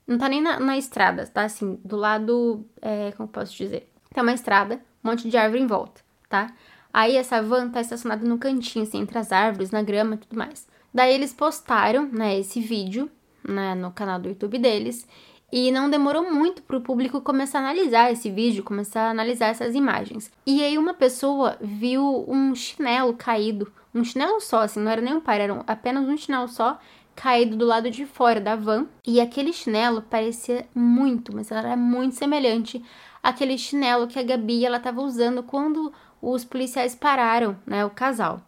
Não 0.07 0.18
tá 0.18 0.28
nem 0.28 0.41
na, 0.41 0.61
na 0.61 0.78
estrada, 0.78 1.26
tá 1.26 1.45
assim, 1.45 1.80
do 1.84 1.97
lado. 1.97 2.64
É, 2.80 3.12
como 3.12 3.28
posso 3.28 3.57
dizer? 3.57 3.91
Tem 4.12 4.22
uma 4.22 4.32
estrada, 4.32 4.80
um 5.05 5.11
monte 5.11 5.28
de 5.28 5.36
árvore 5.36 5.62
em 5.62 5.66
volta, 5.66 6.01
tá? 6.28 6.53
Aí 6.93 7.16
essa 7.16 7.43
van 7.43 7.68
tá 7.68 7.80
estacionada 7.80 8.26
no 8.26 8.38
cantinho, 8.38 8.84
assim, 8.84 8.99
entre 8.99 9.18
as 9.18 9.32
árvores, 9.32 9.70
na 9.70 9.82
grama 9.82 10.14
e 10.14 10.18
tudo 10.18 10.36
mais. 10.36 10.66
Daí 10.93 11.14
eles 11.14 11.32
postaram, 11.32 12.07
né, 12.07 12.38
esse 12.38 12.61
vídeo, 12.61 13.11
né, 13.47 13.74
no 13.74 13.91
canal 13.93 14.18
do 14.18 14.28
YouTube 14.28 14.59
deles. 14.59 15.07
E 15.53 15.72
não 15.72 15.91
demorou 15.91 16.30
muito 16.30 16.62
para 16.62 16.76
o 16.76 16.80
público 16.80 17.20
começar 17.20 17.59
a 17.59 17.62
analisar 17.62 18.12
esse 18.12 18.30
vídeo, 18.30 18.62
começar 18.62 19.03
a 19.03 19.11
analisar 19.11 19.49
essas 19.49 19.74
imagens. 19.74 20.30
E 20.47 20.62
aí 20.62 20.78
uma 20.78 20.95
pessoa 20.95 21.57
viu 21.61 22.24
um 22.28 22.55
chinelo 22.55 23.14
caído, 23.14 23.72
um 23.93 24.05
chinelo 24.05 24.41
só, 24.41 24.61
assim, 24.61 24.78
não 24.78 24.91
era 24.91 25.01
nem 25.01 25.14
um 25.14 25.20
par, 25.20 25.41
era 25.41 25.53
apenas 25.66 26.09
um 26.09 26.16
chinelo 26.16 26.47
só, 26.47 26.78
caído 27.16 27.57
do 27.57 27.66
lado 27.66 27.91
de 27.91 28.07
fora 28.07 28.41
da 28.41 28.55
van. 28.55 28.86
E 29.05 29.20
aquele 29.20 29.53
chinelo 29.53 30.03
parecia 30.03 30.66
muito, 30.72 31.34
mas 31.34 31.51
era 31.51 31.76
muito 31.76 32.14
semelhante 32.14 32.82
àquele 33.20 33.59
chinelo 33.59 34.07
que 34.07 34.18
a 34.18 34.22
Gabi 34.22 34.64
ela 34.64 34.76
estava 34.76 35.03
usando 35.03 35.43
quando 35.43 35.93
os 36.23 36.45
policiais 36.45 36.95
pararam, 36.95 37.57
né, 37.66 37.85
o 37.85 37.91
casal. 37.91 38.41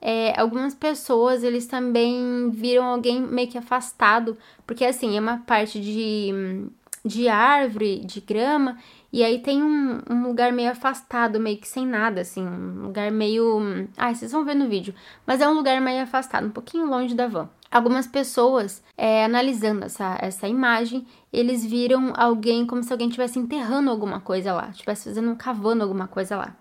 É, 0.00 0.38
algumas 0.40 0.74
pessoas, 0.74 1.42
eles 1.42 1.66
também 1.66 2.48
viram 2.50 2.84
alguém 2.84 3.20
meio 3.20 3.48
que 3.48 3.58
afastado, 3.58 4.36
porque 4.66 4.84
assim, 4.84 5.16
é 5.16 5.20
uma 5.20 5.38
parte 5.38 5.78
de, 5.78 6.64
de 7.04 7.28
árvore, 7.28 8.00
de 8.04 8.20
grama, 8.20 8.78
e 9.12 9.22
aí 9.22 9.40
tem 9.40 9.62
um, 9.62 10.00
um 10.08 10.22
lugar 10.22 10.52
meio 10.52 10.70
afastado, 10.70 11.38
meio 11.38 11.58
que 11.58 11.68
sem 11.68 11.86
nada, 11.86 12.22
assim, 12.22 12.46
um 12.46 12.86
lugar 12.86 13.10
meio... 13.10 13.88
Ah, 13.96 14.14
vocês 14.14 14.32
vão 14.32 14.44
ver 14.44 14.54
no 14.54 14.68
vídeo, 14.68 14.94
mas 15.26 15.40
é 15.40 15.48
um 15.48 15.52
lugar 15.52 15.80
meio 15.80 16.02
afastado, 16.02 16.46
um 16.46 16.50
pouquinho 16.50 16.86
longe 16.86 17.14
da 17.14 17.26
van. 17.26 17.48
Algumas 17.70 18.06
pessoas, 18.06 18.82
é, 18.96 19.24
analisando 19.24 19.84
essa, 19.84 20.16
essa 20.20 20.48
imagem, 20.48 21.06
eles 21.32 21.64
viram 21.64 22.12
alguém 22.16 22.66
como 22.66 22.82
se 22.82 22.92
alguém 22.92 23.08
estivesse 23.08 23.38
enterrando 23.38 23.90
alguma 23.90 24.20
coisa 24.20 24.52
lá, 24.52 24.68
estivesse 24.70 25.04
fazendo, 25.04 25.36
cavando 25.36 25.82
alguma 25.82 26.08
coisa 26.08 26.36
lá. 26.36 26.56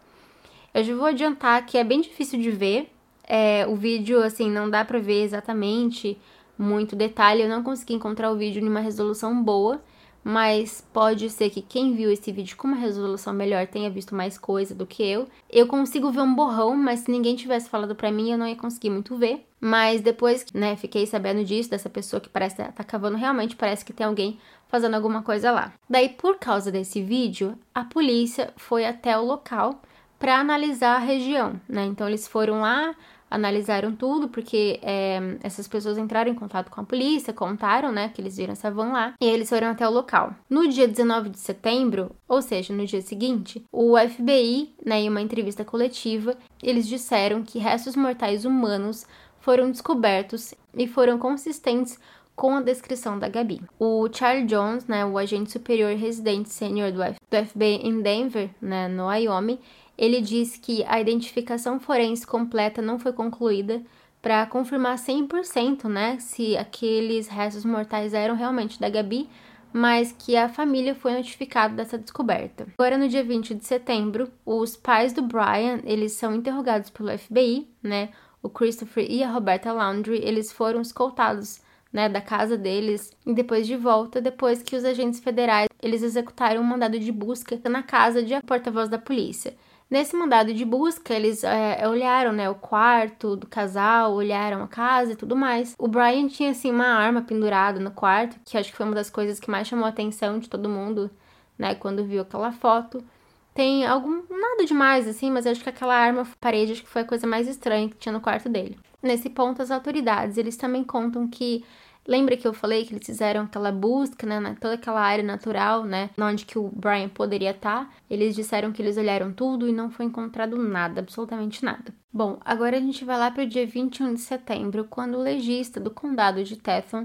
Eu 0.74 0.84
já 0.84 0.95
vou 0.95 1.05
adiantar 1.05 1.65
que 1.65 1.78
é 1.78 1.84
bem 1.84 2.01
difícil 2.01 2.39
de 2.39 2.51
ver. 2.51 2.89
É, 3.28 3.65
o 3.67 3.76
vídeo, 3.76 4.24
assim, 4.24 4.49
não 4.49 4.70
dá 4.70 4.84
pra 4.84 4.99
ver 4.99 5.24
exatamente 5.24 6.17
muito 6.57 6.95
detalhe. 6.95 7.41
Eu 7.41 7.49
não 7.49 7.63
consegui 7.63 7.93
encontrar 7.93 8.32
o 8.32 8.36
vídeo 8.36 8.61
em 8.61 8.67
uma 8.67 8.80
resolução 8.80 9.41
boa, 9.41 9.82
mas 10.24 10.86
pode 10.93 11.30
ser 11.30 11.49
que 11.49 11.61
quem 11.61 11.93
viu 11.93 12.11
esse 12.11 12.32
vídeo 12.32 12.57
com 12.57 12.67
uma 12.67 12.78
resolução 12.78 13.34
melhor 13.34 13.65
tenha 13.67 13.89
visto 13.89 14.13
mais 14.13 14.38
coisa 14.38 14.76
do 14.76 14.86
que 14.86 15.03
eu. 15.03 15.28
Eu 15.49 15.67
consigo 15.67 16.11
ver 16.11 16.22
um 16.22 16.36
borrão, 16.36 16.76
mas 16.76 17.01
se 17.01 17.11
ninguém 17.11 17.36
tivesse 17.36 17.70
falado 17.70 17.95
pra 17.95 18.11
mim, 18.11 18.32
eu 18.32 18.38
não 18.38 18.47
ia 18.47 18.55
conseguir 18.55 18.89
muito 18.89 19.15
ver. 19.15 19.45
Mas 19.61 20.01
depois, 20.01 20.45
né, 20.53 20.76
fiquei 20.76 21.05
sabendo 21.05 21.43
disso, 21.43 21.70
dessa 21.70 21.89
pessoa 21.89 22.20
que 22.20 22.30
parece 22.30 22.61
estar 22.61 22.72
tá 22.72 22.84
cavando, 22.84 23.17
realmente 23.17 23.55
parece 23.55 23.84
que 23.84 23.93
tem 23.93 24.05
alguém 24.05 24.39
fazendo 24.67 24.95
alguma 24.95 25.22
coisa 25.22 25.51
lá. 25.51 25.74
Daí, 25.89 26.09
por 26.09 26.38
causa 26.38 26.72
desse 26.72 27.01
vídeo, 27.01 27.57
a 27.74 27.84
polícia 27.84 28.53
foi 28.55 28.86
até 28.86 29.17
o 29.17 29.26
local 29.26 29.82
para 30.20 30.38
analisar 30.39 30.97
a 30.97 30.99
região, 30.99 31.59
né? 31.67 31.86
Então 31.86 32.07
eles 32.07 32.28
foram 32.28 32.59
lá, 32.59 32.93
analisaram 33.30 33.95
tudo, 33.95 34.28
porque 34.28 34.80
é, 34.82 35.38
essas 35.41 35.67
pessoas 35.67 35.97
entraram 35.97 36.32
em 36.32 36.36
contato 36.36 36.70
com 36.70 36.82
a 36.82 36.84
polícia, 36.84 37.32
contaram, 37.32 37.91
né, 37.91 38.09
que 38.09 38.20
eles 38.20 38.38
viram 38.38 38.53
essa 38.53 38.72
van 38.72 38.91
lá, 38.91 39.13
e 39.22 39.26
eles 39.26 39.49
foram 39.49 39.67
até 39.67 39.88
o 39.88 39.91
local. 39.91 40.34
No 40.49 40.67
dia 40.67 40.88
19 40.88 41.30
de 41.30 41.39
setembro, 41.39 42.11
ou 42.28 42.41
seja, 42.41 42.74
no 42.74 42.86
dia 42.86 43.01
seguinte, 43.01 43.63
o 43.72 43.95
FBI, 43.97 44.74
né, 44.86 45.01
em 45.01 45.09
uma 45.09 45.22
entrevista 45.22 45.63
coletiva, 45.63 46.36
eles 46.61 46.88
disseram 46.88 47.43
que 47.43 47.59
restos 47.59 47.95
mortais 47.95 48.45
humanos 48.45 49.05
foram 49.39 49.72
descobertos 49.72 50.53
e 50.76 50.88
foram 50.88 51.17
consistentes 51.17 51.99
com 52.36 52.55
a 52.55 52.61
descrição 52.61 53.20
da 53.20 53.28
Gabi. 53.28 53.61
O 53.78 54.07
Charles 54.11 54.47
Jones, 54.47 54.88
né, 54.88 55.05
o 55.05 55.17
agente 55.17 55.51
superior 55.51 55.93
residente 55.95 56.49
sênior 56.49 56.91
do, 56.91 56.99
do 56.99 57.45
FBI 57.47 57.82
em 57.84 58.01
Denver, 58.01 58.49
né, 58.61 58.88
no 58.88 59.07
Wyoming, 59.07 59.59
ele 59.99 60.21
diz 60.21 60.55
que 60.55 60.81
a 60.85 61.01
identificação 61.01 61.77
forense 61.77 62.25
completa 62.25 62.81
não 62.81 62.97
foi 62.97 63.11
concluída 63.11 63.83
para 64.21 64.45
confirmar 64.45 64.97
100%, 64.97 65.89
né, 65.89 66.17
se 66.19 66.55
aqueles 66.55 67.27
restos 67.27 67.65
mortais 67.65 68.13
eram 68.13 68.33
realmente 68.33 68.79
da 68.79 68.89
Gabi, 68.89 69.29
mas 69.73 70.15
que 70.17 70.37
a 70.37 70.47
família 70.47 70.95
foi 70.95 71.13
notificada 71.13 71.75
dessa 71.75 71.97
descoberta. 71.97 72.65
Agora, 72.77 72.97
no 72.97 73.09
dia 73.09 73.23
20 73.23 73.53
de 73.53 73.65
setembro, 73.65 74.31
os 74.45 74.77
pais 74.77 75.11
do 75.11 75.21
Brian, 75.21 75.81
eles 75.83 76.13
são 76.13 76.33
interrogados 76.33 76.89
pelo 76.89 77.15
FBI, 77.17 77.67
né, 77.83 78.09
o 78.41 78.49
Christopher 78.49 79.05
e 79.09 79.21
a 79.21 79.29
Roberta 79.29 79.73
Laundrie, 79.73 80.23
eles 80.23 80.49
foram 80.49 80.79
escoltados 80.79 81.59
né, 81.91 82.07
da 82.07 82.21
casa 82.21 82.57
deles 82.57 83.11
e 83.25 83.33
depois 83.33 83.67
de 83.67 83.75
volta, 83.75 84.21
depois 84.21 84.63
que 84.63 84.77
os 84.77 84.85
agentes 84.85 85.19
federais 85.19 85.67
eles 85.81 86.03
executaram 86.03 86.61
um 86.61 86.63
mandado 86.63 86.97
de 86.97 87.11
busca 87.11 87.59
na 87.69 87.83
casa 87.83 88.23
de 88.23 88.39
porta-voz 88.43 88.87
da 88.87 88.97
polícia. 88.97 89.53
Nesse 89.89 90.15
mandado 90.15 90.53
de 90.53 90.63
busca, 90.63 91.13
eles 91.15 91.43
é, 91.43 91.87
olharam, 91.87 92.31
né, 92.31 92.47
o 92.47 92.53
quarto 92.53 93.35
do 93.35 93.47
casal, 93.47 94.13
olharam 94.13 94.61
a 94.61 94.67
casa 94.67 95.13
e 95.13 95.15
tudo 95.15 95.35
mais. 95.35 95.73
O 95.79 95.87
Brian 95.87 96.27
tinha, 96.27 96.51
assim, 96.51 96.69
uma 96.69 96.85
arma 96.85 97.23
pendurada 97.23 97.79
no 97.79 97.89
quarto, 97.89 98.39
que 98.45 98.55
acho 98.55 98.69
que 98.69 98.77
foi 98.77 98.85
uma 98.85 98.93
das 98.93 99.09
coisas 99.09 99.39
que 99.39 99.49
mais 99.49 99.67
chamou 99.67 99.85
a 99.85 99.89
atenção 99.89 100.37
de 100.37 100.47
todo 100.47 100.69
mundo, 100.69 101.09
né, 101.57 101.73
quando 101.73 102.05
viu 102.05 102.21
aquela 102.21 102.51
foto. 102.51 103.03
Tem 103.51 103.83
algum, 103.85 104.21
nada 104.29 104.63
demais, 104.63 105.07
assim, 105.07 105.31
mas 105.31 105.47
acho 105.47 105.63
que 105.63 105.69
aquela 105.69 105.95
arma 105.95 106.25
parede, 106.39 106.73
acho 106.73 106.83
que 106.83 106.89
foi 106.89 107.01
a 107.01 107.05
coisa 107.05 107.25
mais 107.25 107.47
estranha 107.47 107.89
que 107.89 107.97
tinha 107.97 108.13
no 108.13 108.21
quarto 108.21 108.47
dele. 108.47 108.77
Nesse 109.01 109.27
ponto, 109.27 109.61
as 109.61 109.71
autoridades, 109.71 110.37
eles 110.37 110.55
também 110.55 110.83
contam 110.83 111.27
que 111.27 111.65
Lembra 112.10 112.36
que 112.36 112.47
eu 112.47 112.53
falei 112.53 112.86
que 112.86 112.91
eles 112.91 113.05
fizeram 113.05 113.43
aquela 113.43 113.72
busca, 113.72 114.26
né, 114.26 114.57
toda 114.60 114.74
aquela 114.74 114.99
área 114.99 115.24
natural, 115.24 115.84
né, 115.84 116.10
onde 116.18 116.43
que 116.43 116.57
o 116.57 116.68
Brian 116.68 117.07
poderia 117.07 117.51
estar? 117.51 117.86
Tá? 117.86 117.89
Eles 118.10 118.34
disseram 118.34 118.72
que 118.72 118.82
eles 118.82 118.97
olharam 118.97 119.32
tudo 119.32 119.70
e 119.70 119.72
não 119.72 119.91
foi 119.91 120.07
encontrado 120.07 120.57
nada, 120.57 121.01
absolutamente 121.01 121.64
nada. 121.64 121.93
Bom, 122.12 122.39
agora 122.43 122.78
a 122.78 122.80
gente 122.80 123.05
vai 123.05 123.16
lá 123.16 123.30
para 123.30 123.43
o 123.43 123.47
dia 123.47 123.68
21 123.68 124.16
de 124.16 124.22
setembro, 124.22 124.86
quando 124.89 125.20
o 125.20 125.22
legista 125.22 125.80
do 125.80 125.91
condado 125.91 126.43
de 126.43 126.55
Teflon 126.57 127.03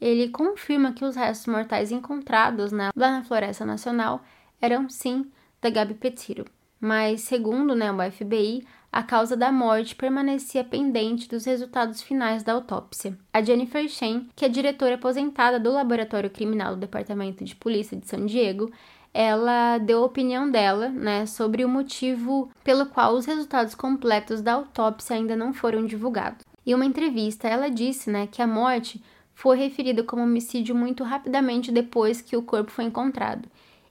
ele 0.00 0.30
confirma 0.30 0.94
que 0.94 1.04
os 1.04 1.16
restos 1.16 1.46
mortais 1.46 1.92
encontrados 1.92 2.72
né, 2.72 2.88
lá 2.96 3.10
na 3.10 3.24
Floresta 3.24 3.66
Nacional 3.66 4.22
eram 4.58 4.88
sim 4.88 5.30
da 5.60 5.68
Gabi 5.68 5.92
Petiro. 5.92 6.46
Mas, 6.80 7.20
segundo 7.20 7.74
né, 7.74 7.92
o 7.92 8.10
FBI, 8.10 8.66
a 8.96 9.02
causa 9.02 9.36
da 9.36 9.52
morte 9.52 9.94
permanecia 9.94 10.64
pendente 10.64 11.28
dos 11.28 11.44
resultados 11.44 12.00
finais 12.00 12.42
da 12.42 12.54
autópsia. 12.54 13.14
A 13.30 13.42
Jennifer 13.42 13.86
Shen, 13.90 14.26
que 14.34 14.42
é 14.42 14.48
diretora 14.48 14.94
aposentada 14.94 15.60
do 15.60 15.70
Laboratório 15.70 16.30
Criminal 16.30 16.74
do 16.74 16.80
Departamento 16.80 17.44
de 17.44 17.54
Polícia 17.54 17.94
de 17.94 18.08
São 18.08 18.24
Diego, 18.24 18.72
ela 19.12 19.76
deu 19.76 20.02
a 20.02 20.06
opinião 20.06 20.50
dela, 20.50 20.88
né, 20.88 21.26
sobre 21.26 21.62
o 21.62 21.68
motivo 21.68 22.50
pelo 22.64 22.86
qual 22.86 23.12
os 23.12 23.26
resultados 23.26 23.74
completos 23.74 24.40
da 24.40 24.54
autópsia 24.54 25.16
ainda 25.16 25.36
não 25.36 25.52
foram 25.52 25.84
divulgados. 25.84 26.42
Em 26.64 26.72
uma 26.72 26.86
entrevista, 26.86 27.46
ela 27.46 27.68
disse, 27.68 28.08
né, 28.08 28.26
que 28.26 28.40
a 28.40 28.46
morte 28.46 29.04
foi 29.34 29.58
referida 29.58 30.02
como 30.02 30.22
homicídio 30.22 30.74
muito 30.74 31.04
rapidamente 31.04 31.70
depois 31.70 32.22
que 32.22 32.34
o 32.34 32.42
corpo 32.42 32.70
foi 32.70 32.84
encontrado. 32.84 33.46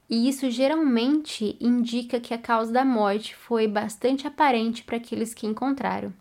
E 0.10 0.30
isso 0.30 0.50
geralmente 0.52 1.58
indica 1.60 2.20
que 2.20 2.34
a 2.34 2.38
causa 2.38 2.72
da 2.72 2.86
morte 2.86 3.36
foi 3.36 3.68
bastante 3.68 4.28
aparente 4.28 4.84
para 4.84 4.98
aqueles 4.98 5.34
que 5.34 5.48
encontraram. 5.48 6.14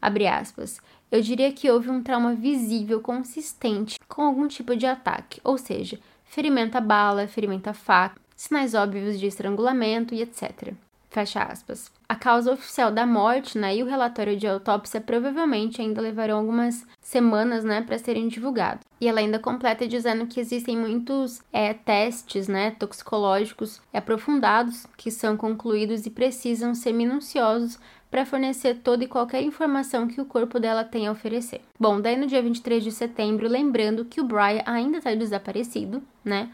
Abre 0.00 0.26
aspas. 0.26 0.80
Eu 1.10 1.20
diria 1.20 1.52
que 1.52 1.70
houve 1.70 1.90
um 1.90 2.02
trauma 2.02 2.34
visível 2.34 3.00
consistente 3.00 3.98
com 4.08 4.22
algum 4.22 4.46
tipo 4.46 4.76
de 4.76 4.86
ataque, 4.86 5.40
ou 5.42 5.58
seja, 5.58 5.98
ferimento 6.24 6.78
a 6.78 6.80
bala, 6.80 7.26
ferimento 7.26 7.68
a 7.68 7.74
faca, 7.74 8.20
sinais 8.36 8.74
óbvios 8.74 9.18
de 9.18 9.26
estrangulamento 9.26 10.14
e 10.14 10.22
etc. 10.22 10.72
Fecha 11.10 11.42
aspas. 11.42 11.90
A 12.08 12.14
causa 12.14 12.52
oficial 12.52 12.92
da 12.92 13.04
morte 13.04 13.58
né, 13.58 13.76
e 13.76 13.82
o 13.82 13.86
relatório 13.86 14.36
de 14.36 14.46
autópsia 14.46 15.00
provavelmente 15.00 15.82
ainda 15.82 16.00
levarão 16.00 16.38
algumas 16.38 16.86
semanas 17.00 17.64
né, 17.64 17.82
para 17.82 17.98
serem 17.98 18.28
divulgados. 18.28 18.84
E 19.00 19.08
ela 19.08 19.18
ainda 19.18 19.38
completa 19.38 19.88
dizendo 19.88 20.26
que 20.26 20.38
existem 20.38 20.76
muitos 20.76 21.42
é, 21.52 21.74
testes 21.74 22.46
né, 22.46 22.70
toxicológicos 22.72 23.82
aprofundados 23.92 24.86
que 24.96 25.10
são 25.10 25.36
concluídos 25.36 26.06
e 26.06 26.10
precisam 26.10 26.76
ser 26.76 26.92
minuciosos 26.92 27.76
para 28.08 28.26
fornecer 28.26 28.76
toda 28.76 29.02
e 29.02 29.08
qualquer 29.08 29.42
informação 29.42 30.06
que 30.06 30.20
o 30.20 30.24
corpo 30.24 30.60
dela 30.60 30.84
tem 30.84 31.08
a 31.08 31.12
oferecer. 31.12 31.60
Bom, 31.78 32.00
daí 32.00 32.16
no 32.16 32.26
dia 32.26 32.42
23 32.42 32.84
de 32.84 32.92
setembro, 32.92 33.48
lembrando 33.48 34.04
que 34.04 34.20
o 34.20 34.24
Brian 34.24 34.62
ainda 34.64 34.98
está 34.98 35.14
desaparecido, 35.14 36.02
né? 36.24 36.50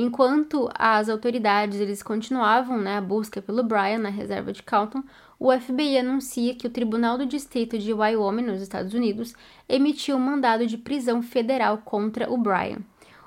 Enquanto 0.00 0.70
as 0.76 1.08
autoridades 1.08 1.80
eles 1.80 2.04
continuavam 2.04 2.78
né, 2.78 2.98
a 2.98 3.00
busca 3.00 3.42
pelo 3.42 3.64
Brian 3.64 3.98
na 3.98 4.10
reserva 4.10 4.52
de 4.52 4.62
Calton, 4.62 5.02
o 5.40 5.50
FBI 5.50 5.98
anuncia 5.98 6.54
que 6.54 6.68
o 6.68 6.70
Tribunal 6.70 7.18
do 7.18 7.26
Distrito 7.26 7.76
de 7.76 7.92
Wyoming, 7.92 8.44
nos 8.44 8.62
Estados 8.62 8.94
Unidos, 8.94 9.34
emitiu 9.68 10.14
um 10.14 10.20
mandado 10.20 10.68
de 10.68 10.78
prisão 10.78 11.20
federal 11.20 11.78
contra 11.78 12.30
o 12.32 12.38
Brian. 12.38 12.78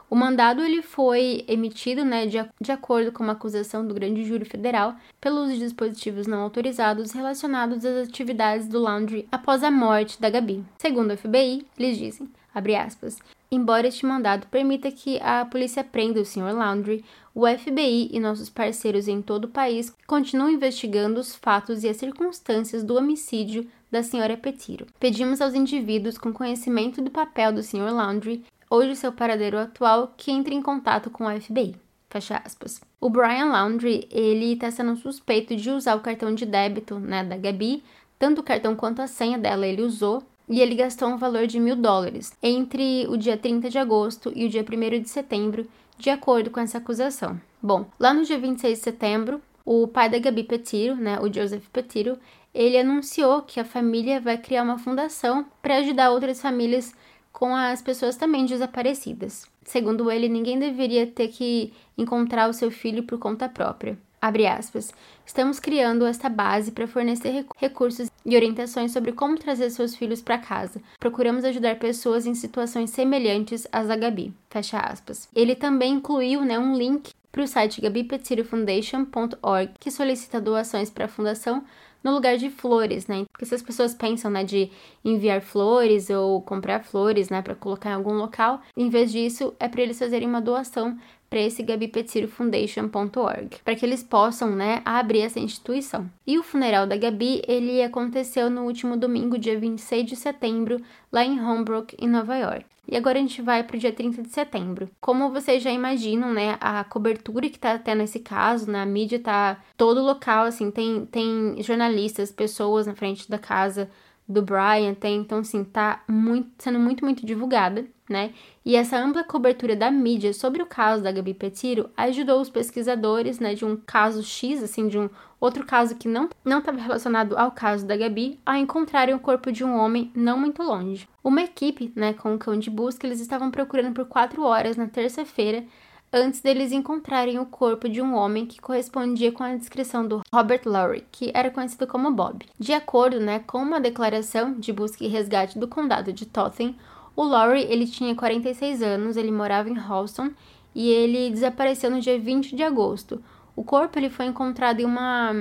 O 0.09 0.15
mandado 0.15 0.61
ele 0.61 0.82
foi 0.82 1.43
emitido 1.45 2.05
né, 2.05 2.26
de, 2.26 2.38
de 2.61 2.72
acordo 2.72 3.11
com 3.11 3.22
uma 3.22 3.34
acusação 3.34 3.86
do 3.86 3.93
Grande 3.93 4.24
Júri 4.24 4.45
Federal 4.45 4.95
pelo 5.19 5.41
uso 5.41 5.51
de 5.51 5.59
dispositivos 5.59 6.26
não 6.26 6.39
autorizados 6.39 7.11
relacionados 7.11 7.84
às 7.84 8.07
atividades 8.07 8.69
do 8.69 8.80
Laundry 8.80 9.28
após 9.30 9.61
a 9.61 9.69
morte 9.69 10.22
da 10.22 10.30
Gabi. 10.30 10.63
Segundo 10.78 11.11
o 11.11 11.17
FBI, 11.17 11.65
eles 11.78 11.97
dizem, 11.97 12.30
abre 12.55 12.78
aspas, 12.78 13.19
Embora 13.54 13.86
este 13.86 14.06
mandado 14.06 14.47
permita 14.47 14.89
que 14.89 15.20
a 15.22 15.43
polícia 15.43 15.84
prenda 15.84 16.22
o 16.22 16.26
Sr. 16.26 16.54
Laundry, 16.54 17.04
o 17.36 17.45
FBI 17.45 18.10
e 18.10 18.18
nossos 18.18 18.49
parceiros 18.49 19.10
em 19.10 19.22
todo 19.22 19.45
o 19.45 19.49
país 19.49 19.93
continuam 20.08 20.49
investigando 20.49 21.20
os 21.20 21.36
fatos 21.36 21.84
e 21.84 21.89
as 21.89 21.97
circunstâncias 21.97 22.82
do 22.82 22.95
homicídio 22.95 23.68
da 23.91 23.99
Sra. 23.99 24.38
Petiro. 24.38 24.88
Pedimos 24.97 25.41
aos 25.41 25.54
indivíduos 25.54 26.18
com 26.18 26.32
conhecimento 26.32 27.02
do 27.02 27.12
papel 27.12 27.52
do 27.52 27.62
Sr. 27.62 27.91
Laundry 27.91 28.45
ou 28.70 28.86
de 28.86 28.95
seu 28.95 29.12
paradeiro 29.12 29.58
atual 29.58 30.14
que 30.16 30.32
entrem 30.32 30.60
em 30.60 30.62
contato 30.62 31.10
com 31.10 31.26
o 31.26 31.41
FBI. 31.41 31.76
Fecha 32.10 32.41
aspas. 32.45 32.80
O 33.02 33.10
Brian 33.10 33.47
Laundry, 33.47 34.08
ele 34.10 34.54
está 34.54 34.72
sendo 34.72 34.95
suspeito 34.95 35.58
de 35.58 35.70
usar 35.70 35.95
o 35.95 36.02
cartão 36.02 36.34
de 36.34 36.45
débito 36.45 36.99
né, 36.99 37.22
da 37.22 37.36
Gabi, 37.36 37.84
tanto 38.18 38.39
o 38.39 38.43
cartão 38.43 38.78
quanto 38.78 39.02
a 39.02 39.08
senha 39.08 39.38
dela 39.38 39.68
ele 39.68 39.82
usou, 39.82 40.24
e 40.52 40.60
ele 40.60 40.76
gastou 40.76 41.08
um 41.08 41.18
valor 41.18 41.47
de 41.47 41.60
mil 41.62 41.78
dólares 41.78 42.34
entre 42.43 43.08
o 43.08 43.16
dia 43.16 43.38
30 43.38 43.70
de 43.70 43.80
agosto 43.80 44.34
e 44.36 44.45
o 44.45 44.49
dia 44.49 44.66
1 44.70 45.02
de 45.02 45.10
setembro, 45.10 45.66
de 45.97 46.10
acordo 46.10 46.52
com 46.52 46.60
essa 46.60 46.78
acusação. 46.78 47.39
Bom, 47.64 47.86
lá 47.97 48.14
no 48.14 48.26
dia 48.26 48.38
26 48.38 48.78
de 48.78 48.84
setembro, 48.84 49.41
o 49.64 49.88
pai 49.88 50.10
da 50.10 50.20
Gabi 50.20 50.43
Petiro, 50.43 50.95
né, 50.95 51.18
o 51.22 51.34
Joseph 51.34 51.66
Petiro, 51.72 52.20
ele 52.54 52.78
anunciou 52.78 53.43
que 53.43 53.62
a 53.62 53.66
família 53.66 54.20
vai 54.20 54.38
criar 54.38 54.64
uma 54.64 54.78
fundação 54.78 55.45
para 55.62 55.78
ajudar 55.78 56.12
outras 56.12 56.41
famílias 56.41 56.93
com 57.32 57.56
as 57.56 57.82
pessoas 57.82 58.18
também 58.18 58.45
desaparecidas. 58.45 59.49
Segundo 59.64 60.12
ele, 60.12 60.28
ninguém 60.28 60.60
deveria 60.60 61.08
ter 61.08 61.30
que 61.30 61.72
encontrar 61.97 62.49
o 62.49 62.54
seu 62.54 62.70
filho 62.70 63.04
por 63.04 63.18
conta 63.18 63.47
própria. 63.47 63.97
Abre 64.22 64.45
aspas. 64.45 64.93
Estamos 65.32 65.61
criando 65.61 66.05
esta 66.05 66.27
base 66.27 66.73
para 66.73 66.86
fornecer 66.86 67.45
recursos 67.55 68.11
e 68.25 68.36
orientações 68.36 68.91
sobre 68.91 69.13
como 69.13 69.38
trazer 69.38 69.69
seus 69.69 69.95
filhos 69.95 70.21
para 70.21 70.38
casa. 70.38 70.82
Procuramos 70.99 71.45
ajudar 71.45 71.79
pessoas 71.79 72.25
em 72.25 72.36
situações 72.36 72.89
semelhantes 72.89 73.65
às 73.71 73.88
da 73.88 73.95
Gabi. 73.95 74.34
Fecha 74.49 74.77
aspas. 74.77 75.29
Ele 75.34 75.55
também 75.55 75.93
incluiu 75.93 76.43
né, 76.43 76.59
um 76.59 76.75
link 76.75 77.13
para 77.32 77.43
o 77.43 77.47
site 77.47 77.79
gabipetirifoundation.org, 77.79 79.71
que 79.79 79.89
solicita 79.89 80.41
doações 80.41 80.89
para 80.89 81.05
a 81.05 81.07
fundação 81.07 81.63
no 82.03 82.11
lugar 82.11 82.36
de 82.36 82.49
flores, 82.49 83.07
né? 83.07 83.25
Porque 83.32 83.45
se 83.45 83.55
as 83.55 83.61
pessoas 83.61 83.93
pensam, 83.93 84.29
né, 84.29 84.43
de 84.43 84.69
enviar 85.05 85.39
flores 85.39 86.09
ou 86.09 86.41
comprar 86.41 86.84
flores, 86.84 87.29
né, 87.29 87.41
para 87.41 87.55
colocar 87.55 87.91
em 87.91 87.93
algum 87.93 88.13
local, 88.13 88.61
em 88.75 88.89
vez 88.89 89.11
disso, 89.11 89.53
é 89.59 89.69
para 89.69 89.82
eles 89.82 89.99
fazerem 89.99 90.27
uma 90.27 90.41
doação 90.41 90.97
para 91.32 91.39
esse 91.39 91.63
gabipetirofoundation.org, 91.63 93.59
para 93.63 93.73
que 93.73 93.86
eles 93.86 94.03
possam, 94.03 94.51
né, 94.51 94.82
abrir 94.84 95.21
essa 95.21 95.39
instituição. 95.39 96.11
E 96.27 96.38
o 96.38 96.43
funeral 96.43 96.86
da 96.86 96.97
Gabi, 96.97 97.41
ele 97.47 97.82
aconteceu 97.82 98.49
no 98.49 98.65
último 98.65 98.97
domingo, 98.97 99.39
dia 99.39 99.57
26 99.57 100.05
de 100.05 100.17
setembro, 100.17 100.82
lá 101.09 101.23
em 101.23 101.39
Holbrook, 101.39 101.95
em 101.97 102.09
Nova 102.09 102.36
York. 102.36 102.65
E 102.86 102.97
agora 102.97 103.17
a 103.17 103.21
gente 103.21 103.41
vai 103.41 103.63
para 103.63 103.77
o 103.77 103.79
dia 103.79 103.93
30 103.93 104.23
de 104.23 104.29
setembro. 104.29 104.89
Como 104.99 105.32
vocês 105.32 105.63
já 105.63 105.71
imaginam, 105.71 106.34
né, 106.34 106.57
a 106.59 106.84
cobertura 106.84 107.49
que 107.49 107.57
tá 107.57 107.79
tendo 107.79 108.03
esse 108.03 108.19
caso, 108.19 108.69
na 108.69 108.86
né, 108.86 108.91
mídia 108.91 109.17
tá 109.17 109.63
todo 109.77 110.03
local, 110.03 110.43
assim, 110.43 110.69
tem, 110.69 111.05
tem 111.05 111.55
jornalistas, 111.63 112.29
pessoas 112.29 112.88
na 112.88 112.93
frente 112.93 113.29
da 113.29 113.39
casa 113.39 113.89
do 114.32 114.41
Brian, 114.41 114.93
tem, 114.93 115.17
então 115.17 115.39
assim, 115.39 115.63
tá 115.63 116.03
muito, 116.07 116.49
sendo 116.57 116.79
muito, 116.79 117.03
muito 117.03 117.25
divulgada 117.25 117.86
né? 118.11 118.34
E 118.63 118.75
essa 118.75 118.97
ampla 118.97 119.23
cobertura 119.23 119.75
da 119.75 119.89
mídia 119.89 120.34
sobre 120.34 120.61
o 120.61 120.65
caso 120.65 121.01
da 121.01 121.11
Gabi 121.11 121.34
Petiro 121.34 121.89
ajudou 121.95 122.41
os 122.41 122.49
pesquisadores, 122.49 123.39
né, 123.39 123.55
de 123.55 123.65
um 123.65 123.75
caso 123.75 124.21
X, 124.21 124.61
assim, 124.61 124.88
de 124.88 124.99
um 124.99 125.09
outro 125.39 125.65
caso 125.65 125.95
que 125.95 126.07
não 126.07 126.29
não 126.45 126.59
estava 126.59 126.79
relacionado 126.79 127.36
ao 127.36 127.51
caso 127.51 127.88
da 127.88 127.97
Gabi, 127.97 128.39
a 128.45 128.59
encontrarem 128.59 129.15
o 129.15 129.19
corpo 129.19 129.51
de 129.51 129.63
um 129.63 129.75
homem 129.75 130.11
não 130.13 130.38
muito 130.38 130.61
longe. 130.61 131.07
Uma 131.23 131.41
equipe, 131.41 131.91
né, 131.95 132.13
com 132.13 132.34
um 132.34 132.38
cão 132.38 132.59
de 132.59 132.69
busca, 132.69 133.07
eles 133.07 133.21
estavam 133.21 133.49
procurando 133.49 133.93
por 133.93 134.05
quatro 134.05 134.43
horas 134.43 134.75
na 134.75 134.88
terça-feira 134.88 135.63
antes 136.12 136.41
deles 136.41 136.72
encontrarem 136.72 137.39
o 137.39 137.45
corpo 137.45 137.88
de 137.88 138.01
um 138.01 138.16
homem 138.16 138.45
que 138.45 138.59
correspondia 138.59 139.32
com 139.32 139.43
a 139.43 139.55
descrição 139.55 140.05
do 140.05 140.22
Robert 140.34 140.62
Lowry, 140.66 141.05
que 141.12 141.32
era 141.34 141.49
conhecido 141.49 141.88
como 141.88 142.12
Bob. 142.12 142.45
De 142.59 142.74
acordo 142.74 143.20
né, 143.20 143.39
com 143.39 143.59
uma 143.59 143.80
declaração 143.80 144.53
de 144.59 144.74
busca 144.74 145.03
e 145.03 145.07
resgate 145.07 145.57
do 145.57 145.68
condado 145.68 146.12
de 146.12 146.26
Totten, 146.26 146.76
o 147.16 147.24
Laurie, 147.24 147.66
ele 147.70 147.86
tinha 147.86 148.16
46 148.16 148.82
anos, 148.82 149.18
ele 149.18 149.32
morava 149.32 149.70
em 149.70 149.78
Halston 149.78 150.32
e 150.74 150.89
ele 150.89 151.30
desapareceu 151.30 151.91
no 151.91 151.99
dia 151.99 152.18
20 152.18 152.55
de 152.55 152.64
agosto. 152.64 153.22
O 153.55 153.64
corpo 153.64 153.99
ele 153.99 154.09
foi 154.09 154.26
encontrado 154.26 154.80
em 154.80 154.86
uma 154.86 155.34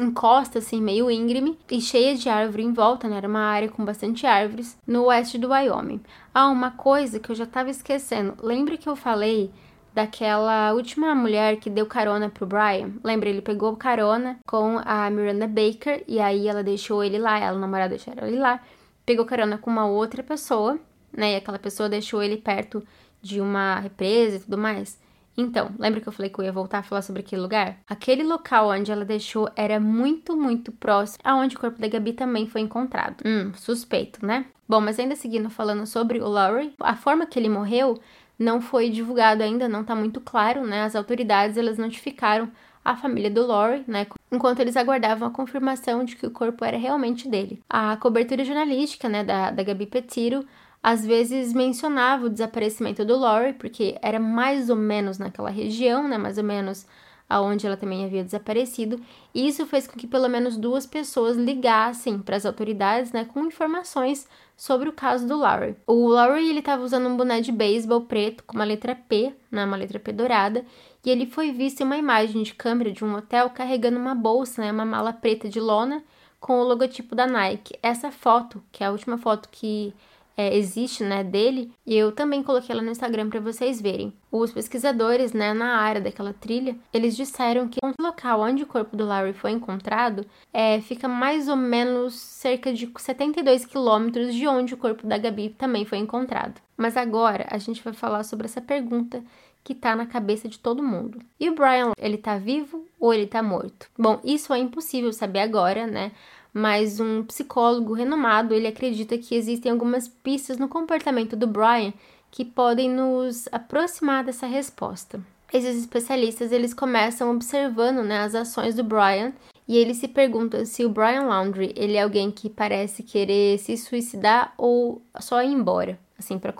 encosta 0.00 0.58
assim 0.58 0.82
meio 0.82 1.08
íngreme 1.08 1.56
e 1.70 1.80
cheia 1.80 2.16
de 2.16 2.28
árvore 2.28 2.64
em 2.64 2.72
volta, 2.72 3.08
né? 3.08 3.16
Era 3.16 3.28
uma 3.28 3.44
área 3.44 3.68
com 3.68 3.84
bastante 3.84 4.26
árvores 4.26 4.76
no 4.86 5.04
oeste 5.04 5.38
do 5.38 5.50
Wyoming. 5.50 6.00
Ah, 6.34 6.48
uma 6.48 6.72
coisa 6.72 7.20
que 7.20 7.30
eu 7.30 7.36
já 7.36 7.44
estava 7.44 7.70
esquecendo. 7.70 8.34
Lembra 8.42 8.76
que 8.76 8.88
eu 8.88 8.96
falei 8.96 9.52
daquela 9.94 10.72
última 10.72 11.14
mulher 11.14 11.56
que 11.56 11.70
deu 11.70 11.86
carona 11.86 12.28
pro 12.28 12.46
Brian? 12.46 12.90
Lembra, 13.02 13.28
ele 13.28 13.40
pegou 13.40 13.76
carona 13.76 14.38
com 14.46 14.80
a 14.84 15.08
Miranda 15.10 15.46
Baker 15.46 16.02
e 16.08 16.20
aí 16.20 16.48
ela 16.48 16.62
deixou 16.62 17.02
ele 17.04 17.18
lá, 17.18 17.38
ela 17.38 17.58
namorada 17.58 17.90
deixou 17.90 18.12
ele 18.20 18.38
lá, 18.38 18.60
pegou 19.06 19.24
carona 19.24 19.56
com 19.56 19.70
uma 19.70 19.86
outra 19.86 20.22
pessoa 20.22 20.78
né? 21.16 21.34
E 21.34 21.36
aquela 21.36 21.58
pessoa 21.58 21.88
deixou 21.88 22.22
ele 22.22 22.36
perto 22.36 22.82
de 23.22 23.40
uma 23.40 23.78
represa 23.78 24.36
e 24.36 24.40
tudo 24.40 24.58
mais. 24.58 25.02
Então, 25.36 25.70
lembra 25.78 26.00
que 26.00 26.08
eu 26.08 26.12
falei 26.12 26.30
que 26.30 26.38
eu 26.38 26.44
ia 26.44 26.52
voltar 26.52 26.78
a 26.78 26.82
falar 26.82 27.02
sobre 27.02 27.20
aquele 27.20 27.42
lugar? 27.42 27.78
Aquele 27.88 28.22
local 28.22 28.68
onde 28.68 28.92
ela 28.92 29.04
deixou 29.04 29.48
era 29.56 29.80
muito, 29.80 30.36
muito 30.36 30.70
próximo 30.70 31.18
aonde 31.24 31.56
o 31.56 31.60
corpo 31.60 31.80
da 31.80 31.88
Gabi 31.88 32.12
também 32.12 32.46
foi 32.46 32.60
encontrado. 32.60 33.16
Hum, 33.26 33.52
suspeito, 33.56 34.24
né? 34.24 34.46
Bom, 34.68 34.80
mas 34.80 34.98
ainda 34.98 35.16
seguindo 35.16 35.50
falando 35.50 35.86
sobre 35.86 36.20
o 36.20 36.28
Laurie, 36.28 36.72
a 36.80 36.94
forma 36.94 37.26
que 37.26 37.38
ele 37.38 37.48
morreu 37.48 38.00
não 38.44 38.60
foi 38.60 38.90
divulgado 38.90 39.42
ainda, 39.42 39.68
não 39.68 39.82
tá 39.82 39.94
muito 39.94 40.20
claro, 40.20 40.66
né? 40.66 40.82
As 40.84 40.94
autoridades, 40.94 41.56
elas 41.56 41.78
notificaram 41.78 42.50
a 42.84 42.94
família 42.94 43.30
do 43.30 43.46
Laurie, 43.46 43.82
né, 43.88 44.06
enquanto 44.30 44.60
eles 44.60 44.76
aguardavam 44.76 45.26
a 45.26 45.30
confirmação 45.30 46.04
de 46.04 46.16
que 46.16 46.26
o 46.26 46.30
corpo 46.30 46.64
era 46.64 46.76
realmente 46.76 47.26
dele. 47.28 47.62
A 47.68 47.96
cobertura 47.96 48.44
jornalística, 48.44 49.08
né, 49.08 49.24
da, 49.24 49.50
da 49.50 49.62
Gabi 49.62 49.86
Petiro 49.86 50.44
às 50.82 51.04
vezes 51.04 51.54
mencionava 51.54 52.26
o 52.26 52.28
desaparecimento 52.28 53.06
do 53.06 53.16
Laurie, 53.16 53.54
porque 53.54 53.96
era 54.02 54.20
mais 54.20 54.68
ou 54.68 54.76
menos 54.76 55.18
naquela 55.18 55.48
região, 55.48 56.06
né, 56.06 56.18
mais 56.18 56.36
ou 56.36 56.44
menos 56.44 56.86
aonde 57.28 57.66
ela 57.66 57.76
também 57.76 58.04
havia 58.04 58.24
desaparecido, 58.24 59.00
e 59.34 59.48
isso 59.48 59.66
fez 59.66 59.86
com 59.86 59.98
que 59.98 60.06
pelo 60.06 60.28
menos 60.28 60.56
duas 60.56 60.86
pessoas 60.86 61.36
ligassem 61.36 62.18
para 62.18 62.36
as 62.36 62.46
autoridades, 62.46 63.12
né, 63.12 63.24
com 63.24 63.46
informações 63.46 64.28
sobre 64.56 64.88
o 64.88 64.92
caso 64.92 65.26
do 65.26 65.38
Laurie. 65.38 65.76
O 65.86 66.08
Laurie 66.08 66.48
ele 66.48 66.60
estava 66.60 66.84
usando 66.84 67.08
um 67.08 67.16
boné 67.16 67.40
de 67.40 67.50
beisebol 67.50 68.02
preto 68.02 68.44
com 68.44 68.54
uma 68.54 68.64
letra 68.64 68.94
P, 68.94 69.34
né, 69.50 69.64
uma 69.64 69.76
letra 69.76 69.98
P 69.98 70.12
dourada, 70.12 70.64
e 71.04 71.10
ele 71.10 71.26
foi 71.26 71.50
visto 71.50 71.80
em 71.80 71.84
uma 71.84 71.96
imagem 71.96 72.42
de 72.42 72.54
câmera 72.54 72.92
de 72.92 73.04
um 73.04 73.14
hotel 73.14 73.50
carregando 73.50 73.98
uma 73.98 74.14
bolsa, 74.14 74.62
né, 74.62 74.70
uma 74.70 74.84
mala 74.84 75.12
preta 75.12 75.48
de 75.48 75.60
lona 75.60 76.02
com 76.38 76.60
o 76.60 76.64
logotipo 76.64 77.14
da 77.14 77.26
Nike. 77.26 77.74
Essa 77.82 78.10
foto, 78.10 78.62
que 78.70 78.84
é 78.84 78.86
a 78.86 78.90
última 78.90 79.16
foto 79.16 79.48
que 79.50 79.94
é, 80.36 80.56
existe, 80.56 81.02
né, 81.02 81.22
dele, 81.22 81.72
e 81.86 81.94
eu 81.94 82.12
também 82.12 82.42
coloquei 82.42 82.72
ela 82.74 82.82
no 82.82 82.90
Instagram 82.90 83.28
para 83.28 83.40
vocês 83.40 83.80
verem. 83.80 84.12
Os 84.30 84.52
pesquisadores, 84.52 85.32
né, 85.32 85.54
na 85.54 85.76
área 85.76 86.00
daquela 86.00 86.32
trilha, 86.32 86.76
eles 86.92 87.16
disseram 87.16 87.68
que 87.68 87.78
o 87.82 88.02
local 88.02 88.40
onde 88.40 88.62
o 88.62 88.66
corpo 88.66 88.96
do 88.96 89.04
Larry 89.04 89.32
foi 89.32 89.52
encontrado 89.52 90.26
é, 90.52 90.80
fica 90.80 91.06
mais 91.06 91.48
ou 91.48 91.56
menos 91.56 92.14
cerca 92.14 92.72
de 92.72 92.90
72 92.96 93.64
quilômetros 93.64 94.34
de 94.34 94.46
onde 94.46 94.74
o 94.74 94.78
corpo 94.78 95.06
da 95.06 95.18
Gabi 95.18 95.50
também 95.50 95.84
foi 95.84 95.98
encontrado. 95.98 96.60
Mas 96.76 96.96
agora 96.96 97.46
a 97.50 97.58
gente 97.58 97.82
vai 97.82 97.92
falar 97.92 98.24
sobre 98.24 98.46
essa 98.46 98.60
pergunta 98.60 99.22
que 99.64 99.74
tá 99.74 99.96
na 99.96 100.04
cabeça 100.04 100.46
de 100.46 100.58
todo 100.58 100.82
mundo. 100.82 101.18
E 101.40 101.48
o 101.48 101.54
Brian, 101.54 101.92
ele 101.96 102.18
tá 102.18 102.36
vivo 102.36 102.84
ou 103.00 103.14
ele 103.14 103.26
tá 103.26 103.42
morto? 103.42 103.88
Bom, 103.98 104.20
isso 104.22 104.52
é 104.52 104.58
impossível 104.58 105.10
saber 105.12 105.40
agora, 105.40 105.86
né? 105.86 106.12
Mas 106.54 107.00
um 107.00 107.24
psicólogo 107.24 107.92
renomado 107.92 108.54
ele 108.54 108.68
acredita 108.68 109.18
que 109.18 109.34
existem 109.34 109.72
algumas 109.72 110.06
pistas 110.06 110.56
no 110.56 110.68
comportamento 110.68 111.34
do 111.34 111.48
Brian 111.48 111.92
que 112.30 112.44
podem 112.44 112.88
nos 112.88 113.48
aproximar 113.50 114.22
dessa 114.22 114.46
resposta. 114.46 115.20
Esses 115.52 115.76
especialistas 115.76 116.52
eles 116.52 116.72
começam 116.72 117.30
observando 117.32 118.04
né, 118.04 118.20
as 118.20 118.34
ações 118.34 118.76
do 118.76 118.84
Brian 118.84 119.32
e 119.66 119.76
eles 119.76 119.96
se 119.96 120.08
perguntam 120.08 120.64
se 120.64 120.84
o 120.84 120.88
Brian 120.88 121.22
Laundrie 121.22 121.72
ele 121.76 121.96
é 121.96 122.02
alguém 122.02 122.30
que 122.30 122.48
parece 122.48 123.02
querer 123.02 123.58
se 123.58 123.76
suicidar 123.76 124.54
ou 124.56 125.02
só 125.20 125.42
ir 125.42 125.52
embora, 125.52 125.98
assim 126.18 126.38
para 126.38 126.54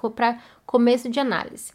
começo 0.67 1.09
de 1.09 1.21
análise. 1.21 1.73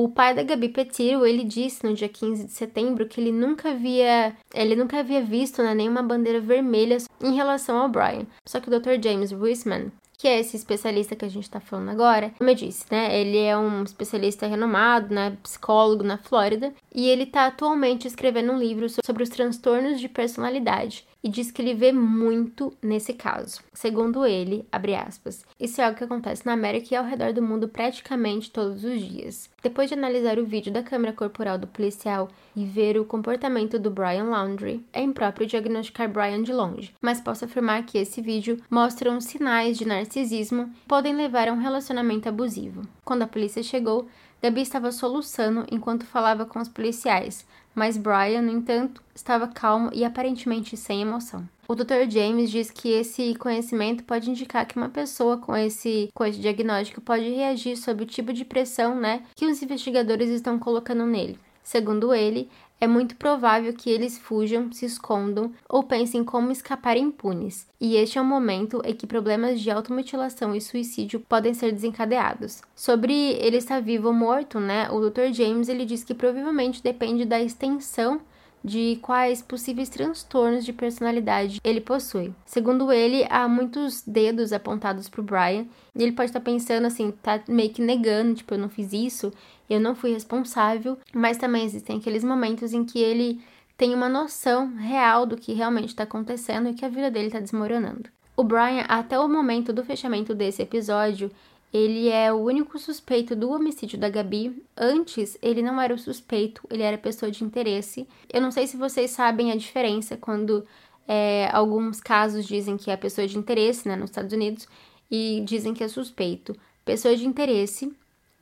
O 0.00 0.08
pai 0.08 0.32
da 0.32 0.44
Gabi 0.44 0.68
Petiro, 0.68 1.26
ele 1.26 1.42
disse 1.42 1.84
no 1.84 1.92
dia 1.92 2.08
15 2.08 2.44
de 2.44 2.52
setembro 2.52 3.08
que 3.08 3.20
ele 3.20 3.32
nunca 3.32 3.70
havia, 3.70 4.32
ele 4.54 4.76
nunca 4.76 5.00
havia 5.00 5.20
visto 5.20 5.60
né, 5.60 5.74
nenhuma 5.74 6.04
bandeira 6.04 6.40
vermelha 6.40 6.98
em 7.20 7.34
relação 7.34 7.76
ao 7.76 7.88
Brian. 7.88 8.24
Só 8.46 8.60
que 8.60 8.68
o 8.68 8.78
Dr. 8.78 9.02
James 9.02 9.32
Wiseman, 9.32 9.90
que 10.16 10.28
é 10.28 10.38
esse 10.38 10.56
especialista 10.56 11.16
que 11.16 11.24
a 11.24 11.28
gente 11.28 11.42
está 11.42 11.58
falando 11.58 11.88
agora, 11.88 12.32
como 12.38 12.48
eu 12.48 12.54
disse, 12.54 12.84
né, 12.88 13.20
ele 13.20 13.38
é 13.38 13.58
um 13.58 13.82
especialista 13.82 14.46
renomado, 14.46 15.12
né, 15.12 15.36
psicólogo 15.42 16.04
na 16.04 16.16
Flórida, 16.16 16.72
e 16.94 17.08
ele 17.08 17.24
está 17.24 17.48
atualmente 17.48 18.06
escrevendo 18.06 18.52
um 18.52 18.58
livro 18.58 18.86
sobre 19.04 19.24
os 19.24 19.28
transtornos 19.28 19.98
de 19.98 20.08
personalidade 20.08 21.07
e 21.22 21.28
diz 21.28 21.50
que 21.50 21.60
ele 21.60 21.74
vê 21.74 21.92
muito 21.92 22.72
nesse 22.82 23.12
caso. 23.12 23.60
Segundo 23.72 24.24
ele, 24.24 24.66
aspas, 25.06 25.44
isso 25.58 25.80
é 25.80 25.84
algo 25.84 25.96
que 25.96 26.04
acontece 26.04 26.46
na 26.46 26.52
América 26.52 26.88
e 26.94 26.96
ao 26.96 27.04
redor 27.04 27.32
do 27.32 27.42
mundo 27.42 27.68
praticamente 27.68 28.50
todos 28.50 28.84
os 28.84 29.00
dias. 29.00 29.50
Depois 29.62 29.88
de 29.88 29.94
analisar 29.94 30.38
o 30.38 30.46
vídeo 30.46 30.72
da 30.72 30.82
câmera 30.82 31.12
corporal 31.12 31.58
do 31.58 31.66
policial 31.66 32.28
e 32.54 32.64
ver 32.64 32.98
o 32.98 33.04
comportamento 33.04 33.78
do 33.78 33.90
Brian 33.90 34.24
Laundrie, 34.24 34.84
é 34.92 35.02
impróprio 35.02 35.46
diagnosticar 35.46 36.08
Brian 36.08 36.42
de 36.42 36.52
longe, 36.52 36.94
mas 37.00 37.20
posso 37.20 37.44
afirmar 37.44 37.84
que 37.84 37.98
esse 37.98 38.20
vídeo 38.20 38.58
mostra 38.70 39.10
uns 39.10 39.24
sinais 39.24 39.76
de 39.76 39.86
narcisismo 39.86 40.66
que 40.66 40.88
podem 40.88 41.14
levar 41.14 41.48
a 41.48 41.52
um 41.52 41.58
relacionamento 41.58 42.28
abusivo. 42.28 42.82
Quando 43.04 43.22
a 43.22 43.28
polícia 43.28 43.62
chegou, 43.62 44.08
Gabi 44.40 44.60
estava 44.60 44.92
soluçando 44.92 45.66
enquanto 45.70 46.06
falava 46.06 46.46
com 46.46 46.60
os 46.60 46.68
policiais, 46.68 47.44
mas 47.78 47.96
Brian, 47.96 48.42
no 48.42 48.50
entanto, 48.50 49.02
estava 49.14 49.46
calmo 49.46 49.90
e 49.94 50.04
aparentemente 50.04 50.76
sem 50.76 51.00
emoção. 51.00 51.48
O 51.68 51.74
Dr. 51.74 52.10
James 52.10 52.50
diz 52.50 52.70
que 52.70 52.88
esse 52.88 53.34
conhecimento 53.36 54.02
pode 54.02 54.30
indicar 54.30 54.66
que 54.66 54.76
uma 54.76 54.88
pessoa 54.88 55.36
com 55.36 55.56
esse, 55.56 56.10
com 56.14 56.24
esse 56.24 56.40
diagnóstico 56.40 57.00
pode 57.00 57.28
reagir 57.28 57.76
sob 57.76 58.02
o 58.02 58.06
tipo 58.06 58.32
de 58.32 58.44
pressão 58.44 58.94
né, 58.94 59.22
que 59.36 59.46
os 59.46 59.62
investigadores 59.62 60.30
estão 60.30 60.58
colocando 60.58 61.06
nele. 61.06 61.38
Segundo 61.62 62.14
ele, 62.14 62.48
é 62.80 62.86
muito 62.86 63.16
provável 63.16 63.72
que 63.72 63.90
eles 63.90 64.18
fujam, 64.18 64.70
se 64.72 64.86
escondam 64.86 65.52
ou 65.68 65.82
pensem 65.82 66.22
como 66.24 66.50
escapar 66.50 66.96
impunes. 66.96 67.66
E 67.80 67.96
este 67.96 68.18
é 68.18 68.20
o 68.20 68.24
momento 68.24 68.80
em 68.84 68.94
que 68.94 69.06
problemas 69.06 69.60
de 69.60 69.70
automutilação 69.70 70.54
e 70.54 70.60
suicídio 70.60 71.20
podem 71.20 71.54
ser 71.54 71.72
desencadeados. 71.72 72.62
Sobre 72.74 73.12
ele 73.12 73.56
estar 73.56 73.80
vivo 73.80 74.08
ou 74.08 74.14
morto, 74.14 74.60
né? 74.60 74.88
O 74.90 75.00
Dr. 75.00 75.32
James 75.32 75.68
ele 75.68 75.84
diz 75.84 76.04
que 76.04 76.14
provavelmente 76.14 76.82
depende 76.82 77.24
da 77.24 77.40
extensão 77.40 78.20
de 78.64 78.98
quais 79.02 79.40
possíveis 79.40 79.88
transtornos 79.88 80.64
de 80.64 80.72
personalidade 80.72 81.60
ele 81.62 81.80
possui. 81.80 82.32
Segundo 82.44 82.92
ele, 82.92 83.26
há 83.30 83.48
muitos 83.48 84.02
dedos 84.06 84.52
apontados 84.52 85.08
para 85.08 85.20
o 85.20 85.24
Brian 85.24 85.66
e 85.94 86.02
ele 86.02 86.12
pode 86.12 86.30
estar 86.30 86.40
pensando 86.40 86.86
assim, 86.86 87.10
tá 87.10 87.40
meio 87.48 87.70
que 87.70 87.82
negando, 87.82 88.34
tipo, 88.34 88.54
eu 88.54 88.58
não 88.58 88.68
fiz 88.68 88.92
isso, 88.92 89.32
eu 89.68 89.80
não 89.80 89.94
fui 89.94 90.12
responsável, 90.12 90.98
mas 91.14 91.36
também 91.36 91.64
existem 91.64 91.98
aqueles 91.98 92.24
momentos 92.24 92.72
em 92.72 92.84
que 92.84 92.98
ele 92.98 93.40
tem 93.76 93.94
uma 93.94 94.08
noção 94.08 94.74
real 94.74 95.24
do 95.24 95.36
que 95.36 95.52
realmente 95.52 95.88
está 95.88 96.02
acontecendo 96.02 96.68
e 96.68 96.74
que 96.74 96.84
a 96.84 96.88
vida 96.88 97.10
dele 97.10 97.28
está 97.28 97.38
desmoronando. 97.38 98.10
O 98.36 98.44
Brian, 98.44 98.84
até 98.88 99.18
o 99.18 99.28
momento 99.28 99.72
do 99.72 99.84
fechamento 99.84 100.34
desse 100.34 100.62
episódio, 100.62 101.30
ele 101.72 102.08
é 102.08 102.32
o 102.32 102.36
único 102.36 102.78
suspeito 102.78 103.36
do 103.36 103.50
homicídio 103.50 103.98
da 103.98 104.08
Gabi. 104.08 104.62
Antes, 104.76 105.36
ele 105.42 105.60
não 105.60 105.80
era 105.80 105.94
o 105.94 105.98
suspeito, 105.98 106.62
ele 106.70 106.82
era 106.82 106.96
pessoa 106.96 107.30
de 107.30 107.44
interesse. 107.44 108.08
Eu 108.32 108.40
não 108.40 108.50
sei 108.50 108.66
se 108.66 108.76
vocês 108.76 109.10
sabem 109.10 109.52
a 109.52 109.56
diferença 109.56 110.16
quando 110.16 110.66
é, 111.06 111.48
alguns 111.52 112.00
casos 112.00 112.46
dizem 112.46 112.76
que 112.76 112.90
é 112.90 112.96
pessoa 112.96 113.26
de 113.26 113.36
interesse, 113.36 113.86
né, 113.86 113.96
nos 113.96 114.10
Estados 114.10 114.32
Unidos, 114.32 114.66
e 115.10 115.42
dizem 115.44 115.74
que 115.74 115.84
é 115.84 115.88
suspeito. 115.88 116.56
Pessoa 116.84 117.14
de 117.14 117.26
interesse 117.26 117.92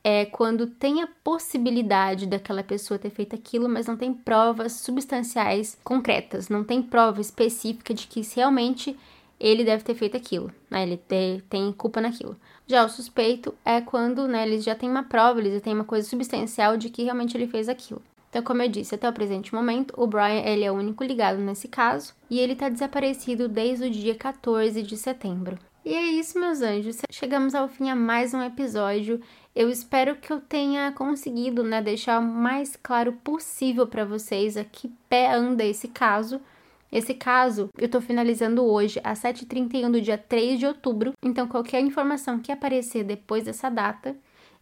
é 0.03 0.23
quando 0.23 0.67
tem 0.67 1.01
a 1.01 1.09
possibilidade 1.21 2.25
daquela 2.27 2.63
pessoa 2.63 2.97
ter 2.97 3.09
feito 3.09 3.35
aquilo, 3.35 3.67
mas 3.67 3.87
não 3.87 3.97
tem 3.97 4.13
provas 4.13 4.71
substanciais 4.73 5.77
concretas, 5.83 6.47
não 6.47 6.63
tem 6.63 6.81
prova 6.81 7.19
específica 7.19 7.93
de 7.93 8.07
que 8.07 8.21
realmente 8.33 8.97
ele 9.39 9.63
deve 9.63 9.83
ter 9.83 9.95
feito 9.95 10.17
aquilo, 10.17 10.51
né? 10.69 10.83
Ele 10.83 10.97
tem 10.97 11.71
culpa 11.73 12.01
naquilo. 12.01 12.35
Já 12.65 12.83
o 12.83 12.89
suspeito 12.89 13.53
é 13.63 13.79
quando, 13.79 14.27
né, 14.27 14.45
eles 14.45 14.63
já 14.63 14.75
têm 14.75 14.89
uma 14.89 15.03
prova, 15.03 15.39
eles 15.39 15.53
já 15.53 15.59
têm 15.61 15.73
uma 15.73 15.83
coisa 15.83 16.07
substancial 16.07 16.75
de 16.75 16.89
que 16.89 17.03
realmente 17.03 17.37
ele 17.37 17.47
fez 17.47 17.69
aquilo. 17.69 18.01
Então, 18.29 18.43
como 18.43 18.61
eu 18.61 18.67
disse, 18.67 18.93
até 18.93 19.07
o 19.07 19.13
presente 19.13 19.55
momento, 19.55 19.93
o 19.95 20.05
Brian 20.05 20.41
ele 20.43 20.65
é 20.65 20.71
o 20.71 20.75
único 20.75 21.03
ligado 21.03 21.39
nesse 21.39 21.67
caso 21.67 22.13
e 22.29 22.39
ele 22.39 22.53
está 22.53 22.67
desaparecido 22.67 23.47
desde 23.47 23.85
o 23.85 23.89
dia 23.89 24.15
14 24.15 24.83
de 24.83 24.97
setembro. 24.97 25.57
E 25.85 25.93
é 25.93 26.05
isso, 26.07 26.37
meus 26.37 26.61
anjos. 26.61 26.97
Chegamos 27.09 27.55
ao 27.55 27.69
fim 27.69 27.89
a 27.89 27.95
mais 27.95 28.33
um 28.33 28.41
episódio. 28.41 29.21
Eu 29.55 29.69
espero 29.69 30.17
que 30.17 30.31
eu 30.31 30.41
tenha 30.41 30.91
conseguido, 30.91 31.63
né, 31.63 31.81
deixar 31.81 32.19
o 32.19 32.23
mais 32.23 32.75
claro 32.75 33.13
possível 33.23 33.87
para 33.87 34.03
vocês 34.03 34.57
a 34.57 34.65
que 34.65 34.91
pé 35.07 35.33
anda 35.33 35.63
esse 35.63 35.87
caso 35.87 36.41
esse 36.91 37.13
caso 37.13 37.69
eu 37.77 37.89
tô 37.89 37.99
finalizando 37.99 38.63
hoje, 38.63 38.99
às 39.03 39.19
7h31 39.21 39.91
do 39.91 40.01
dia 40.01 40.17
3 40.17 40.59
de 40.59 40.65
outubro, 40.65 41.13
então 41.21 41.47
qualquer 41.47 41.81
informação 41.81 42.39
que 42.39 42.51
aparecer 42.51 43.03
depois 43.03 43.43
dessa 43.43 43.69
data, 43.69 44.15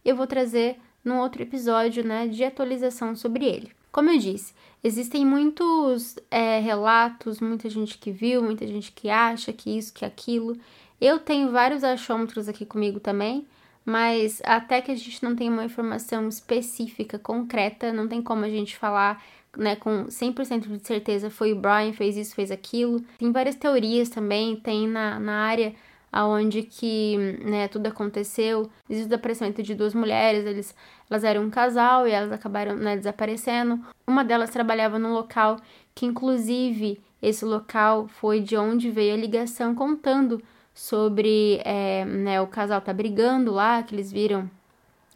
eu 0.04 0.16
vou 0.16 0.26
trazer 0.26 0.76
num 1.04 1.18
outro 1.18 1.42
episódio 1.42 2.04
né, 2.04 2.26
de 2.26 2.42
atualização 2.42 3.14
sobre 3.14 3.44
ele. 3.44 3.70
Como 3.92 4.10
eu 4.10 4.18
disse, 4.18 4.52
existem 4.82 5.24
muitos 5.24 6.16
é, 6.30 6.58
relatos, 6.58 7.40
muita 7.40 7.70
gente 7.70 7.96
que 7.96 8.10
viu, 8.10 8.42
muita 8.42 8.66
gente 8.66 8.92
que 8.92 9.08
acha 9.08 9.52
que 9.52 9.70
isso, 9.78 9.94
que 9.94 10.04
aquilo. 10.04 10.56
Eu 11.00 11.18
tenho 11.18 11.50
vários 11.50 11.82
achômetros 11.82 12.48
aqui 12.48 12.66
comigo 12.66 13.00
também, 13.00 13.46
mas 13.84 14.42
até 14.44 14.82
que 14.82 14.90
a 14.90 14.94
gente 14.94 15.22
não 15.22 15.36
tenha 15.36 15.50
uma 15.50 15.64
informação 15.64 16.28
específica, 16.28 17.18
concreta, 17.18 17.92
não 17.92 18.08
tem 18.08 18.20
como 18.20 18.44
a 18.44 18.50
gente 18.50 18.76
falar 18.76 19.22
né, 19.56 19.76
com 19.76 20.06
100% 20.06 20.78
de 20.78 20.86
certeza 20.86 21.30
foi 21.30 21.52
o 21.52 21.56
Brian, 21.56 21.92
fez 21.92 22.16
isso, 22.16 22.34
fez 22.34 22.50
aquilo. 22.50 23.00
Tem 23.18 23.32
várias 23.32 23.54
teorias 23.54 24.08
também, 24.08 24.56
tem 24.56 24.88
na, 24.88 25.18
na 25.18 25.32
área 25.32 25.74
aonde 26.12 26.62
que 26.62 27.16
né, 27.44 27.68
tudo 27.68 27.86
aconteceu. 27.86 28.70
Existe 28.88 29.06
o 29.06 29.08
desaparecimento 29.08 29.62
de 29.62 29.74
duas 29.74 29.94
mulheres, 29.94 30.46
eles, 30.46 30.74
elas 31.10 31.24
eram 31.24 31.42
um 31.42 31.50
casal 31.50 32.06
e 32.06 32.10
elas 32.10 32.32
acabaram 32.32 32.74
né, 32.74 32.96
desaparecendo. 32.96 33.80
Uma 34.06 34.24
delas 34.24 34.50
trabalhava 34.50 34.98
num 34.98 35.12
local 35.12 35.56
que, 35.94 36.06
inclusive, 36.06 37.00
esse 37.20 37.44
local 37.44 38.08
foi 38.08 38.40
de 38.40 38.56
onde 38.56 38.90
veio 38.90 39.14
a 39.14 39.16
ligação 39.16 39.74
contando 39.74 40.42
sobre 40.72 41.60
é, 41.64 42.04
né, 42.04 42.40
o 42.40 42.46
casal 42.46 42.80
tá 42.80 42.92
brigando 42.92 43.50
lá, 43.50 43.82
que 43.82 43.94
eles 43.94 44.12
viram 44.12 44.48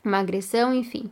uma 0.05 0.19
agressão, 0.19 0.75
enfim 0.75 1.11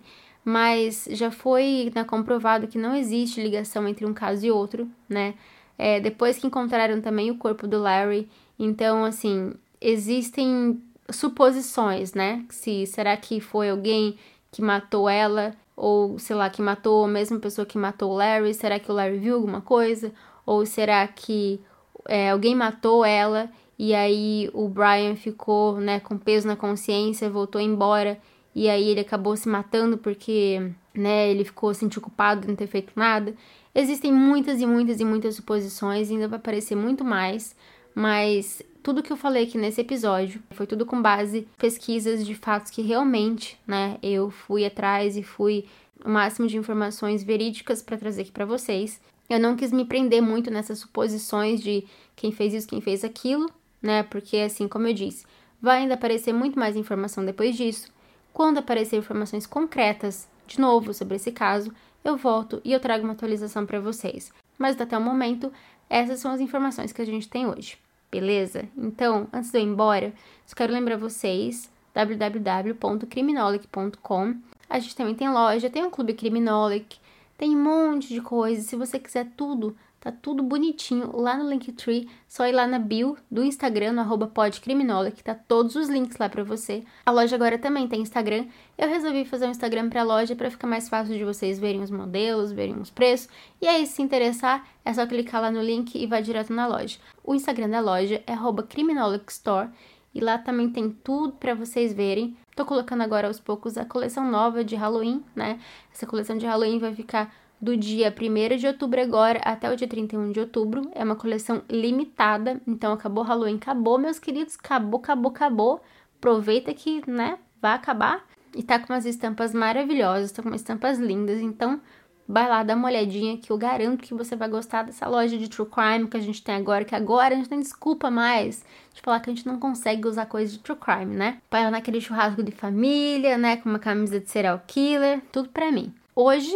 mas 0.49 1.07
já 1.11 1.31
foi 1.31 1.93
né, 1.95 2.03
comprovado 2.05 2.67
que 2.67 2.79
não 2.79 2.97
existe 2.97 3.39
ligação 3.39 3.87
entre 3.87 4.07
um 4.07 4.15
caso 4.15 4.47
e 4.47 4.51
outro, 4.51 4.89
né? 5.07 5.35
É, 5.77 6.01
depois 6.01 6.39
que 6.39 6.47
encontraram 6.47 7.03
também 7.03 7.31
o 7.31 7.37
corpo 7.37 7.67
do 7.67 7.79
Larry, 7.79 8.27
então, 8.59 9.05
assim, 9.05 9.53
existem 9.79 10.83
suposições, 11.11 12.15
né? 12.15 12.47
Se 12.49 12.87
será 12.87 13.15
que 13.15 13.43
foi 13.43 13.69
alguém 13.69 14.17
que 14.51 14.63
matou 14.63 15.07
ela 15.07 15.55
ou 15.77 16.19
sei 16.19 16.35
lá 16.35 16.49
que 16.49 16.63
matou 16.63 17.05
a 17.05 17.09
mesma 17.09 17.39
pessoa 17.39 17.67
que 17.67 17.77
matou 17.77 18.11
o 18.11 18.17
Larry? 18.17 18.55
Será 18.55 18.79
que 18.79 18.91
o 18.91 18.95
Larry 18.95 19.19
viu 19.19 19.35
alguma 19.35 19.61
coisa? 19.61 20.13
Ou 20.47 20.65
será 20.65 21.07
que 21.07 21.61
é, 22.09 22.31
alguém 22.31 22.55
matou 22.55 23.05
ela 23.05 23.51
e 23.79 23.95
aí 23.95 24.49
o 24.55 24.67
Brian 24.67 25.15
ficou, 25.15 25.79
né, 25.79 26.01
com 26.01 26.17
peso 26.17 26.49
na 26.49 26.57
consciência, 26.57 27.29
voltou 27.29 27.61
embora 27.61 28.19
e 28.59 28.69
aí 28.69 28.89
ele 28.89 28.99
acabou 28.99 29.37
se 29.37 29.49
matando 29.49 29.97
porque, 29.97 30.73
né, 30.93 31.31
ele 31.31 31.45
ficou 31.45 31.73
sentindo 31.73 32.01
culpado 32.01 32.41
de 32.41 32.49
não 32.49 32.57
ter 32.57 32.67
feito 32.67 32.93
nada. 32.97 33.33
Existem 33.73 34.13
muitas 34.13 34.61
e 34.61 34.67
muitas 34.67 34.99
e 34.99 35.05
muitas 35.05 35.37
suposições, 35.37 36.11
ainda 36.11 36.27
vai 36.27 36.41
aparecer 36.41 36.75
muito 36.75 37.05
mais, 37.05 37.55
mas 37.95 38.61
tudo 38.83 39.01
que 39.01 39.13
eu 39.13 39.17
falei 39.17 39.45
aqui 39.45 39.57
nesse 39.57 39.81
episódio 39.81 40.43
foi 40.51 40.67
tudo 40.67 40.85
com 40.85 41.01
base 41.01 41.39
em 41.39 41.47
pesquisas 41.57 42.27
de 42.27 42.35
fatos 42.35 42.73
que 42.73 42.83
realmente, 42.83 43.57
né, 43.65 43.97
eu 44.03 44.29
fui 44.29 44.67
atrás 44.67 45.17
e 45.17 45.23
fui 45.23 45.65
o 46.05 46.11
máximo 46.11 46.49
de 46.49 46.57
informações 46.57 47.23
verídicas 47.23 47.81
para 47.81 47.97
trazer 47.97 48.23
aqui 48.23 48.33
para 48.33 48.45
vocês. 48.45 49.01
Eu 49.31 49.39
não 49.39 49.55
quis 49.55 49.71
me 49.71 49.85
prender 49.85 50.21
muito 50.21 50.51
nessas 50.51 50.81
suposições 50.81 51.61
de 51.61 51.85
quem 52.17 52.33
fez 52.33 52.53
isso, 52.53 52.67
quem 52.67 52.81
fez 52.81 53.05
aquilo, 53.05 53.49
né? 53.81 54.03
Porque, 54.03 54.39
assim, 54.39 54.67
como 54.67 54.89
eu 54.89 54.95
disse, 54.95 55.25
vai 55.63 55.83
ainda 55.83 55.95
aparecer 55.95 56.33
muito 56.33 56.59
mais 56.59 56.75
informação 56.75 57.25
depois 57.25 57.57
disso. 57.57 57.97
Quando 58.39 58.59
aparecer 58.59 58.97
informações 58.97 59.47
concretas, 59.49 60.29
de 60.47 60.61
novo, 60.61 60.95
sobre 60.95 61.17
esse 61.17 61.33
caso, 61.33 61.75
eu 62.05 62.17
volto 62.17 62.61
e 62.65 62.73
eu 62.73 62.79
trago 62.79 63.03
uma 63.03 63.15
atualização 63.15 63.67
para 63.67 63.81
vocês. 63.81 64.33
Mas 64.57 64.81
até 64.81 64.97
o 64.97 65.01
momento, 65.01 65.53
essas 65.91 66.21
são 66.21 66.31
as 66.31 66.41
informações 66.41 66.93
que 66.93 67.03
a 67.03 67.05
gente 67.05 67.29
tem 67.29 67.49
hoje. 67.49 67.77
Beleza? 68.13 68.69
Então, 68.77 69.27
antes 69.33 69.51
de 69.51 69.59
eu 69.59 69.63
ir 69.63 69.65
embora, 69.65 70.13
só 70.47 70.55
quero 70.55 70.73
lembrar 70.73 70.97
vocês 70.97 71.69
www.criminolic.com. 71.93 74.37
A 74.71 74.79
gente 74.79 74.95
também 74.95 75.17
tem 75.17 75.29
loja, 75.29 75.69
tem 75.69 75.85
um 75.85 75.91
clube 75.91 76.15
Criminolic, 76.15 76.97
tem 77.37 77.57
um 77.57 77.61
monte 77.61 78.07
de 78.07 78.21
coisa. 78.21 78.63
Se 78.63 78.77
você 78.77 79.01
quiser 79.01 79.27
tudo, 79.37 79.77
Tá 80.01 80.13
tudo 80.13 80.45
bonitinho 80.45 81.11
lá 81.17 81.37
no 81.37 81.51
Linktree. 81.51 82.09
Só 82.29 82.47
ir 82.47 82.53
lá 82.53 82.67
na 82.67 82.79
bio 82.79 83.17
do 83.29 83.43
Instagram, 83.43 83.93
no 83.93 84.01
arroba 84.01 84.29
podcriminóloga, 84.29 85.11
que 85.11 85.25
tá 85.25 85.35
todos 85.35 85.75
os 85.75 85.89
links 85.89 86.19
lá 86.19 86.29
pra 86.29 86.45
você. 86.45 86.85
A 87.05 87.11
loja 87.11 87.35
agora 87.35 87.59
também 87.59 87.89
tem 87.89 88.01
Instagram. 88.01 88.47
Eu 88.77 88.89
resolvi 88.89 89.25
fazer 89.25 89.47
um 89.47 89.51
Instagram 89.51 89.89
pra 89.89 90.05
loja 90.05 90.37
para 90.37 90.51
ficar 90.51 90.69
mais 90.69 90.89
fácil 90.89 91.17
de 91.17 91.25
vocês 91.25 91.59
verem 91.59 91.83
os 91.83 91.91
modelos, 91.91 92.53
verem 92.53 92.79
os 92.79 92.91
preços. 92.91 93.29
E 93.61 93.67
aí, 93.67 93.87
se 93.87 94.01
interessar, 94.01 94.69
é 94.85 94.95
só 94.95 95.05
clicar 95.05 95.43
lá 95.43 95.51
no 95.51 95.61
link 95.61 96.01
e 96.01 96.07
vai 96.07 96.23
direto 96.23 96.53
na 96.53 96.69
loja. 96.69 96.97
O 97.25 97.35
Instagram 97.35 97.69
da 97.69 97.81
loja 97.81 98.23
é 98.25 98.33
arroba 98.33 98.63
criminologstore. 98.63 99.71
E 100.15 100.21
lá 100.21 100.39
também 100.39 100.71
tem 100.71 100.91
tudo 100.91 101.35
para 101.35 101.55
vocês 101.55 101.93
verem. 101.93 102.37
Tô 102.55 102.65
colocando 102.65 103.03
agora 103.03 103.27
aos 103.27 103.39
poucos 103.39 103.77
a 103.77 103.85
coleção 103.85 104.29
nova 104.31 104.65
de 104.65 104.75
Halloween, 104.75 105.23
né? 105.35 105.61
Essa 105.93 106.07
coleção 106.07 106.37
de 106.37 106.47
Halloween 106.47 106.79
vai 106.79 106.95
ficar 106.95 107.33
do 107.61 107.77
dia 107.77 108.15
1 108.15 108.57
de 108.57 108.67
outubro 108.67 109.01
agora 109.01 109.41
até 109.45 109.71
o 109.71 109.77
dia 109.77 109.89
31 109.89 110.33
de 110.33 110.41
outubro. 110.41 110.91
É 110.95 111.03
uma 111.03 111.17
coleção 111.17 111.63
limitada, 111.69 112.61
então 112.67 112.93
acabou 112.93 113.25
Halloween, 113.25 113.57
acabou, 113.57 113.99
meus 113.99 114.19
queridos, 114.19 114.57
acabou, 114.63 115.01
acabou, 115.01 115.31
acabou. 115.31 115.83
Aproveita 116.19 116.73
que, 116.75 117.09
né, 117.11 117.39
vai 117.61 117.73
acabar. 117.73 118.25
E 118.55 118.63
tá 118.63 118.79
com 118.79 118.93
umas 118.93 119.05
estampas 119.05 119.53
maravilhosas, 119.53 120.33
tá 120.33 120.43
com 120.43 120.49
umas 120.49 120.61
estampas 120.61 120.99
lindas, 120.99 121.41
então 121.41 121.81
vai 122.29 122.47
lá 122.47 122.63
dar 122.63 122.77
uma 122.77 122.89
olhadinha 122.89 123.39
que 123.39 123.51
eu 123.51 123.57
garanto 123.57 124.03
que 124.03 124.13
você 124.13 124.37
vai 124.37 124.49
gostar 124.49 124.83
dessa 124.83 125.09
loja 125.09 125.39
de 125.39 125.49
true 125.49 125.67
crime 125.67 126.09
que 126.09 126.17
a 126.17 126.21
gente 126.21 126.43
tem 126.43 126.55
agora, 126.55 126.85
que 126.85 126.95
agora 126.95 127.35
a 127.35 127.37
gente 127.37 127.49
tem 127.49 127.59
desculpa 127.59 128.11
mais 128.11 128.65
de 128.93 129.01
falar 129.01 129.21
que 129.21 129.31
a 129.31 129.35
gente 129.35 129.47
não 129.47 129.59
consegue 129.59 130.07
usar 130.07 130.27
coisa 130.27 130.53
de 130.53 130.59
true 130.59 130.77
crime, 130.77 131.17
né? 131.17 131.39
Vai 131.51 131.65
lá 131.65 131.71
naquele 131.71 132.01
churrasco 132.01 132.43
de 132.43 132.53
família, 132.53 133.39
né, 133.39 133.57
com 133.57 133.69
uma 133.69 133.79
camisa 133.79 134.21
de 134.21 134.29
serial 134.29 134.61
killer, 134.67 135.23
tudo 135.33 135.49
pra 135.49 135.73
mim. 135.73 135.93
Hoje 136.15 136.55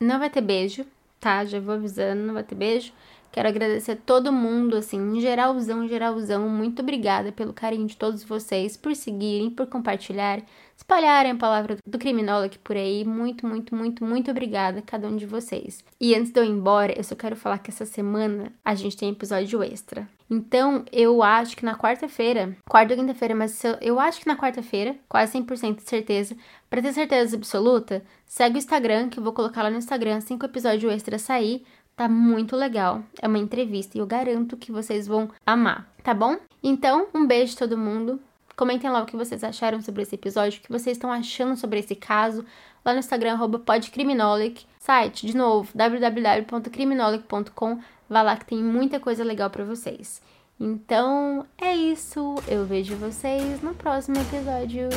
não 0.00 0.18
vai 0.18 0.30
ter 0.30 0.40
beijo, 0.40 0.84
tá? 1.20 1.44
Já 1.44 1.60
vou 1.60 1.74
avisando, 1.74 2.22
não 2.22 2.34
vai 2.34 2.44
ter 2.44 2.54
beijo. 2.54 2.92
Quero 3.32 3.48
agradecer 3.48 3.92
a 3.92 3.96
todo 3.96 4.32
mundo, 4.32 4.76
assim, 4.76 4.96
em 4.96 5.20
geralzão, 5.20 5.88
geralzão. 5.88 6.48
Muito 6.48 6.82
obrigada 6.82 7.32
pelo 7.32 7.52
carinho 7.52 7.86
de 7.86 7.96
todos 7.96 8.22
vocês, 8.22 8.76
por 8.76 8.94
seguirem, 8.94 9.50
por 9.50 9.66
compartilhar, 9.66 10.40
espalharem 10.76 11.32
a 11.32 11.36
palavra 11.36 11.76
do 11.86 11.98
criminólogo 11.98 12.58
por 12.62 12.76
aí. 12.76 13.04
Muito, 13.04 13.46
muito, 13.46 13.74
muito, 13.74 14.04
muito 14.04 14.30
obrigada 14.30 14.80
a 14.80 14.82
cada 14.82 15.08
um 15.08 15.16
de 15.16 15.26
vocês. 15.26 15.84
E 16.00 16.14
antes 16.14 16.32
de 16.32 16.40
eu 16.40 16.44
ir 16.44 16.50
embora, 16.50 16.92
eu 16.96 17.04
só 17.04 17.14
quero 17.14 17.36
falar 17.36 17.58
que 17.58 17.70
essa 17.70 17.86
semana 17.86 18.52
a 18.64 18.74
gente 18.74 18.96
tem 18.96 19.10
episódio 19.10 19.62
extra. 19.62 20.08
Então, 20.28 20.84
eu 20.90 21.22
acho 21.22 21.56
que 21.56 21.64
na 21.64 21.76
quarta-feira, 21.76 22.56
quarta 22.68 22.94
ou 22.94 23.00
quinta-feira, 23.00 23.34
mas 23.34 23.62
eu 23.80 24.00
acho 24.00 24.20
que 24.20 24.26
na 24.26 24.36
quarta-feira, 24.36 24.96
quase 25.08 25.38
100% 25.38 25.76
de 25.76 25.88
certeza, 25.88 26.36
para 26.68 26.82
ter 26.82 26.92
certeza 26.92 27.36
absoluta, 27.36 28.02
segue 28.26 28.56
o 28.56 28.58
Instagram, 28.58 29.08
que 29.08 29.18
eu 29.18 29.22
vou 29.22 29.32
colocar 29.32 29.62
lá 29.62 29.70
no 29.70 29.76
Instagram 29.76 30.16
assim 30.16 30.38
que 30.38 30.44
o 30.44 30.48
episódio 30.48 30.90
extra 30.90 31.18
sair. 31.18 31.64
Tá 31.94 32.08
muito 32.08 32.56
legal. 32.56 33.04
É 33.22 33.28
uma 33.28 33.38
entrevista 33.38 33.96
e 33.96 34.00
eu 34.00 34.06
garanto 34.06 34.56
que 34.56 34.72
vocês 34.72 35.06
vão 35.06 35.30
amar, 35.46 35.88
tá 36.02 36.12
bom? 36.12 36.36
Então, 36.60 37.06
um 37.14 37.24
beijo 37.24 37.56
todo 37.56 37.78
mundo. 37.78 38.20
Comentem 38.56 38.90
lá 38.90 39.02
o 39.02 39.06
que 39.06 39.16
vocês 39.16 39.42
acharam 39.42 39.80
sobre 39.80 40.02
esse 40.02 40.14
episódio, 40.14 40.58
o 40.58 40.62
que 40.62 40.70
vocês 40.70 40.96
estão 40.96 41.10
achando 41.10 41.56
sobre 41.56 41.80
esse 41.80 41.94
caso, 41.94 42.44
lá 42.84 42.92
no 42.92 42.98
Instagram, 42.98 43.38
podcriminolic. 43.60 44.66
Site, 44.78 45.26
de 45.26 45.36
novo, 45.36 45.70
www.criminolic.com. 45.74 47.78
Vá 48.08 48.22
lá 48.22 48.36
que 48.36 48.46
tem 48.46 48.62
muita 48.62 49.00
coisa 49.00 49.24
legal 49.24 49.50
para 49.50 49.64
vocês. 49.64 50.22
Então, 50.60 51.44
é 51.58 51.74
isso. 51.74 52.36
Eu 52.46 52.64
vejo 52.64 52.94
vocês 52.96 53.60
no 53.62 53.74
próximo 53.74 54.18
episódio. 54.18 54.88